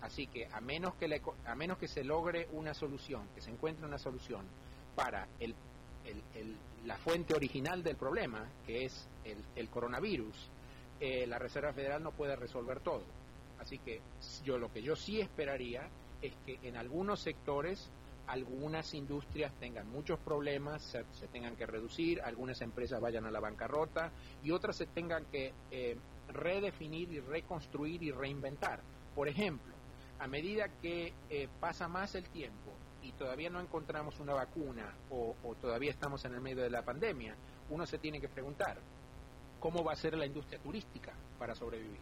Así 0.00 0.26
que 0.26 0.46
a 0.52 0.60
menos 0.60 0.94
que 0.94 1.20
a 1.44 1.54
menos 1.54 1.78
que 1.78 1.88
se 1.88 2.04
logre 2.04 2.48
una 2.52 2.74
solución, 2.74 3.28
que 3.34 3.40
se 3.40 3.50
encuentre 3.50 3.86
una 3.86 3.98
solución 3.98 4.44
para 4.94 5.26
el 5.40 5.54
la 6.86 6.96
fuente 6.96 7.34
original 7.34 7.82
del 7.82 7.96
problema, 7.96 8.46
que 8.66 8.84
es 8.84 9.06
el, 9.56 9.68
coronavirus, 9.68 10.34
eh, 11.00 11.26
la 11.26 11.38
Reserva 11.38 11.72
Federal 11.72 12.02
no 12.02 12.12
puede 12.12 12.36
resolver 12.36 12.80
todo. 12.80 13.02
Así 13.60 13.78
que 13.78 14.00
yo 14.44 14.58
lo 14.58 14.72
que 14.72 14.82
yo 14.82 14.96
sí 14.96 15.20
esperaría 15.20 15.88
es 16.22 16.32
que 16.46 16.58
en 16.62 16.76
algunos 16.76 17.20
sectores 17.20 17.90
algunas 18.26 18.92
industrias 18.94 19.52
tengan 19.58 19.90
muchos 19.90 20.18
problemas, 20.20 20.82
se, 20.82 21.26
tengan 21.28 21.56
que 21.56 21.66
reducir, 21.66 22.20
algunas 22.20 22.60
empresas 22.60 23.00
vayan 23.00 23.24
a 23.24 23.30
la 23.30 23.40
bancarrota 23.40 24.10
y 24.42 24.50
otras 24.50 24.76
se 24.76 24.86
tengan 24.86 25.24
que 25.26 25.52
eh, 25.70 25.96
redefinir 26.32 27.10
y 27.12 27.20
reconstruir 27.20 28.02
y 28.02 28.12
reinventar. 28.12 28.80
Por 29.14 29.28
ejemplo, 29.28 29.74
a 30.18 30.26
medida 30.26 30.68
que 30.80 31.12
eh, 31.30 31.48
pasa 31.60 31.88
más 31.88 32.14
el 32.14 32.28
tiempo 32.28 32.72
y 33.02 33.12
todavía 33.12 33.50
no 33.50 33.60
encontramos 33.60 34.18
una 34.20 34.34
vacuna 34.34 34.94
o, 35.10 35.34
todavía 35.60 35.90
estamos 35.90 36.24
en 36.24 36.34
el 36.34 36.40
medio 36.40 36.62
de 36.62 36.70
la 36.70 36.82
pandemia, 36.82 37.34
uno 37.70 37.86
se 37.86 37.98
tiene 37.98 38.20
que 38.20 38.28
preguntar, 38.28 38.78
¿cómo 39.60 39.84
va 39.84 39.92
a 39.92 39.96
ser 39.96 40.16
la 40.16 40.26
industria 40.26 40.60
turística 40.60 41.12
para 41.38 41.54
sobrevivir? 41.54 42.00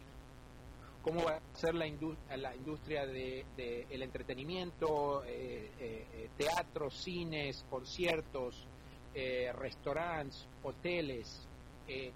¿Cómo 1.03 1.23
va 1.23 1.37
a 1.37 1.57
ser 1.57 1.73
la, 1.75 1.87
industria 1.87 3.05
del 3.05 3.45
de, 3.55 3.87
el 3.89 4.01
entretenimiento, 4.01 5.23
eh, 5.25 5.71
eh, 5.79 6.29
teatros, 6.37 6.95
cines, 6.95 7.63
conciertos, 7.69 8.67
eh, 9.13 9.51
restaurantes, 9.53 10.47
hoteles? 10.63 11.43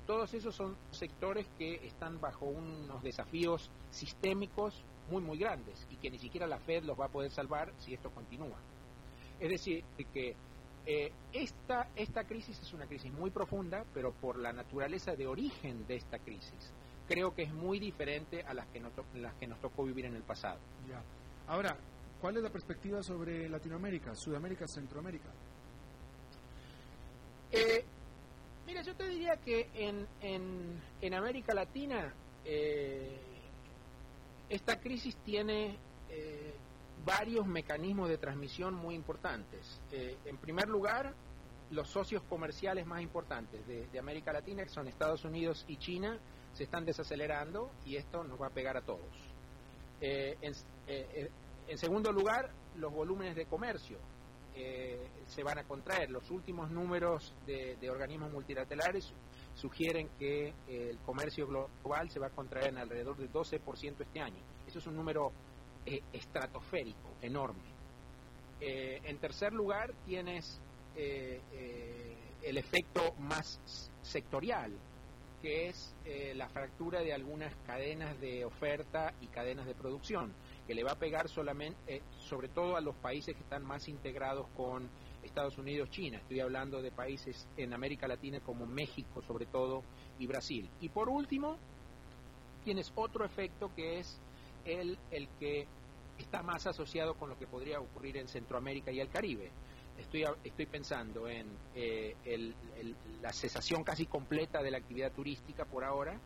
todos 0.06 0.34
esos 0.34 0.54
son 0.54 0.76
sectores 0.92 1.48
que 1.58 1.76
están 1.88 2.20
bajo 2.20 2.46
unos 2.46 3.02
desafíos 3.02 3.72
sistémicos 3.90 4.84
muy, 5.10 5.22
muy 5.22 5.38
grandes 5.38 5.86
y 5.90 5.96
que 5.98 6.10
ni 6.10 6.20
siquiera 6.20 6.48
la 6.48 6.60
Fed 6.60 6.84
los 6.84 7.00
va 7.00 7.06
a 7.06 7.10
poder 7.10 7.32
salvar 7.32 7.72
si 7.80 7.94
esto 7.94 8.10
continúa. 8.12 8.58
Es 9.40 9.50
decir, 9.50 9.84
que 10.14 10.36
eh, 10.86 11.12
esta, 11.34 11.90
esta 11.96 12.24
crisis 12.24 12.60
es 12.60 12.74
una 12.74 12.86
crisis 12.86 13.12
muy 13.12 13.30
profunda, 13.30 13.86
pero 13.94 14.12
por 14.14 14.38
la 14.38 14.54
naturaleza 14.54 15.16
de 15.16 15.28
origen 15.28 15.86
de 15.88 15.96
esta 15.96 16.20
crisis, 16.20 16.72
creo 17.08 17.34
que 17.34 17.44
es 17.44 17.54
muy 17.54 17.80
diferente 17.80 18.44
a 18.44 18.54
las 18.54 18.68
que 18.68 18.80
nos, 18.80 18.92
las 19.16 19.34
que 19.36 19.48
nos 19.48 19.60
tocó 19.60 19.84
vivir 19.84 20.06
en 20.06 20.16
el 20.16 20.24
pasado. 20.24 20.60
Ya. 20.88 21.02
Ahora, 21.48 21.76
¿cuál 22.20 22.38
es 22.38 22.44
la 22.44 22.50
perspectiva 22.50 23.04
sobre 23.04 23.50
Latinoamérica, 23.50 24.16
Sudamérica, 24.16 24.68
Centroamérica? 24.68 25.30
Eh, 27.52 27.84
mira, 28.66 28.82
yo 28.82 28.96
te 28.96 29.08
diría 29.10 29.36
que 29.38 29.70
en, 29.74 30.08
en, 30.22 30.82
en 31.02 31.14
América 31.14 31.54
Latina 31.54 32.14
eh, 32.46 33.20
esta 34.52 34.82
crisis 34.82 35.16
tiene 35.24 35.78
eh, 36.10 36.54
varios 37.06 37.48
mecanismos 37.48 38.10
de 38.10 38.18
transmisión 38.18 38.74
muy 38.74 38.96
importantes. 38.96 39.80
Eh, 39.94 40.18
en 40.26 40.38
primer 40.38 40.68
lugar, 40.68 41.14
los 41.72 41.88
socios 41.88 42.22
comerciales 42.24 42.86
más 42.86 43.02
importantes 43.02 43.66
de, 43.66 43.98
América 43.98 44.34
Latina, 44.34 44.64
que 44.64 44.70
son 44.70 44.90
Estados 44.90 45.24
Unidos 45.24 45.64
y 45.70 45.78
China, 45.78 46.20
se 46.54 46.66
están 46.66 46.84
desacelerando 46.84 47.72
y 47.86 47.96
esto 47.96 48.26
nos 48.26 48.42
va 48.42 48.48
a 48.48 48.50
pegar 48.50 48.76
a 48.76 48.82
todos. 48.82 49.00
Eh, 50.02 50.38
en, 50.42 51.78
segundo 51.78 52.12
lugar, 52.12 52.52
los 52.76 52.92
volúmenes 52.92 53.38
de 53.38 53.46
comercio 53.46 53.98
se 55.28 55.44
van 55.44 55.60
a 55.60 55.64
contraer. 55.64 56.10
Los 56.12 56.30
últimos 56.30 56.70
números 56.70 57.34
de, 57.46 57.78
de 57.80 57.90
organismos 57.90 58.34
multilaterales 58.34 59.14
sugieren 59.56 60.10
que 60.18 60.54
el 60.68 60.98
comercio 61.00 61.48
global 61.48 62.10
se 62.10 62.20
va 62.20 62.28
a 62.28 62.32
contraer 62.32 62.70
en 62.70 62.78
alrededor 62.78 63.18
del 63.18 63.32
12% 63.32 64.02
este 64.02 64.20
año. 64.20 64.42
Eso 64.68 64.80
es 64.80 64.88
un 64.88 64.96
número 64.96 65.32
eh, 65.86 66.02
estratosférico, 66.14 67.10
enorme. 67.22 67.64
Eh, 68.60 69.02
en 69.04 69.18
tercer 69.18 69.52
lugar, 69.52 69.92
tienes 70.06 70.62
eh, 70.96 71.42
el 72.44 72.58
efecto 72.58 73.14
más 73.18 73.60
sectorial, 74.04 74.72
que 75.42 75.70
es 75.70 75.96
la 76.36 76.48
fractura 76.50 77.02
de 77.02 77.14
algunas 77.14 77.56
cadenas 77.66 78.20
de 78.22 78.46
oferta 78.46 79.12
y 79.22 79.28
cadenas 79.28 79.66
de 79.66 79.74
producción, 79.74 80.32
que 80.68 80.76
le 80.76 80.84
va 80.84 80.92
a 80.92 81.00
pegar 81.00 81.30
solamente, 81.30 82.04
sobre 82.20 82.48
todo 82.48 82.76
a 82.76 82.82
los 82.82 82.96
países 82.98 83.36
que 83.36 83.42
están 83.42 83.66
más 83.66 83.88
integrados 83.88 84.46
con 84.56 84.88
Estados 85.24 85.58
Unidos, 85.58 85.90
China. 85.90 86.18
Estoy 86.18 86.40
hablando 86.40 86.82
de 86.82 86.92
países 86.92 87.48
en 87.58 87.74
América 87.74 88.08
Latina 88.08 88.40
como 88.40 88.66
México, 88.66 89.22
sobre 89.22 89.46
todo, 89.46 89.84
y 90.20 90.28
Brasil. 90.28 90.70
Y 90.80 90.90
por 90.90 91.10
último, 91.10 91.58
tienes 92.64 92.92
otro 92.96 93.26
efecto 93.26 93.72
que 93.76 94.00
es 94.00 94.20
el, 94.66 94.98
el 95.12 95.28
que 95.40 95.68
está 96.18 96.44
más 96.44 96.68
asociado 96.68 97.16
con 97.16 97.30
lo 97.30 97.38
que 97.38 97.48
podría 97.48 97.80
ocurrir 97.80 98.18
en 98.18 98.28
Centroamérica 98.28 98.92
y 98.92 99.00
el 99.00 99.10
Caribe. 99.10 99.52
Estoy, 99.98 100.26
estoy 100.44 100.66
pensando 100.66 101.28
en 101.28 101.48
eh, 101.76 102.16
la 103.22 103.34
cesación 103.34 103.84
casi 103.84 104.06
completa 104.06 104.64
de 104.64 104.72
la 104.72 104.78
actividad 104.78 105.12
turística 105.12 105.66
por 105.66 105.84
ahora 105.84 106.20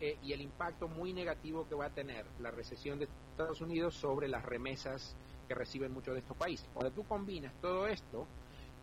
eh, 0.00 0.18
y 0.22 0.32
el 0.32 0.42
impacto 0.42 0.88
muy 0.88 1.12
negativo 1.12 1.66
que 1.68 1.74
va 1.74 1.86
a 1.86 1.90
tener 1.90 2.26
la 2.40 2.50
recesión 2.50 2.98
de 2.98 3.08
Estados 3.30 3.60
Unidos 3.60 3.94
sobre 3.94 4.28
las 4.28 4.44
remesas 4.44 5.16
que 5.46 5.54
reciben 5.54 5.92
muchos 5.92 6.14
de 6.14 6.20
estos 6.20 6.36
países. 6.36 6.68
Cuando 6.72 6.92
tú 6.92 7.04
combinas 7.04 7.52
todo 7.60 7.86
esto, 7.86 8.26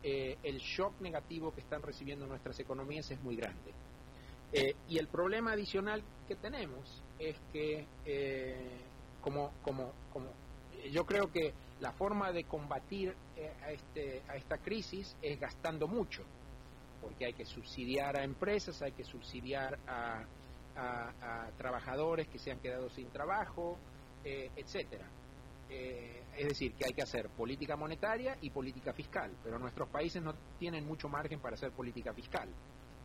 eh, 0.02 0.36
el 0.42 0.58
shock 0.58 1.00
negativo 1.00 1.52
que 1.54 1.60
están 1.60 1.82
recibiendo 1.82 2.26
nuestras 2.26 2.58
economías 2.60 3.10
es 3.10 3.20
muy 3.22 3.36
grande. 3.36 3.72
y 4.88 4.98
el 4.98 5.08
problema 5.08 5.50
adicional 5.52 6.00
que 6.28 6.36
tenemos 6.36 7.02
es 7.18 7.34
que 7.52 7.86
como, 9.20 9.50
como, 9.64 9.90
como 10.12 10.28
yo 10.92 11.04
creo 11.06 11.30
que 11.32 11.52
la 11.80 11.92
forma 11.92 12.32
de 12.32 12.44
combatir 12.44 13.14
eh, 13.36 13.52
a, 13.62 13.70
este, 13.70 14.22
a 14.28 14.36
esta 14.36 14.58
crisis 14.58 15.16
es 15.22 15.38
gastando 15.40 15.88
mucho, 15.88 16.22
porque 17.00 17.26
hay 17.26 17.32
que 17.32 17.44
subsidiar 17.44 18.16
a 18.18 18.24
empresas, 18.24 18.80
hay 18.82 18.92
que 18.92 19.04
subsidiar 19.04 19.78
a, 19.86 20.24
trabajadores 21.56 22.26
que 22.26 22.38
se 22.40 22.50
han 22.50 22.58
quedado 22.58 22.90
sin 22.90 23.08
trabajo, 23.10 23.78
eh, 24.24 24.50
etcétera. 24.56 25.06
Eh, 25.70 26.20
es 26.36 26.48
decir, 26.48 26.74
que 26.74 26.86
hay 26.86 26.92
que 26.92 27.02
hacer 27.02 27.28
política 27.30 27.76
monetaria 27.76 28.36
y 28.40 28.50
política 28.50 28.92
fiscal, 28.92 29.30
pero 29.42 29.58
nuestros 29.58 29.88
países 29.88 30.22
no 30.22 30.34
tienen 30.58 30.86
mucho 30.86 31.08
margen 31.08 31.40
para 31.40 31.54
hacer 31.54 31.70
política 31.72 32.12
fiscal, 32.12 32.48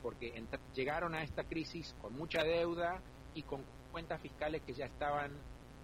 porque 0.01 0.43
llegaron 0.73 1.13
a 1.15 1.23
esta 1.23 1.43
crisis 1.43 1.95
con 2.01 2.13
mucha 2.13 2.43
deuda 2.43 3.01
y 3.33 3.43
con 3.43 3.63
cuentas 3.91 4.21
fiscales 4.21 4.61
que 4.63 4.73
ya 4.73 4.85
estaban 4.85 5.31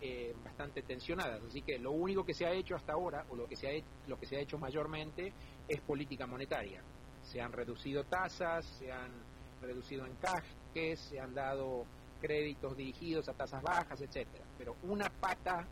eh, 0.01 0.35
bastante 0.43 0.81
tensionadas. 0.81 1.41
Así 1.47 1.61
que 1.61 1.79
lo 1.79 1.91
único 1.91 2.25
que 2.25 2.33
se 2.33 2.45
ha 2.45 2.51
hecho 2.51 2.75
hasta 2.75 2.93
ahora, 2.93 3.25
o 3.29 3.35
lo 3.35 3.47
que 3.47 3.55
se 3.55 3.67
ha, 3.67 3.71
hecho, 3.71 3.87
lo 4.07 4.19
que 4.19 4.25
se 4.25 4.37
ha 4.37 4.39
hecho 4.39 4.57
mayormente, 4.57 5.33
es 5.67 5.81
política 5.81 6.27
monetaria. 6.27 6.81
Se 7.23 7.41
han 7.41 7.51
reducido 7.51 8.03
tasas, 8.03 8.65
se 8.65 8.91
han 8.91 9.11
reducido 9.61 10.05
encajes, 10.05 10.99
se 10.99 11.19
han 11.19 11.33
dado 11.33 11.85
créditos 12.21 12.75
dirigidos 12.75 13.29
a 13.29 13.33
tasas 13.33 13.61
bajas, 13.61 13.99
etcétera. 14.01 14.45
Pero 14.57 14.75
una 14.83 15.09
pata 15.09 15.65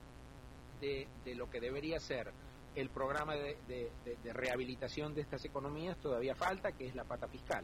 de, 0.83 1.07
de 1.23 1.35
lo 1.35 1.49
que 1.49 1.61
debería 1.61 1.99
ser 1.99 2.33
el 2.75 2.89
programa 2.89 3.35
de, 3.35 3.57
de, 3.67 4.33
rehabilitación 4.33 5.13
de 5.13 5.21
estas 5.21 5.45
economías 5.45 5.97
todavía 5.97 6.35
falta, 6.35 6.71
que 6.71 6.87
es 6.87 6.95
la 6.95 7.03
pata 7.03 7.27
fiscal. 7.27 7.63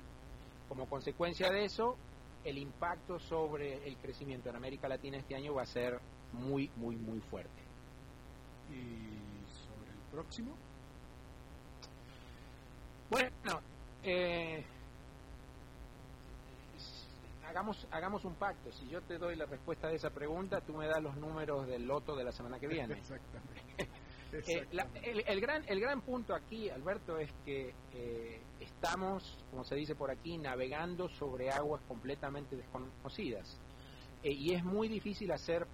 Como 0.70 0.88
consecuencia 0.88 1.50
de 1.50 1.66
eso, 1.66 1.98
el 2.44 2.58
impacto 2.58 3.20
sobre 3.20 3.86
el 3.88 3.98
crecimiento 3.98 4.50
en 4.50 4.56
América 4.56 4.88
Latina 4.88 5.18
este 5.18 5.36
año 5.36 5.54
va 5.54 5.64
a 5.64 5.66
ser 5.66 6.00
muy, 6.32 6.70
muy, 6.76 6.96
muy 6.96 7.20
fuerte. 7.20 7.62
¿Y 8.70 9.44
sobre 9.66 9.92
el 9.92 10.12
próximo? 10.12 10.56
Bueno, 13.10 13.62
eh, 14.04 14.64
hagamos, 17.50 17.88
hagamos 17.92 18.26
un 18.26 18.36
pacto. 18.36 18.72
Si 18.72 18.88
yo 18.88 19.02
te 19.02 19.18
doy 19.18 19.36
la 19.36 19.46
respuesta 19.46 19.88
de 19.88 19.96
esa 19.96 20.12
pregunta, 20.12 20.62
tú 20.62 20.74
me 20.74 20.88
das 20.88 21.02
los 21.02 21.16
números 21.18 21.68
del 21.68 21.86
loto 21.86 22.16
de 22.16 22.24
la 22.24 22.32
semana 22.32 22.60
que 22.60 22.68
viene. 22.68 22.94
Exactamente. 22.98 23.90
Eh, 24.32 24.68
el, 25.26 25.42
gran, 25.42 25.64
el 25.68 25.80
gran 25.80 26.02
punto 26.02 26.36
aquí, 26.36 26.70
Alberto, 26.70 27.18
es 27.18 27.32
que 27.44 27.74
eh, 27.94 28.40
estamos, 28.60 29.44
como 29.50 29.64
se 29.64 29.74
dice 29.74 29.96
por 29.96 30.12
aquí, 30.12 30.38
navegando 30.38 31.10
sobre 31.10 31.50
aguas 31.50 31.82
completamente 31.88 32.56
desconocidas. 32.56 33.60
Eh, 34.22 34.32
y 34.32 34.54
es 34.54 34.64
muy 34.64 34.88
difícil 34.88 35.32
hacer 35.32 35.66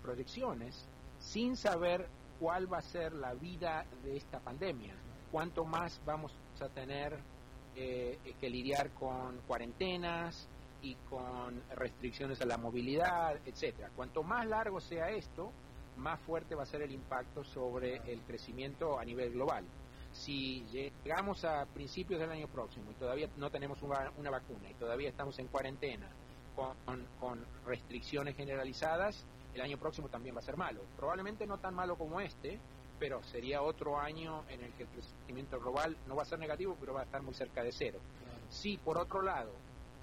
proyecciones 0.00 0.88
sin 1.18 1.56
saber 1.56 2.08
cuál 2.38 2.72
va 2.72 2.78
a 2.78 2.80
ser 2.80 3.12
la 3.12 3.34
vida 3.34 3.84
de 4.02 4.16
esta 4.16 4.40
pandemia. 4.40 4.94
Cuánto 5.30 5.66
más 5.66 6.00
vamos 6.06 6.34
a 6.58 6.70
tener 6.70 7.18
que 7.74 8.48
lidiar 8.48 8.94
con 8.94 9.42
cuarentenas 9.46 10.48
y 10.82 10.94
con 11.08 11.62
restricciones 11.76 12.40
a 12.40 12.46
la 12.46 12.56
movilidad, 12.56 13.36
etcétera. 13.46 13.90
Cuanto 13.94 14.22
más 14.22 14.46
largo 14.46 14.80
sea 14.80 15.10
esto, 15.10 15.52
más 15.96 16.18
fuerte 16.20 16.54
va 16.54 16.62
a 16.62 16.66
ser 16.66 16.82
el 16.82 16.92
impacto 16.92 17.44
sobre 17.44 17.96
el 18.10 18.20
crecimiento 18.22 18.98
a 18.98 19.04
nivel 19.04 19.32
global. 19.32 19.64
Si 20.12 20.64
llegamos 20.72 21.44
a 21.44 21.66
principios 21.66 22.20
del 22.20 22.30
año 22.30 22.48
próximo 22.48 22.90
y 22.90 22.94
todavía 22.94 23.28
no 23.36 23.50
tenemos 23.50 23.80
una, 23.82 24.30
vacuna 24.30 24.70
y 24.70 24.74
todavía 24.74 25.08
estamos 25.08 25.38
en 25.38 25.46
cuarentena 25.46 26.08
con, 27.20 27.44
restricciones 27.64 28.36
generalizadas, 28.36 29.24
el 29.54 29.60
año 29.60 29.78
próximo 29.78 30.08
también 30.08 30.34
va 30.34 30.40
a 30.40 30.42
ser 30.42 30.56
malo. 30.56 30.80
Probablemente 30.96 31.46
no 31.46 31.58
tan 31.58 31.74
malo 31.74 31.96
como 31.96 32.20
este, 32.20 32.58
pero 32.98 33.22
sería 33.22 33.62
otro 33.62 33.98
año 33.98 34.44
en 34.48 34.62
el 34.62 34.72
que 34.72 34.82
el 34.82 34.88
crecimiento 34.88 35.60
global 35.60 35.96
no 36.06 36.16
va 36.16 36.22
a 36.22 36.26
ser 36.26 36.38
negativo, 36.38 36.76
pero 36.78 36.92
va 36.92 37.00
a 37.00 37.04
estar 37.04 37.22
muy 37.22 37.34
cerca 37.34 37.62
de 37.62 37.72
cero. 37.72 37.98
Si 38.50 38.76
por 38.78 38.98
otro 38.98 39.22
lado, 39.22 39.52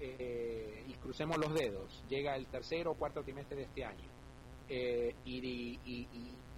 eh, 0.00 0.84
y 0.86 0.92
crucemos 0.94 1.38
los 1.38 1.52
dedos, 1.52 2.04
llega 2.08 2.36
el 2.36 2.46
tercer 2.46 2.86
o 2.86 2.94
cuarto 2.94 3.22
trimestre 3.22 3.56
de 3.56 3.62
este 3.64 3.84
año, 3.84 4.08
eh, 4.68 5.14
y, 5.24 5.78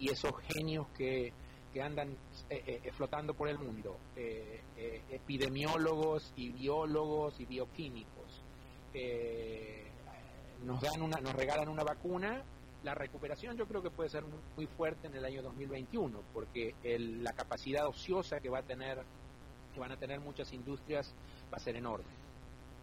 esos 0.01 0.33
genios 0.49 0.89
que, 0.97 1.33
que 1.73 1.83
andan 1.83 2.17
eh, 2.49 2.91
flotando 2.93 3.33
por 3.35 3.49
el 3.49 3.59
mundo, 3.59 3.97
epidemiólogos 5.11 6.33
y 6.37 6.51
biólogos 6.51 7.39
y 7.39 7.45
bioquímicos, 7.45 8.43
nos 10.65 10.81
dan 10.81 11.03
una, 11.03 11.21
nos 11.21 11.35
regalan 11.35 11.69
una 11.69 11.85
vacuna. 11.85 12.43
La 12.83 12.95
recuperación 12.95 13.57
yo 13.57 13.67
creo 13.67 13.83
que 13.83 13.91
puede 13.91 14.09
ser 14.09 14.25
muy, 14.57 14.67
fuerte 14.67 15.07
en 15.07 15.15
el 15.15 15.25
año 15.25 15.43
2021, 15.43 16.23
porque 16.33 16.75
la 16.99 17.33
capacidad 17.33 17.87
ociosa 17.87 18.41
que 18.41 18.49
va 18.49 18.59
a 18.61 18.63
tener, 18.63 19.03
que 19.75 19.81
van 19.81 19.93
a 19.93 19.97
tener 19.97 20.19
muchas 20.19 20.53
industrias, 20.53 21.15
va 21.53 21.59
a 21.59 21.61
ser 21.61 21.77
enorme. 21.77 22.20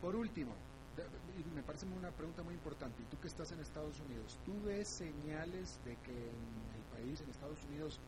Por 0.01 0.15
último, 0.15 0.53
me 1.55 1.63
parece 1.63 1.85
una 1.85 2.11
pregunta 2.11 2.43
muy 2.43 2.53
importante. 2.53 3.03
Tú 3.09 3.19
que 3.19 3.27
estás 3.27 3.51
en 3.51 3.59
Estados 3.59 3.99
Unidos, 4.01 4.37
¿tú 4.45 4.53
ves 4.63 4.87
señales 4.87 5.79
de 5.85 5.95
que 5.97 6.11
en 6.11 6.75
el 6.75 6.83
país, 6.97 7.21
en 7.21 7.29
Estados 7.29 7.63
Unidos, 7.65 7.99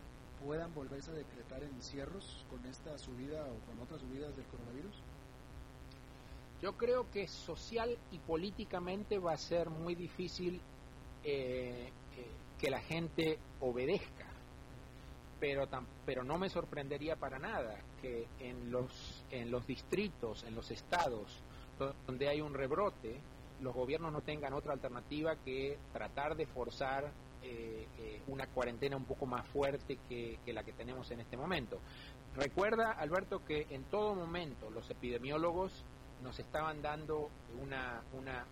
puedan 0.43 0.73
volverse 0.73 1.11
a 1.11 1.13
decretar 1.13 1.63
encierros 1.63 2.45
con 2.49 2.65
esta 2.65 2.97
subida 2.97 3.43
o 3.43 3.59
con 3.69 3.79
otras 3.83 4.01
subidas 4.01 4.35
del 4.35 4.45
coronavirus? 4.45 5.01
Yo 6.61 6.73
creo 6.77 7.09
que 7.09 7.27
social 7.27 7.97
y 8.11 8.19
políticamente 8.19 9.17
va 9.17 9.33
a 9.33 9.37
ser 9.37 9.69
muy 9.69 9.95
difícil 9.95 10.59
eh, 11.23 11.89
eh, 12.17 12.27
que 12.59 12.69
la 12.69 12.81
gente 12.81 13.39
obedezca, 13.61 14.25
pero, 15.39 15.67
pero 16.05 16.23
no 16.23 16.37
me 16.37 16.49
sorprendería 16.49 17.15
para 17.15 17.39
nada 17.39 17.79
que 18.01 18.27
en 18.39 18.71
los, 18.71 19.23
en 19.31 19.51
los 19.51 19.65
distritos, 19.65 20.43
en 20.43 20.55
los 20.55 20.69
estados, 20.71 21.41
donde 22.05 22.27
hay 22.27 22.41
un 22.41 22.53
rebrote, 22.53 23.19
los 23.61 23.73
gobiernos 23.73 24.11
no 24.11 24.21
tengan 24.21 24.53
otra 24.53 24.73
alternativa 24.73 25.36
que 25.43 25.77
tratar 25.91 26.36
de 26.36 26.45
forzar 26.45 27.11
eh, 27.41 27.88
eh, 27.97 28.21
una 28.27 28.47
cuarentena 28.47 28.97
un 28.97 29.05
poco 29.05 29.25
más 29.25 29.47
fuerte 29.47 29.97
que, 30.07 30.39
la 30.47 30.63
que 30.63 30.73
tenemos 30.73 31.09
en 31.11 31.21
este 31.21 31.38
momento. 31.38 31.80
Recuerda, 32.36 32.91
Alberto, 32.91 33.43
que 33.45 33.65
en 33.69 33.84
todo 33.86 34.13
momento 34.15 34.69
los 34.69 34.89
epidemiólogos 34.89 35.84
nos 36.23 36.38
estaban 36.38 36.82
dando 36.82 37.30
una, 37.61 38.01
una, 38.13 38.45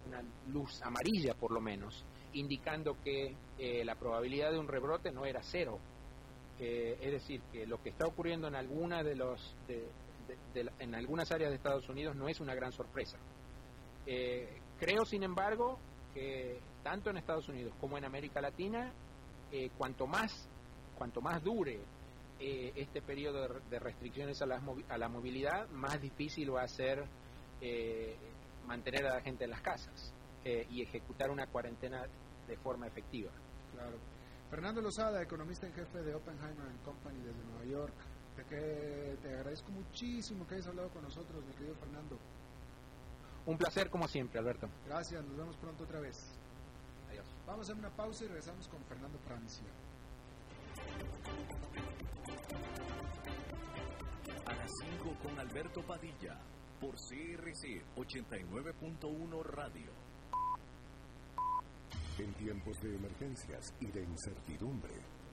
luz 0.49 0.81
amarilla, 0.81 1.33
por 1.33 1.51
lo 1.51 1.59
menos, 1.59 2.05
indicando 2.33 2.95
que 3.03 3.35
eh, 3.59 3.83
la 3.83 3.95
probabilidad 3.95 4.51
de 4.51 4.59
un 4.59 4.67
rebrote 4.67 5.11
no 5.11 5.25
era 5.25 5.41
cero. 5.43 5.79
es 6.59 7.11
decir, 7.11 7.41
que 7.51 7.67
lo 7.67 7.81
que 7.83 7.89
está 7.89 8.07
ocurriendo 8.07 8.47
en 8.47 8.55
alguna 8.55 9.03
de 9.03 9.15
los 9.15 9.53
en 10.79 10.95
algunas 10.95 11.31
áreas 11.31 11.49
de 11.49 11.55
Estados 11.57 11.87
Unidos 11.89 12.15
no 12.15 12.27
es 12.27 12.39
una 12.39 12.55
gran 12.55 12.71
sorpresa. 12.71 13.17
Eh, 14.05 14.47
creo, 14.79 15.05
sin 15.05 15.23
embargo, 15.23 15.77
que 16.13 16.59
tanto 16.83 17.09
en 17.09 17.17
Estados 17.17 17.49
Unidos 17.49 17.73
como 17.79 17.97
en 17.97 18.05
América 18.05 18.41
Latina, 18.41 18.91
eh, 19.51 19.69
cuanto 19.77 20.07
más 20.07 20.47
cuanto 20.97 21.21
más 21.21 21.43
dure 21.43 21.79
eh, 22.39 22.73
este 22.75 23.03
periodo 23.03 23.59
de, 23.69 23.77
restricciones 23.79 24.41
a 24.41 24.47
la, 24.47 24.59
a 24.89 24.97
la, 24.97 25.07
movilidad, 25.07 25.69
más 25.69 26.01
difícil 26.01 26.55
va 26.55 26.63
a 26.63 26.67
ser 26.67 27.05
mantener 28.65 29.05
a 29.05 29.15
la 29.15 29.21
gente 29.21 29.43
en 29.43 29.51
las 29.51 29.61
casas 29.61 30.13
y 30.43 30.81
ejecutar 30.81 31.29
una 31.29 31.45
cuarentena 31.47 32.05
de 32.47 32.57
forma 32.57 32.87
efectiva. 32.87 33.31
Claro. 33.73 33.97
Fernando 34.49 34.81
Lozada, 34.81 35.21
economista 35.21 35.67
en 35.67 35.73
jefe 35.73 36.01
de 36.01 36.15
Oppenheimer 36.15 36.71
Company 36.85 37.19
desde 37.19 37.43
Nueva 37.43 37.65
York 37.65 37.93
que 38.45 39.17
te 39.21 39.33
agradezco 39.35 39.71
muchísimo 39.71 40.47
que 40.47 40.55
hayas 40.55 40.67
hablado 40.67 40.89
con 40.89 41.03
nosotros, 41.03 41.43
mi 41.45 41.53
querido 41.53 41.75
Fernando. 41.75 42.17
Un 43.45 43.57
placer 43.57 43.89
como 43.89 44.07
siempre, 44.07 44.39
Alberto. 44.39 44.69
Gracias, 44.85 45.23
nos 45.25 45.37
vemos 45.37 45.55
pronto 45.57 45.83
otra 45.83 45.99
vez. 46.01 46.17
Adiós. 47.09 47.25
Vamos 47.45 47.69
a 47.69 47.71
hacer 47.71 47.75
una 47.75 47.95
pausa 47.95 48.25
y 48.25 48.27
regresamos 48.27 48.67
con 48.67 48.83
Fernando 48.83 49.17
Francia. 49.19 49.67
A 54.45 54.53
las 54.53 54.71
5 54.81 55.17
con 55.23 55.39
Alberto 55.39 55.81
Padilla, 55.81 56.37
por 56.81 56.95
CRC 56.95 57.83
89.1 57.95 59.43
Radio. 59.43 59.91
En 62.19 62.33
tiempos 62.33 62.81
de 62.81 62.95
emergencias 62.95 63.73
y 63.79 63.87
de 63.87 64.03
incertidumbre, 64.03 64.95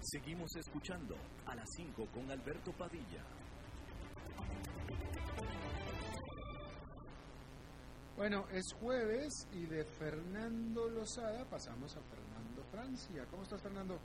Seguimos 0.00 0.54
escuchando 0.56 1.16
a 1.46 1.54
las 1.54 1.68
5 1.76 2.06
con 2.14 2.30
Alberto 2.30 2.72
Padilla. 2.72 3.22
Bueno, 8.16 8.46
es 8.50 8.72
jueves 8.80 9.46
y 9.52 9.66
de 9.66 9.84
Fernando 9.84 10.88
Lozada 10.88 11.44
pasamos 11.44 11.94
a 11.96 12.00
Fernando 12.00 12.64
Francia. 12.70 13.26
¿Cómo 13.30 13.42
estás, 13.42 13.60
Fernando? 13.60 13.98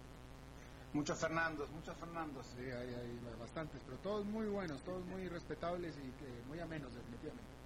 Muchos 0.94 1.18
Fernandos, 1.18 1.72
muchos 1.72 1.96
Fernandos. 1.96 2.46
Sí, 2.48 2.64
hay, 2.64 2.94
hay 2.94 3.20
bastantes, 3.40 3.82
pero 3.86 3.98
todos 4.00 4.26
muy 4.26 4.48
buenos, 4.48 4.84
todos 4.84 5.06
muy 5.06 5.30
respetables 5.30 5.96
y 5.98 6.48
muy 6.48 6.60
amenos, 6.60 6.94
definitivamente. 6.94 7.61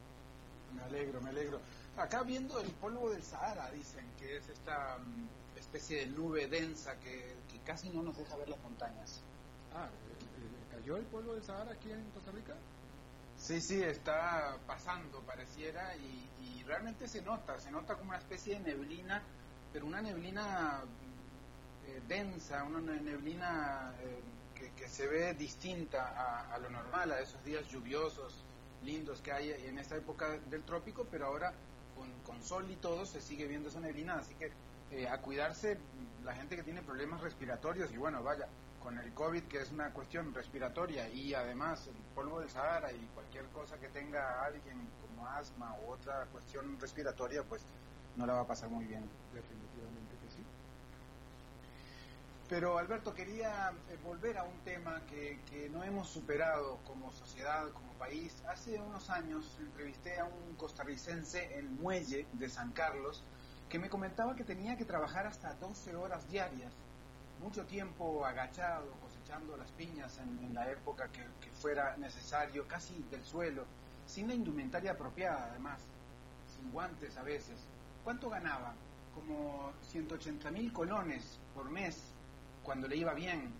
Me 0.76 0.84
alegro, 0.84 1.22
me 1.22 1.30
alegro. 1.30 1.60
Acá 1.98 2.24
viendo 2.24 2.60
el 2.60 2.70
polvo 2.72 3.10
del 3.10 3.24
Sahara, 3.24 3.72
dicen 3.72 4.06
que 4.20 4.38
es 4.38 4.50
esta 4.50 4.98
mm, 4.98 5.58
especie 5.58 6.00
de 6.00 6.08
nube 6.08 6.48
densa 6.48 7.00
que, 7.00 7.36
casi 7.66 7.90
no 7.90 8.04
nos 8.04 8.18
deja 8.18 8.36
ver 8.36 8.50
las 8.50 8.60
montañas. 8.60 9.22
Ah, 9.74 9.88
¿eh, 9.88 10.24
eh, 10.24 10.76
¿cayó 10.76 10.98
el 10.98 11.06
polvo 11.06 11.34
del 11.34 11.44
Sahara 11.44 11.72
aquí 11.72 11.90
en 11.90 12.04
Costa 12.12 12.32
Rica? 12.32 12.54
Sí, 13.38 13.62
sí, 13.62 13.82
está 13.82 14.58
pasando, 14.68 15.22
pareciera, 15.22 15.96
y, 15.96 16.24
realmente 16.66 17.08
se 17.08 17.22
nota, 17.22 17.60
se 17.60 17.70
nota 17.70 17.96
como 17.96 18.10
una 18.10 18.18
especie 18.18 18.56
de 18.56 18.72
neblina, 18.72 19.22
pero 19.72 19.86
una 19.86 20.02
neblina 20.02 20.82
eh, 21.86 22.02
densa, 22.08 22.64
una 22.64 22.80
neblina 22.80 23.94
que, 24.56 24.90
se 24.90 25.06
ve 25.06 25.36
distinta 25.36 26.08
a, 26.08 26.56
a, 26.56 26.58
lo 26.58 26.72
normal, 26.72 27.12
a 27.12 27.20
esos 27.20 27.44
días 27.46 27.68
lluviosos, 27.68 28.44
lindos 28.86 29.22
que 29.22 29.32
hay 29.32 29.52
en 29.52 29.78
esta 29.78 29.96
época 29.96 30.30
del 30.50 30.64
trópico, 30.64 31.06
pero 31.10 31.26
ahora 31.26 31.54
con, 32.26 32.42
sol 32.44 32.70
y 32.70 32.76
todo 32.76 33.06
se 33.06 33.22
sigue 33.22 33.48
viendo 33.48 33.70
esa 33.70 33.80
neblina, 33.80 34.16
así 34.16 34.36
que 34.36 34.52
eh, 34.92 35.08
a 35.08 35.20
cuidarse 35.20 35.78
la 36.24 36.34
gente 36.34 36.56
que 36.56 36.64
tiene 36.64 36.82
problemas 36.82 37.22
respiratorios 37.22 37.92
y 37.92 37.98
bueno, 37.98 38.22
vaya, 38.22 38.48
con 38.84 39.00
el 39.00 39.14
COVID 39.14 39.44
que 39.44 39.62
es 39.62 39.72
una 39.72 39.92
cuestión 39.92 40.32
respiratoria 40.34 41.10
y 41.10 41.34
además 41.34 41.88
el 41.88 41.96
polvo 42.14 42.40
del 42.40 42.50
Sahara 42.50 42.92
y 42.92 43.00
cualquier 43.16 43.46
cosa 43.46 43.78
que 43.80 43.88
tenga 43.88 44.46
alguien 44.46 44.78
como 45.02 45.28
asma 45.28 45.76
u 45.86 45.92
otra 45.92 46.26
cuestión 46.32 46.80
respiratoria, 46.80 47.42
pues 47.44 47.66
no 48.16 48.28
la 48.28 48.34
va 48.34 48.42
a 48.42 48.48
pasar 48.48 48.70
muy 48.70 48.86
bien. 48.86 49.10
Pero 52.48 52.78
Alberto, 52.78 53.16
quería 53.16 53.74
eh, 53.90 53.98
volver 54.04 54.38
a 54.38 54.44
un 54.44 54.60
tema 54.60 55.02
que, 55.10 55.40
que, 55.50 55.68
no 55.70 55.84
hemos 55.84 56.08
superado 56.08 56.78
como 56.86 57.12
sociedad, 57.12 57.68
como 57.72 57.92
país. 57.94 58.44
Hace 58.48 58.80
unos 58.80 59.10
años 59.10 59.58
entrevisté 59.60 60.20
a 60.20 60.26
un 60.26 60.56
costarricense 60.56 61.58
en 61.58 61.76
Muelle 61.82 62.28
de 62.34 62.48
San 62.48 62.72
Carlos 62.72 63.24
que 63.68 63.80
me 63.80 63.90
comentaba 63.90 64.36
que 64.36 64.44
tenía 64.44 64.78
que 64.78 64.86
trabajar 64.86 65.26
hasta 65.26 65.56
12 65.56 65.96
horas 65.96 66.30
diarias, 66.30 66.72
mucho 67.42 67.66
tiempo 67.66 68.24
agachado, 68.24 68.92
cosechando 69.02 69.58
las 69.58 69.72
piñas 69.72 70.20
en, 70.20 70.54
la 70.54 70.70
época 70.70 71.08
que, 71.12 71.24
que 71.42 71.50
fuera 71.50 71.98
necesario, 71.98 72.68
casi 72.68 72.94
del 73.10 73.24
suelo, 73.26 73.66
sin 74.06 74.28
la 74.28 74.36
indumentaria 74.36 74.92
apropiada 74.92 75.48
además, 75.50 75.80
sin 76.56 76.72
guantes 76.72 77.18
a 77.18 77.24
veces. 77.24 77.58
¿Cuánto 78.04 78.30
ganaba? 78.30 78.76
Como 79.16 79.74
180 79.90 80.52
mil 80.52 80.72
colones 80.72 81.40
por 81.56 81.72
mes 81.72 82.15
cuando 82.66 82.88
le 82.88 82.98
iba 82.98 83.14
bien. 83.14 83.54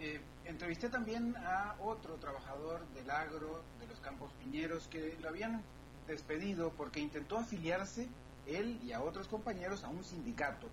Eh, 0.00 0.20
entrevisté 0.46 0.88
también 0.88 1.36
a 1.36 1.76
otro 1.80 2.16
trabajador 2.16 2.84
del 2.88 3.08
agro, 3.10 3.62
de 3.78 3.86
los 3.86 4.00
campos 4.00 4.32
piñeros, 4.42 4.88
que 4.88 5.16
lo 5.20 5.28
habían 5.28 5.62
despedido 6.08 6.70
porque 6.70 6.98
intentó 6.98 7.38
afiliarse 7.38 8.08
él 8.46 8.80
y 8.82 8.92
a 8.92 9.02
otros 9.02 9.28
compañeros 9.28 9.84
a 9.84 9.88
un 9.88 10.02
sindicato. 10.02 10.66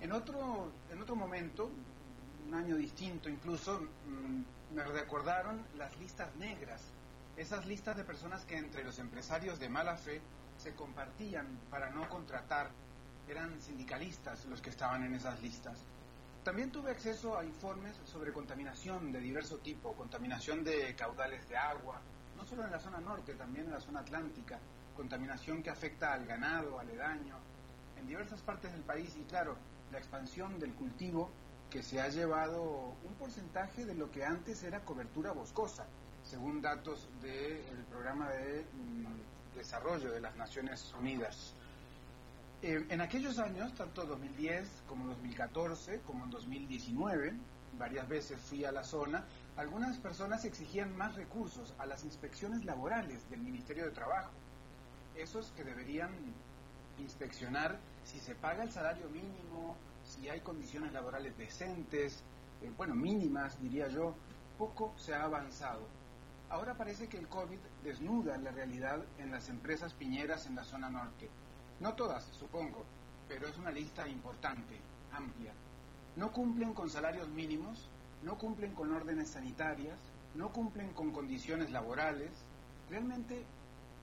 En 0.00 0.12
otro, 0.12 0.70
en 0.90 1.02
otro 1.02 1.16
momento, 1.16 1.70
un 2.46 2.54
año 2.54 2.76
distinto 2.76 3.28
incluso, 3.28 3.80
mm, 3.80 4.74
me 4.74 4.84
recordaron 4.84 5.60
las 5.76 5.96
listas 5.98 6.34
negras, 6.36 6.82
esas 7.36 7.66
listas 7.66 7.96
de 7.96 8.04
personas 8.04 8.44
que 8.44 8.56
entre 8.56 8.84
los 8.84 8.98
empresarios 8.98 9.58
de 9.58 9.68
mala 9.68 9.96
fe 9.96 10.22
se 10.58 10.74
compartían 10.74 11.46
para 11.70 11.90
no 11.90 12.08
contratar. 12.08 12.70
Eran 13.28 13.60
sindicalistas 13.60 14.46
los 14.46 14.62
que 14.62 14.70
estaban 14.70 15.04
en 15.04 15.14
esas 15.14 15.42
listas. 15.42 15.78
También 16.46 16.70
tuve 16.70 16.92
acceso 16.92 17.36
a 17.36 17.44
informes 17.44 17.96
sobre 18.04 18.32
contaminación 18.32 19.10
de 19.10 19.18
diverso 19.18 19.58
tipo, 19.58 19.94
contaminación 19.94 20.62
de 20.62 20.94
caudales 20.94 21.48
de 21.48 21.56
agua, 21.56 22.00
no 22.36 22.46
solo 22.46 22.64
en 22.64 22.70
la 22.70 22.78
zona 22.78 23.00
norte, 23.00 23.34
también 23.34 23.66
en 23.66 23.72
la 23.72 23.80
zona 23.80 23.98
atlántica, 23.98 24.60
contaminación 24.94 25.60
que 25.60 25.70
afecta 25.70 26.12
al 26.12 26.24
ganado, 26.24 26.78
aledaño, 26.78 27.34
en 27.98 28.06
diversas 28.06 28.42
partes 28.42 28.70
del 28.70 28.82
país 28.82 29.16
y 29.16 29.24
claro, 29.24 29.56
la 29.90 29.98
expansión 29.98 30.60
del 30.60 30.72
cultivo 30.74 31.32
que 31.68 31.82
se 31.82 32.00
ha 32.00 32.08
llevado 32.10 32.94
un 33.02 33.14
porcentaje 33.18 33.84
de 33.84 33.96
lo 33.96 34.12
que 34.12 34.24
antes 34.24 34.62
era 34.62 34.84
cobertura 34.84 35.32
boscosa, 35.32 35.84
según 36.22 36.62
datos 36.62 37.08
del 37.22 37.84
programa 37.90 38.30
de 38.30 38.64
mm, 38.72 39.56
desarrollo 39.56 40.12
de 40.12 40.20
las 40.20 40.36
Naciones 40.36 40.94
Unidas. 40.96 41.56
Eh, 42.66 42.84
en 42.88 43.00
aquellos 43.00 43.38
años, 43.38 43.72
tanto 43.76 44.04
2010 44.04 44.82
como 44.88 45.06
2014, 45.06 46.00
como 46.00 46.24
en 46.24 46.30
2019, 46.30 47.32
varias 47.78 48.08
veces 48.08 48.40
fui 48.40 48.64
a 48.64 48.72
la 48.72 48.82
zona, 48.82 49.24
algunas 49.56 49.98
personas 49.98 50.44
exigían 50.44 50.96
más 50.96 51.14
recursos 51.14 51.74
a 51.78 51.86
las 51.86 52.02
inspecciones 52.02 52.64
laborales 52.64 53.30
del 53.30 53.38
Ministerio 53.38 53.84
de 53.84 53.92
Trabajo. 53.92 54.32
Esos 55.14 55.52
que 55.52 55.62
deberían 55.62 56.10
inspeccionar 56.98 57.78
si 58.02 58.18
se 58.18 58.34
paga 58.34 58.64
el 58.64 58.72
salario 58.72 59.08
mínimo, 59.10 59.76
si 60.02 60.28
hay 60.28 60.40
condiciones 60.40 60.92
laborales 60.92 61.38
decentes, 61.38 62.24
eh, 62.62 62.72
bueno, 62.76 62.96
mínimas, 62.96 63.62
diría 63.62 63.86
yo, 63.86 64.12
poco 64.58 64.92
se 64.96 65.14
ha 65.14 65.22
avanzado. 65.22 65.86
Ahora 66.50 66.74
parece 66.74 67.06
que 67.06 67.18
el 67.18 67.28
COVID 67.28 67.60
desnuda 67.84 68.36
la 68.38 68.50
realidad 68.50 69.04
en 69.18 69.30
las 69.30 69.50
empresas 69.50 69.94
piñeras 69.94 70.48
en 70.48 70.56
la 70.56 70.64
zona 70.64 70.90
norte 70.90 71.30
no 71.80 71.94
todas, 71.94 72.24
supongo, 72.38 72.84
pero 73.28 73.48
es 73.48 73.56
una 73.58 73.70
lista 73.70 74.08
importante, 74.08 74.80
amplia. 75.12 75.52
No 76.16 76.32
cumplen 76.32 76.72
con 76.72 76.88
salarios 76.88 77.28
mínimos, 77.28 77.88
no 78.22 78.38
cumplen 78.38 78.74
con 78.74 78.92
órdenes 78.92 79.30
sanitarias, 79.30 79.98
no 80.34 80.52
cumplen 80.52 80.92
con 80.94 81.10
condiciones 81.12 81.70
laborales. 81.70 82.30
Realmente 82.88 83.44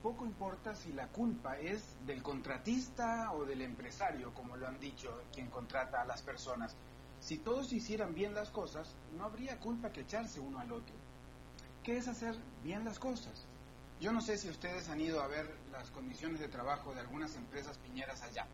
poco 0.02 0.24
importa 0.24 0.74
si 0.74 0.92
la 0.92 1.08
culpa 1.08 1.58
es 1.58 1.96
del 2.06 2.22
contratista 2.22 3.32
o 3.32 3.44
del 3.44 3.62
empresario, 3.62 4.32
como 4.34 4.56
lo 4.56 4.68
han 4.68 4.78
dicho 4.78 5.22
quien 5.32 5.48
contrata 5.48 6.02
a 6.02 6.04
las 6.04 6.22
personas. 6.22 6.76
Si 7.20 7.38
todos 7.38 7.72
hicieran 7.72 8.14
bien 8.14 8.34
las 8.34 8.50
cosas, 8.50 8.94
no 9.16 9.24
habría 9.24 9.58
culpa 9.58 9.90
que 9.90 10.02
echarse 10.02 10.40
uno 10.40 10.60
al 10.60 10.72
otro. 10.72 10.94
¿Qué 11.82 11.96
es 11.96 12.06
hacer 12.06 12.36
bien 12.62 12.84
las 12.84 12.98
cosas? 12.98 13.46
Yo 14.00 14.12
no 14.12 14.20
sé 14.20 14.36
si 14.36 14.48
ustedes 14.48 14.88
han 14.88 15.00
ido 15.00 15.22
a 15.22 15.28
ver 15.28 15.48
las 15.72 15.90
condiciones 15.90 16.40
de 16.40 16.48
trabajo 16.48 16.94
de 16.94 17.00
algunas 17.00 17.36
empresas 17.36 17.78
piñeras 17.78 18.22
allá, 18.22 18.46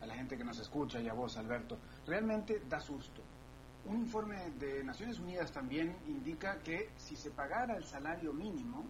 a 0.00 0.06
la 0.06 0.14
gente 0.14 0.36
que 0.36 0.44
nos 0.44 0.58
escucha 0.58 1.00
y 1.00 1.08
a 1.08 1.12
vos, 1.12 1.36
Alberto. 1.36 1.78
Realmente 2.06 2.62
da 2.68 2.80
susto. 2.80 3.22
Un 3.84 3.96
informe 3.96 4.50
de 4.60 4.84
Naciones 4.84 5.18
Unidas 5.18 5.50
también 5.50 5.96
indica 6.06 6.58
que 6.62 6.90
si 6.98 7.16
se 7.16 7.30
pagara 7.30 7.76
el 7.76 7.84
salario 7.84 8.32
mínimo, 8.32 8.84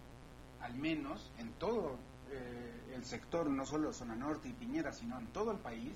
al 0.61 0.75
menos 0.75 1.31
en 1.39 1.51
todo 1.53 1.97
eh, 2.31 2.93
el 2.93 3.03
sector, 3.03 3.49
no 3.49 3.65
solo 3.65 3.91
zona 3.91 4.15
norte 4.15 4.49
y 4.49 4.53
Piñera, 4.53 4.93
sino 4.93 5.17
en 5.17 5.27
todo 5.27 5.51
el 5.51 5.57
país, 5.57 5.93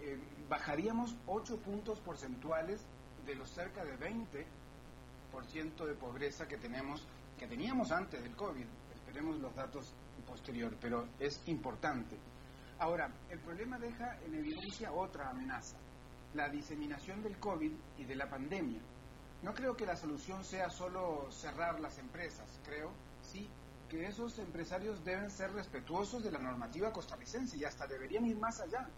eh, 0.00 0.18
bajaríamos 0.48 1.16
8 1.26 1.56
puntos 1.56 1.98
porcentuales 2.00 2.80
de 3.26 3.34
los 3.34 3.50
cerca 3.50 3.84
de 3.84 3.98
20% 3.98 4.44
de 5.32 5.94
pobreza 5.94 6.46
que 6.46 6.56
tenemos 6.56 7.06
que 7.38 7.46
teníamos 7.46 7.90
antes 7.90 8.22
del 8.22 8.36
COVID 8.36 8.66
veremos 9.12 9.38
los 9.40 9.54
datos 9.54 9.92
posterior, 10.26 10.74
pero 10.80 11.06
es 11.20 11.40
importante. 11.46 12.16
Ahora, 12.78 13.10
el 13.30 13.38
problema 13.40 13.78
deja 13.78 14.18
en 14.24 14.34
evidencia 14.34 14.92
otra 14.92 15.28
amenaza, 15.28 15.76
la 16.34 16.48
diseminación 16.48 17.22
del 17.22 17.36
COVID 17.38 17.72
y 17.98 18.04
de 18.04 18.16
la 18.16 18.28
pandemia. 18.28 18.80
No 19.42 19.54
creo 19.54 19.76
que 19.76 19.86
la 19.86 19.96
solución 19.96 20.44
sea 20.44 20.70
solo 20.70 21.30
cerrar 21.30 21.80
las 21.80 21.98
empresas, 21.98 22.48
creo, 22.64 22.90
sí, 23.22 23.48
que 23.90 24.06
esos 24.06 24.38
empresarios 24.38 25.04
deben 25.04 25.30
ser 25.30 25.52
respetuosos 25.52 26.24
de 26.24 26.30
la 26.30 26.38
normativa 26.38 26.92
costarricense 26.92 27.58
y 27.58 27.64
hasta 27.64 27.86
deberían 27.86 28.24
ir 28.24 28.38
más 28.38 28.60
allá, 28.60 28.88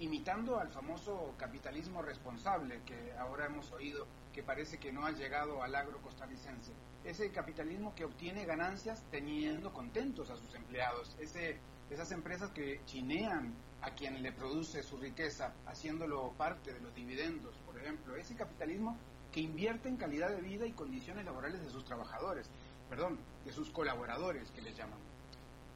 imitando 0.00 0.58
al 0.58 0.70
famoso 0.70 1.34
capitalismo 1.36 2.00
responsable 2.00 2.80
que 2.86 3.12
ahora 3.18 3.46
hemos 3.46 3.70
oído 3.72 4.06
que 4.32 4.42
parece 4.42 4.78
que 4.78 4.92
no 4.92 5.04
ha 5.04 5.10
llegado 5.10 5.62
al 5.62 5.74
agro 5.74 6.00
costarricense. 6.00 6.72
Ese 7.04 7.30
capitalismo 7.30 7.94
que 7.94 8.06
obtiene 8.06 8.46
ganancias 8.46 9.04
teniendo 9.10 9.72
contentos 9.72 10.30
a 10.30 10.36
sus 10.36 10.54
empleados, 10.54 11.16
ese, 11.20 11.58
esas 11.90 12.12
empresas 12.12 12.50
que 12.50 12.80
chinean 12.86 13.54
a 13.82 13.90
quien 13.90 14.22
le 14.22 14.32
produce 14.32 14.82
su 14.82 14.96
riqueza, 14.96 15.52
haciéndolo 15.66 16.32
parte 16.32 16.72
de 16.72 16.80
los 16.80 16.94
dividendos, 16.94 17.54
por 17.66 17.78
ejemplo, 17.78 18.16
ese 18.16 18.34
capitalismo 18.34 18.96
que 19.32 19.40
invierte 19.40 19.88
en 19.88 19.96
calidad 19.96 20.30
de 20.30 20.40
vida 20.40 20.66
y 20.66 20.72
condiciones 20.72 21.26
laborales 21.26 21.62
de 21.62 21.70
sus 21.70 21.84
trabajadores, 21.84 22.50
perdón, 22.88 23.18
de 23.44 23.52
sus 23.52 23.70
colaboradores 23.70 24.50
que 24.50 24.62
les 24.62 24.76
llaman. 24.76 25.09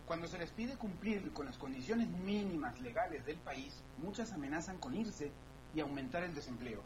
Cuando 0.07 0.29
se 0.29 0.39
les 0.39 0.51
pide 0.51 0.77
cumplir 0.77 1.33
con 1.33 1.47
las 1.47 1.57
condiciones 1.57 2.09
mínimas 2.09 2.79
legales 2.81 3.25
del 3.25 3.39
país, 3.39 3.75
muchas 3.99 4.33
amenazan 4.33 4.77
con 4.79 4.95
irse 4.95 5.33
y 5.75 5.81
aumentar 5.81 6.23
el 6.25 6.35
desempleo. 6.35 6.83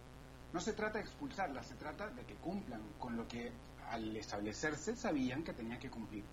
No 0.53 0.61
se 0.61 0.73
trata 0.73 0.99
de 0.99 1.05
expulsarlas, 1.05 1.67
se 1.67 1.75
trata 1.75 2.09
de 2.11 2.23
que 2.23 2.37
cumplan 2.37 2.81
con 3.01 3.17
lo 3.17 3.27
que 3.27 3.51
al 3.91 4.17
establecerse 4.17 4.95
sabían 4.95 5.43
que 5.43 5.53
tenía 5.53 5.81
que 5.81 5.91
cumplir. 5.91 6.25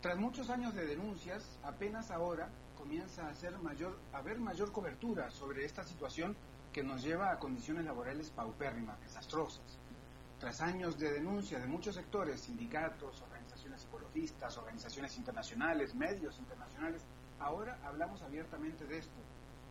Tras 0.00 0.16
muchos 0.16 0.48
años 0.48 0.74
de 0.74 0.86
denuncias, 0.86 1.44
apenas 1.62 2.10
ahora 2.10 2.48
comienza 2.78 3.28
a, 3.28 3.58
mayor, 3.58 3.98
haber 4.14 4.38
mayor 4.38 4.72
cobertura 4.72 5.30
sobre 5.30 5.66
esta 5.66 5.84
situación 5.84 6.34
que 6.72 6.82
nos 6.82 7.02
lleva 7.02 7.30
a 7.30 7.38
condiciones 7.38 7.84
laborales 7.84 8.30
paupérrimas, 8.30 8.98
desastrosas. 9.02 9.78
Tras 10.40 10.60
años 10.62 10.98
de 10.98 11.12
denuncia 11.12 11.60
de 11.60 11.66
muchos 11.66 11.94
sectores, 11.94 12.40
sindicatos, 12.40 13.22
ecologistas, 14.12 14.58
organizaciones 14.58 15.16
internacionales, 15.16 15.94
medios 15.94 16.38
internacionales, 16.38 17.02
ahora 17.40 17.78
hablamos 17.84 18.20
abiertamente 18.22 18.84
de 18.84 18.98
esto. 18.98 19.16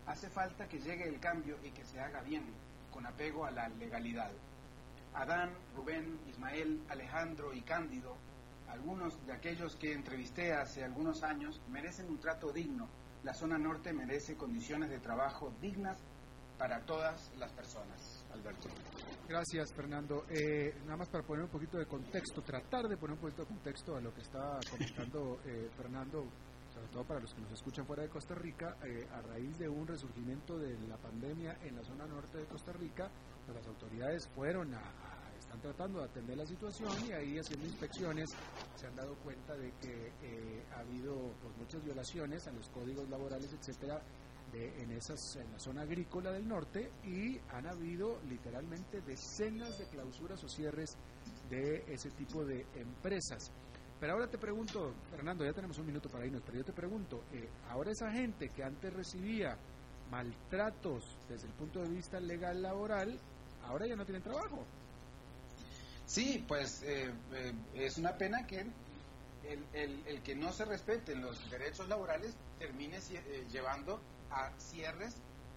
Hace 0.08 0.30
falta 0.30 0.68
que 0.68 0.80
llegue 0.80 1.08
el 1.08 1.20
cambio 1.20 1.58
y 1.64 1.70
que 1.70 1.86
se 1.86 2.00
haga 2.00 2.22
bien, 2.22 2.44
con 2.92 3.06
apego 3.06 3.46
a 3.46 3.52
la 3.52 3.70
legalidad. 3.70 4.32
Adán, 5.14 5.52
Rubén, 5.76 6.20
Ismael, 6.28 6.82
Alejandro 6.90 7.54
y 7.54 7.62
Cándido, 7.62 8.16
algunos 8.70 9.24
de 9.28 9.34
aquellos 9.34 9.76
que 9.76 9.94
entrevisté 9.94 10.54
hace 10.54 10.84
algunos 10.84 11.24
años, 11.24 11.62
merecen 11.70 12.10
un 12.10 12.20
trato 12.20 12.52
digno. 12.52 12.88
La 13.24 13.34
zona 13.34 13.60
norte 13.60 13.94
merece 13.94 14.36
condiciones 14.36 14.90
de 14.90 15.00
trabajo 15.00 15.54
dignas 15.62 16.00
para 16.58 16.80
todas 16.82 17.30
las 17.38 17.52
personas. 17.52 18.26
Alberto. 18.34 18.70
Gracias, 19.32 19.72
Fernando. 19.72 20.26
Eh, 20.30 20.76
nada 20.84 20.98
más 20.98 21.08
para 21.08 21.24
poner 21.24 21.46
un 21.46 21.50
poquito 21.50 21.78
de 21.78 21.86
contexto, 21.86 22.42
tratar 22.42 22.90
de 22.90 22.98
poner 22.98 23.14
un 23.14 23.22
poquito 23.22 23.44
de 23.44 23.48
contexto 23.48 23.96
a 23.96 24.02
lo 24.02 24.14
que 24.14 24.20
está 24.20 24.60
comentando 24.70 25.40
eh, 25.46 25.70
Fernando, 25.78 26.26
sobre 26.74 26.88
todo 26.90 27.06
para 27.06 27.22
los 27.22 27.34
que 27.34 27.40
nos 27.40 27.54
escuchan 27.54 27.86
fuera 27.86 28.04
de 28.04 28.10
Costa 28.10 28.36
Rica, 28.36 28.76
eh, 28.84 29.08
a 29.10 29.22
raíz 29.22 29.58
de 29.58 29.70
un 29.70 29.88
resurgimiento 29.88 30.60
de 30.60 30.78
la 30.86 30.98
pandemia 30.98 31.58
en 31.64 31.78
la 31.78 31.84
zona 31.86 32.06
norte 32.08 32.40
de 32.40 32.46
Costa 32.46 32.74
Rica, 32.74 33.10
pues 33.46 33.56
las 33.56 33.66
autoridades 33.68 34.28
fueron 34.36 34.74
a, 34.74 34.82
están 35.40 35.62
tratando 35.62 36.00
de 36.00 36.06
atender 36.06 36.38
la 36.38 36.46
situación 36.46 36.92
y 37.08 37.14
ahí 37.14 37.40
haciendo 37.40 37.68
inspecciones 37.68 38.30
se 38.76 38.88
han 38.88 38.98
dado 38.98 39.16
cuenta 39.24 39.56
de 39.56 39.72
que 39.80 40.12
ha 40.76 40.80
habido 40.82 41.16
pues, 41.42 41.56
muchas 41.58 41.82
violaciones 41.86 42.46
a 42.48 42.52
los 42.52 42.68
códigos 42.70 43.10
laborales, 43.10 43.54
etcétera, 43.54 44.02
en, 44.54 44.92
esas, 44.92 45.38
en 45.38 45.52
la 45.52 45.60
zona 45.60 45.82
agrícola 45.82 46.32
del 46.32 46.48
norte 46.48 46.92
y 47.06 47.40
han 47.54 47.68
habido 47.68 48.20
literalmente 48.30 49.02
decenas 49.02 49.78
de 49.80 49.86
clausuras 49.86 50.44
o 50.44 50.50
cierres 50.50 50.98
de 51.50 51.84
ese 51.88 52.10
tipo 52.12 52.44
de 52.46 52.66
empresas. 52.76 53.52
Pero 54.02 54.14
ahora 54.14 54.28
te 54.28 54.40
pregunto, 54.40 54.94
Fernando, 55.12 55.46
ya 55.46 55.54
tenemos 55.54 55.78
un 55.78 55.86
minuto 55.86 56.10
para 56.10 56.26
irnos, 56.26 56.42
pero 56.44 56.58
yo 56.58 56.66
te 56.66 56.74
pregunto, 56.74 57.24
eh, 57.34 57.48
ahora 57.70 57.92
esa 57.92 58.12
gente 58.12 58.50
que 58.50 58.64
antes 58.64 58.92
recibía 58.92 59.56
maltratos 60.10 61.18
desde 61.30 61.48
el 61.48 61.54
punto 61.54 61.84
de 61.84 61.90
vista 61.90 62.20
legal 62.20 62.64
laboral, 62.64 63.20
ahora 63.64 63.86
ya 63.86 63.96
no 63.96 64.04
tienen 64.04 64.24
trabajo. 64.24 64.66
Sí, 66.08 66.44
pues 66.48 66.82
eh, 66.82 67.12
eh, 67.34 67.54
es 67.76 68.00
una 68.00 68.18
pena 68.18 68.48
que 68.48 68.62
el, 68.62 69.66
el, 69.74 70.04
el, 70.08 70.22
que 70.24 70.36
no 70.36 70.52
se 70.52 70.66
respeten 70.66 71.22
los 71.22 71.50
derechos 71.52 71.88
laborales 71.88 72.34
termine 72.58 73.00
llevando 73.52 74.02
a 74.32 74.52
cierres, 74.58 75.16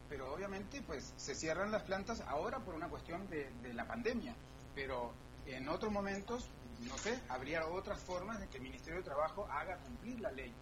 pero 0.09 0.33
obviamente 0.33 0.83
pues 0.83 1.13
se 1.17 1.35
cierran 1.35 1.71
las 1.73 1.83
plantas 1.83 2.21
ahora 2.29 2.59
por 2.61 2.75
una 2.75 2.89
cuestión 2.89 3.29
de, 3.29 3.75
la 3.75 3.87
pandemia, 3.87 4.35
pero 4.75 5.13
en 5.47 5.69
otros 5.69 5.93
momentos, 5.93 6.49
no 6.89 6.97
sé, 6.99 7.19
habría 7.29 7.67
otras 7.67 8.01
formas 8.01 8.41
de 8.41 8.49
que 8.49 8.59
el 8.59 8.63
Ministerio 8.63 8.99
de 8.99 9.05
Trabajo 9.05 9.47
haga 9.51 9.77
cumplir 9.79 10.21
la 10.21 10.31
ley. 10.33 10.53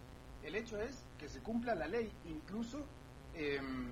El 0.43 0.55
hecho 0.55 0.79
es 0.79 0.95
que 1.17 1.29
se 1.29 1.39
cumpla 1.39 1.75
la 1.75 1.87
ley, 1.87 2.11
incluso 2.25 2.85
em, 3.33 3.91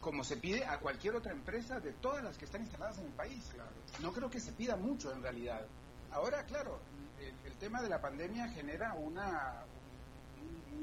como 0.00 0.22
se 0.22 0.36
pide 0.36 0.64
a 0.64 0.78
cualquier 0.78 1.16
otra 1.16 1.32
empresa 1.32 1.80
de 1.80 1.92
todas 1.92 2.22
las 2.22 2.36
que 2.36 2.44
están 2.44 2.62
instaladas 2.62 2.98
en 2.98 3.06
el 3.06 3.12
país. 3.12 3.50
No 4.00 4.12
creo 4.12 4.30
que 4.30 4.40
se 4.40 4.52
pida 4.52 4.76
mucho 4.76 5.12
en 5.12 5.22
realidad. 5.22 5.66
Ahora, 6.12 6.44
claro, 6.44 6.78
el, 7.44 7.54
tema 7.54 7.82
de 7.82 7.88
la 7.88 8.00
pandemia 8.00 8.48
genera 8.48 8.94
una, 8.94 9.64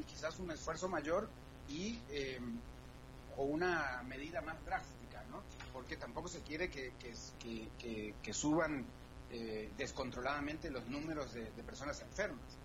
quizás 0.07 0.39
un 0.39 0.51
esfuerzo 0.51 0.89
mayor 0.89 1.29
y 1.69 1.99
em, 2.09 2.59
o 3.37 3.43
una 3.43 4.03
medida 4.03 4.41
más 4.41 4.63
drástica, 4.65 5.23
¿no? 5.29 5.41
Porque 5.71 5.97
tampoco 5.97 6.27
se 6.27 6.41
quiere 6.41 6.69
que, 6.69 6.93
que, 6.99 8.33
suban 8.33 8.85
eh, 9.31 9.71
descontroladamente 9.77 10.69
los 10.69 10.87
números 10.87 11.33
de, 11.33 11.45
personas 11.63 11.99
enfermas. 12.01 12.57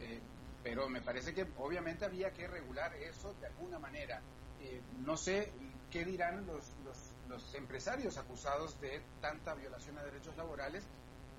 Eh, 0.00 0.20
pero 0.62 0.88
me 0.88 1.02
parece 1.02 1.34
que 1.34 1.46
obviamente 1.58 2.04
había 2.04 2.32
que 2.32 2.46
regular 2.46 2.94
eso 2.94 3.34
de 3.40 3.46
alguna 3.46 3.78
manera. 3.78 4.20
Eh, 4.62 4.80
no 5.04 5.16
sé 5.16 5.52
qué 5.90 6.04
dirán 6.04 6.46
los, 6.46 6.64
los, 6.84 6.96
los, 7.28 7.54
empresarios 7.54 8.16
acusados 8.16 8.80
de 8.80 9.02
tanta 9.20 9.54
violación 9.54 9.98
a 9.98 10.04
derechos 10.04 10.36
laborales. 10.36 10.84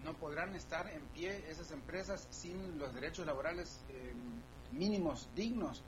No 0.04 0.14
podrán 0.14 0.56
estar 0.56 0.88
en 0.92 1.02
pie 1.08 1.50
esas 1.50 1.72
empresas 1.72 2.28
sin 2.30 2.78
los 2.78 2.94
derechos 2.94 3.26
laborales 3.26 3.80
em, 3.90 4.78
mínimos 4.78 5.28
dignos 5.36 5.84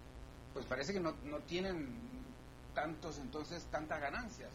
pues 0.58 0.66
parece 0.66 0.92
que 0.92 1.00
no, 1.00 1.14
no 1.26 1.38
tienen 1.42 1.88
tantos, 2.74 3.20
entonces, 3.20 3.64
tantas 3.70 4.02
ganancias. 4.02 4.50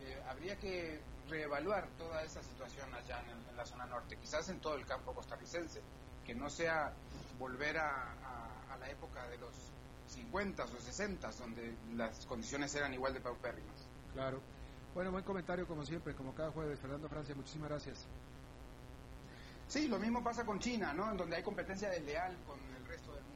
Eh, 0.00 0.22
habría 0.28 0.54
que 0.54 1.00
reevaluar 1.28 1.88
toda 1.98 2.22
esa 2.22 2.40
situación 2.40 2.86
allá 2.94 3.20
en, 3.28 3.56
la 3.56 3.66
zona 3.66 3.84
norte, 3.86 4.16
quizás 4.16 4.48
en 4.48 4.60
todo 4.60 4.76
el 4.76 4.86
campo 4.86 5.12
costarricense, 5.12 5.80
que 6.24 6.36
no 6.36 6.48
sea 6.48 6.92
volver 7.36 7.78
a, 7.78 8.14
la 8.78 8.88
época 8.88 9.26
de 9.26 9.38
los 9.38 9.52
50 10.06 10.62
o 10.62 10.68
60, 10.68 11.32
donde 11.32 11.74
las 11.96 12.24
condiciones 12.26 12.72
eran 12.76 12.94
igual 12.94 13.12
de 13.12 13.20
paupérrimas. 13.20 13.88
Claro. 14.12 14.40
Bueno, 14.94 15.10
buen 15.10 15.24
comentario 15.24 15.66
como 15.66 15.84
siempre, 15.84 16.14
como 16.14 16.32
cada 16.32 16.52
jueves. 16.52 16.78
Fernando 16.78 17.08
Francia, 17.08 17.34
muchísimas 17.34 17.70
gracias. 17.70 18.06
Sí, 19.66 19.88
lo 19.88 19.98
mismo 19.98 20.22
pasa 20.22 20.46
con 20.46 20.60
China, 20.60 20.92
¿no? 20.92 21.10
En 21.10 21.16
donde 21.16 21.34
hay 21.34 21.42
competencia 21.42 21.90
desleal 21.90 22.36
con 22.46 22.56
el 22.76 22.86
resto 22.86 23.12
del 23.12 23.24
mundo. 23.24 23.29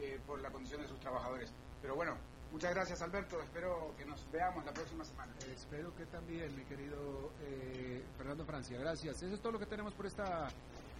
Eh, 0.00 0.18
por 0.26 0.40
la 0.40 0.50
condición 0.50 0.82
de 0.82 0.88
sus 0.88 0.98
trabajadores. 0.98 1.52
Pero 1.80 1.94
bueno, 1.94 2.16
muchas 2.50 2.74
gracias 2.74 3.00
Alberto, 3.02 3.40
espero 3.40 3.94
que 3.96 4.04
nos 4.04 4.28
veamos 4.32 4.64
la 4.64 4.72
próxima 4.72 5.04
semana. 5.04 5.32
espero 5.54 5.94
que 5.94 6.06
también, 6.06 6.54
mi 6.56 6.64
querido 6.64 7.30
eh, 7.42 8.02
Fernando 8.16 8.44
Francia, 8.44 8.78
gracias. 8.78 9.22
Eso 9.22 9.34
es 9.34 9.40
todo 9.40 9.52
lo 9.52 9.58
que 9.58 9.66
tenemos 9.66 9.94
por 9.94 10.06
esta 10.06 10.48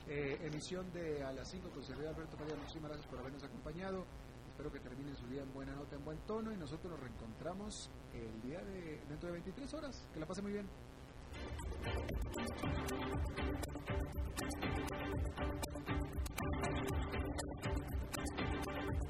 eh, 0.09 0.39
emisión 0.45 0.93
de 0.93 1.25
A 1.25 1.33
las 1.33 1.51
5 1.51 1.71
con 1.71 1.83
Alberto 1.83 2.37
María, 2.37 2.55
muchísimas 2.55 2.91
gracias 2.91 3.09
por 3.09 3.19
habernos 3.19 3.43
acompañado. 3.43 4.05
Espero 4.51 4.71
que 4.71 4.79
terminen 4.79 5.17
su 5.17 5.27
día 5.27 5.43
en 5.43 5.53
buena 5.53 5.75
nota, 5.75 5.97
en 5.97 6.05
buen 6.05 6.19
tono 6.19 6.53
y 6.53 6.57
nosotros 6.57 6.93
nos 6.93 7.01
reencontramos 7.01 7.91
el 8.15 8.41
día 8.43 8.61
de 8.61 9.01
dentro 9.09 9.27
de 9.27 9.33
23 9.33 9.75
horas. 9.75 10.07
Que 10.13 10.21
la 10.21 10.27
pase 10.27 10.43
muy 10.43 10.53
bien. 10.53 10.69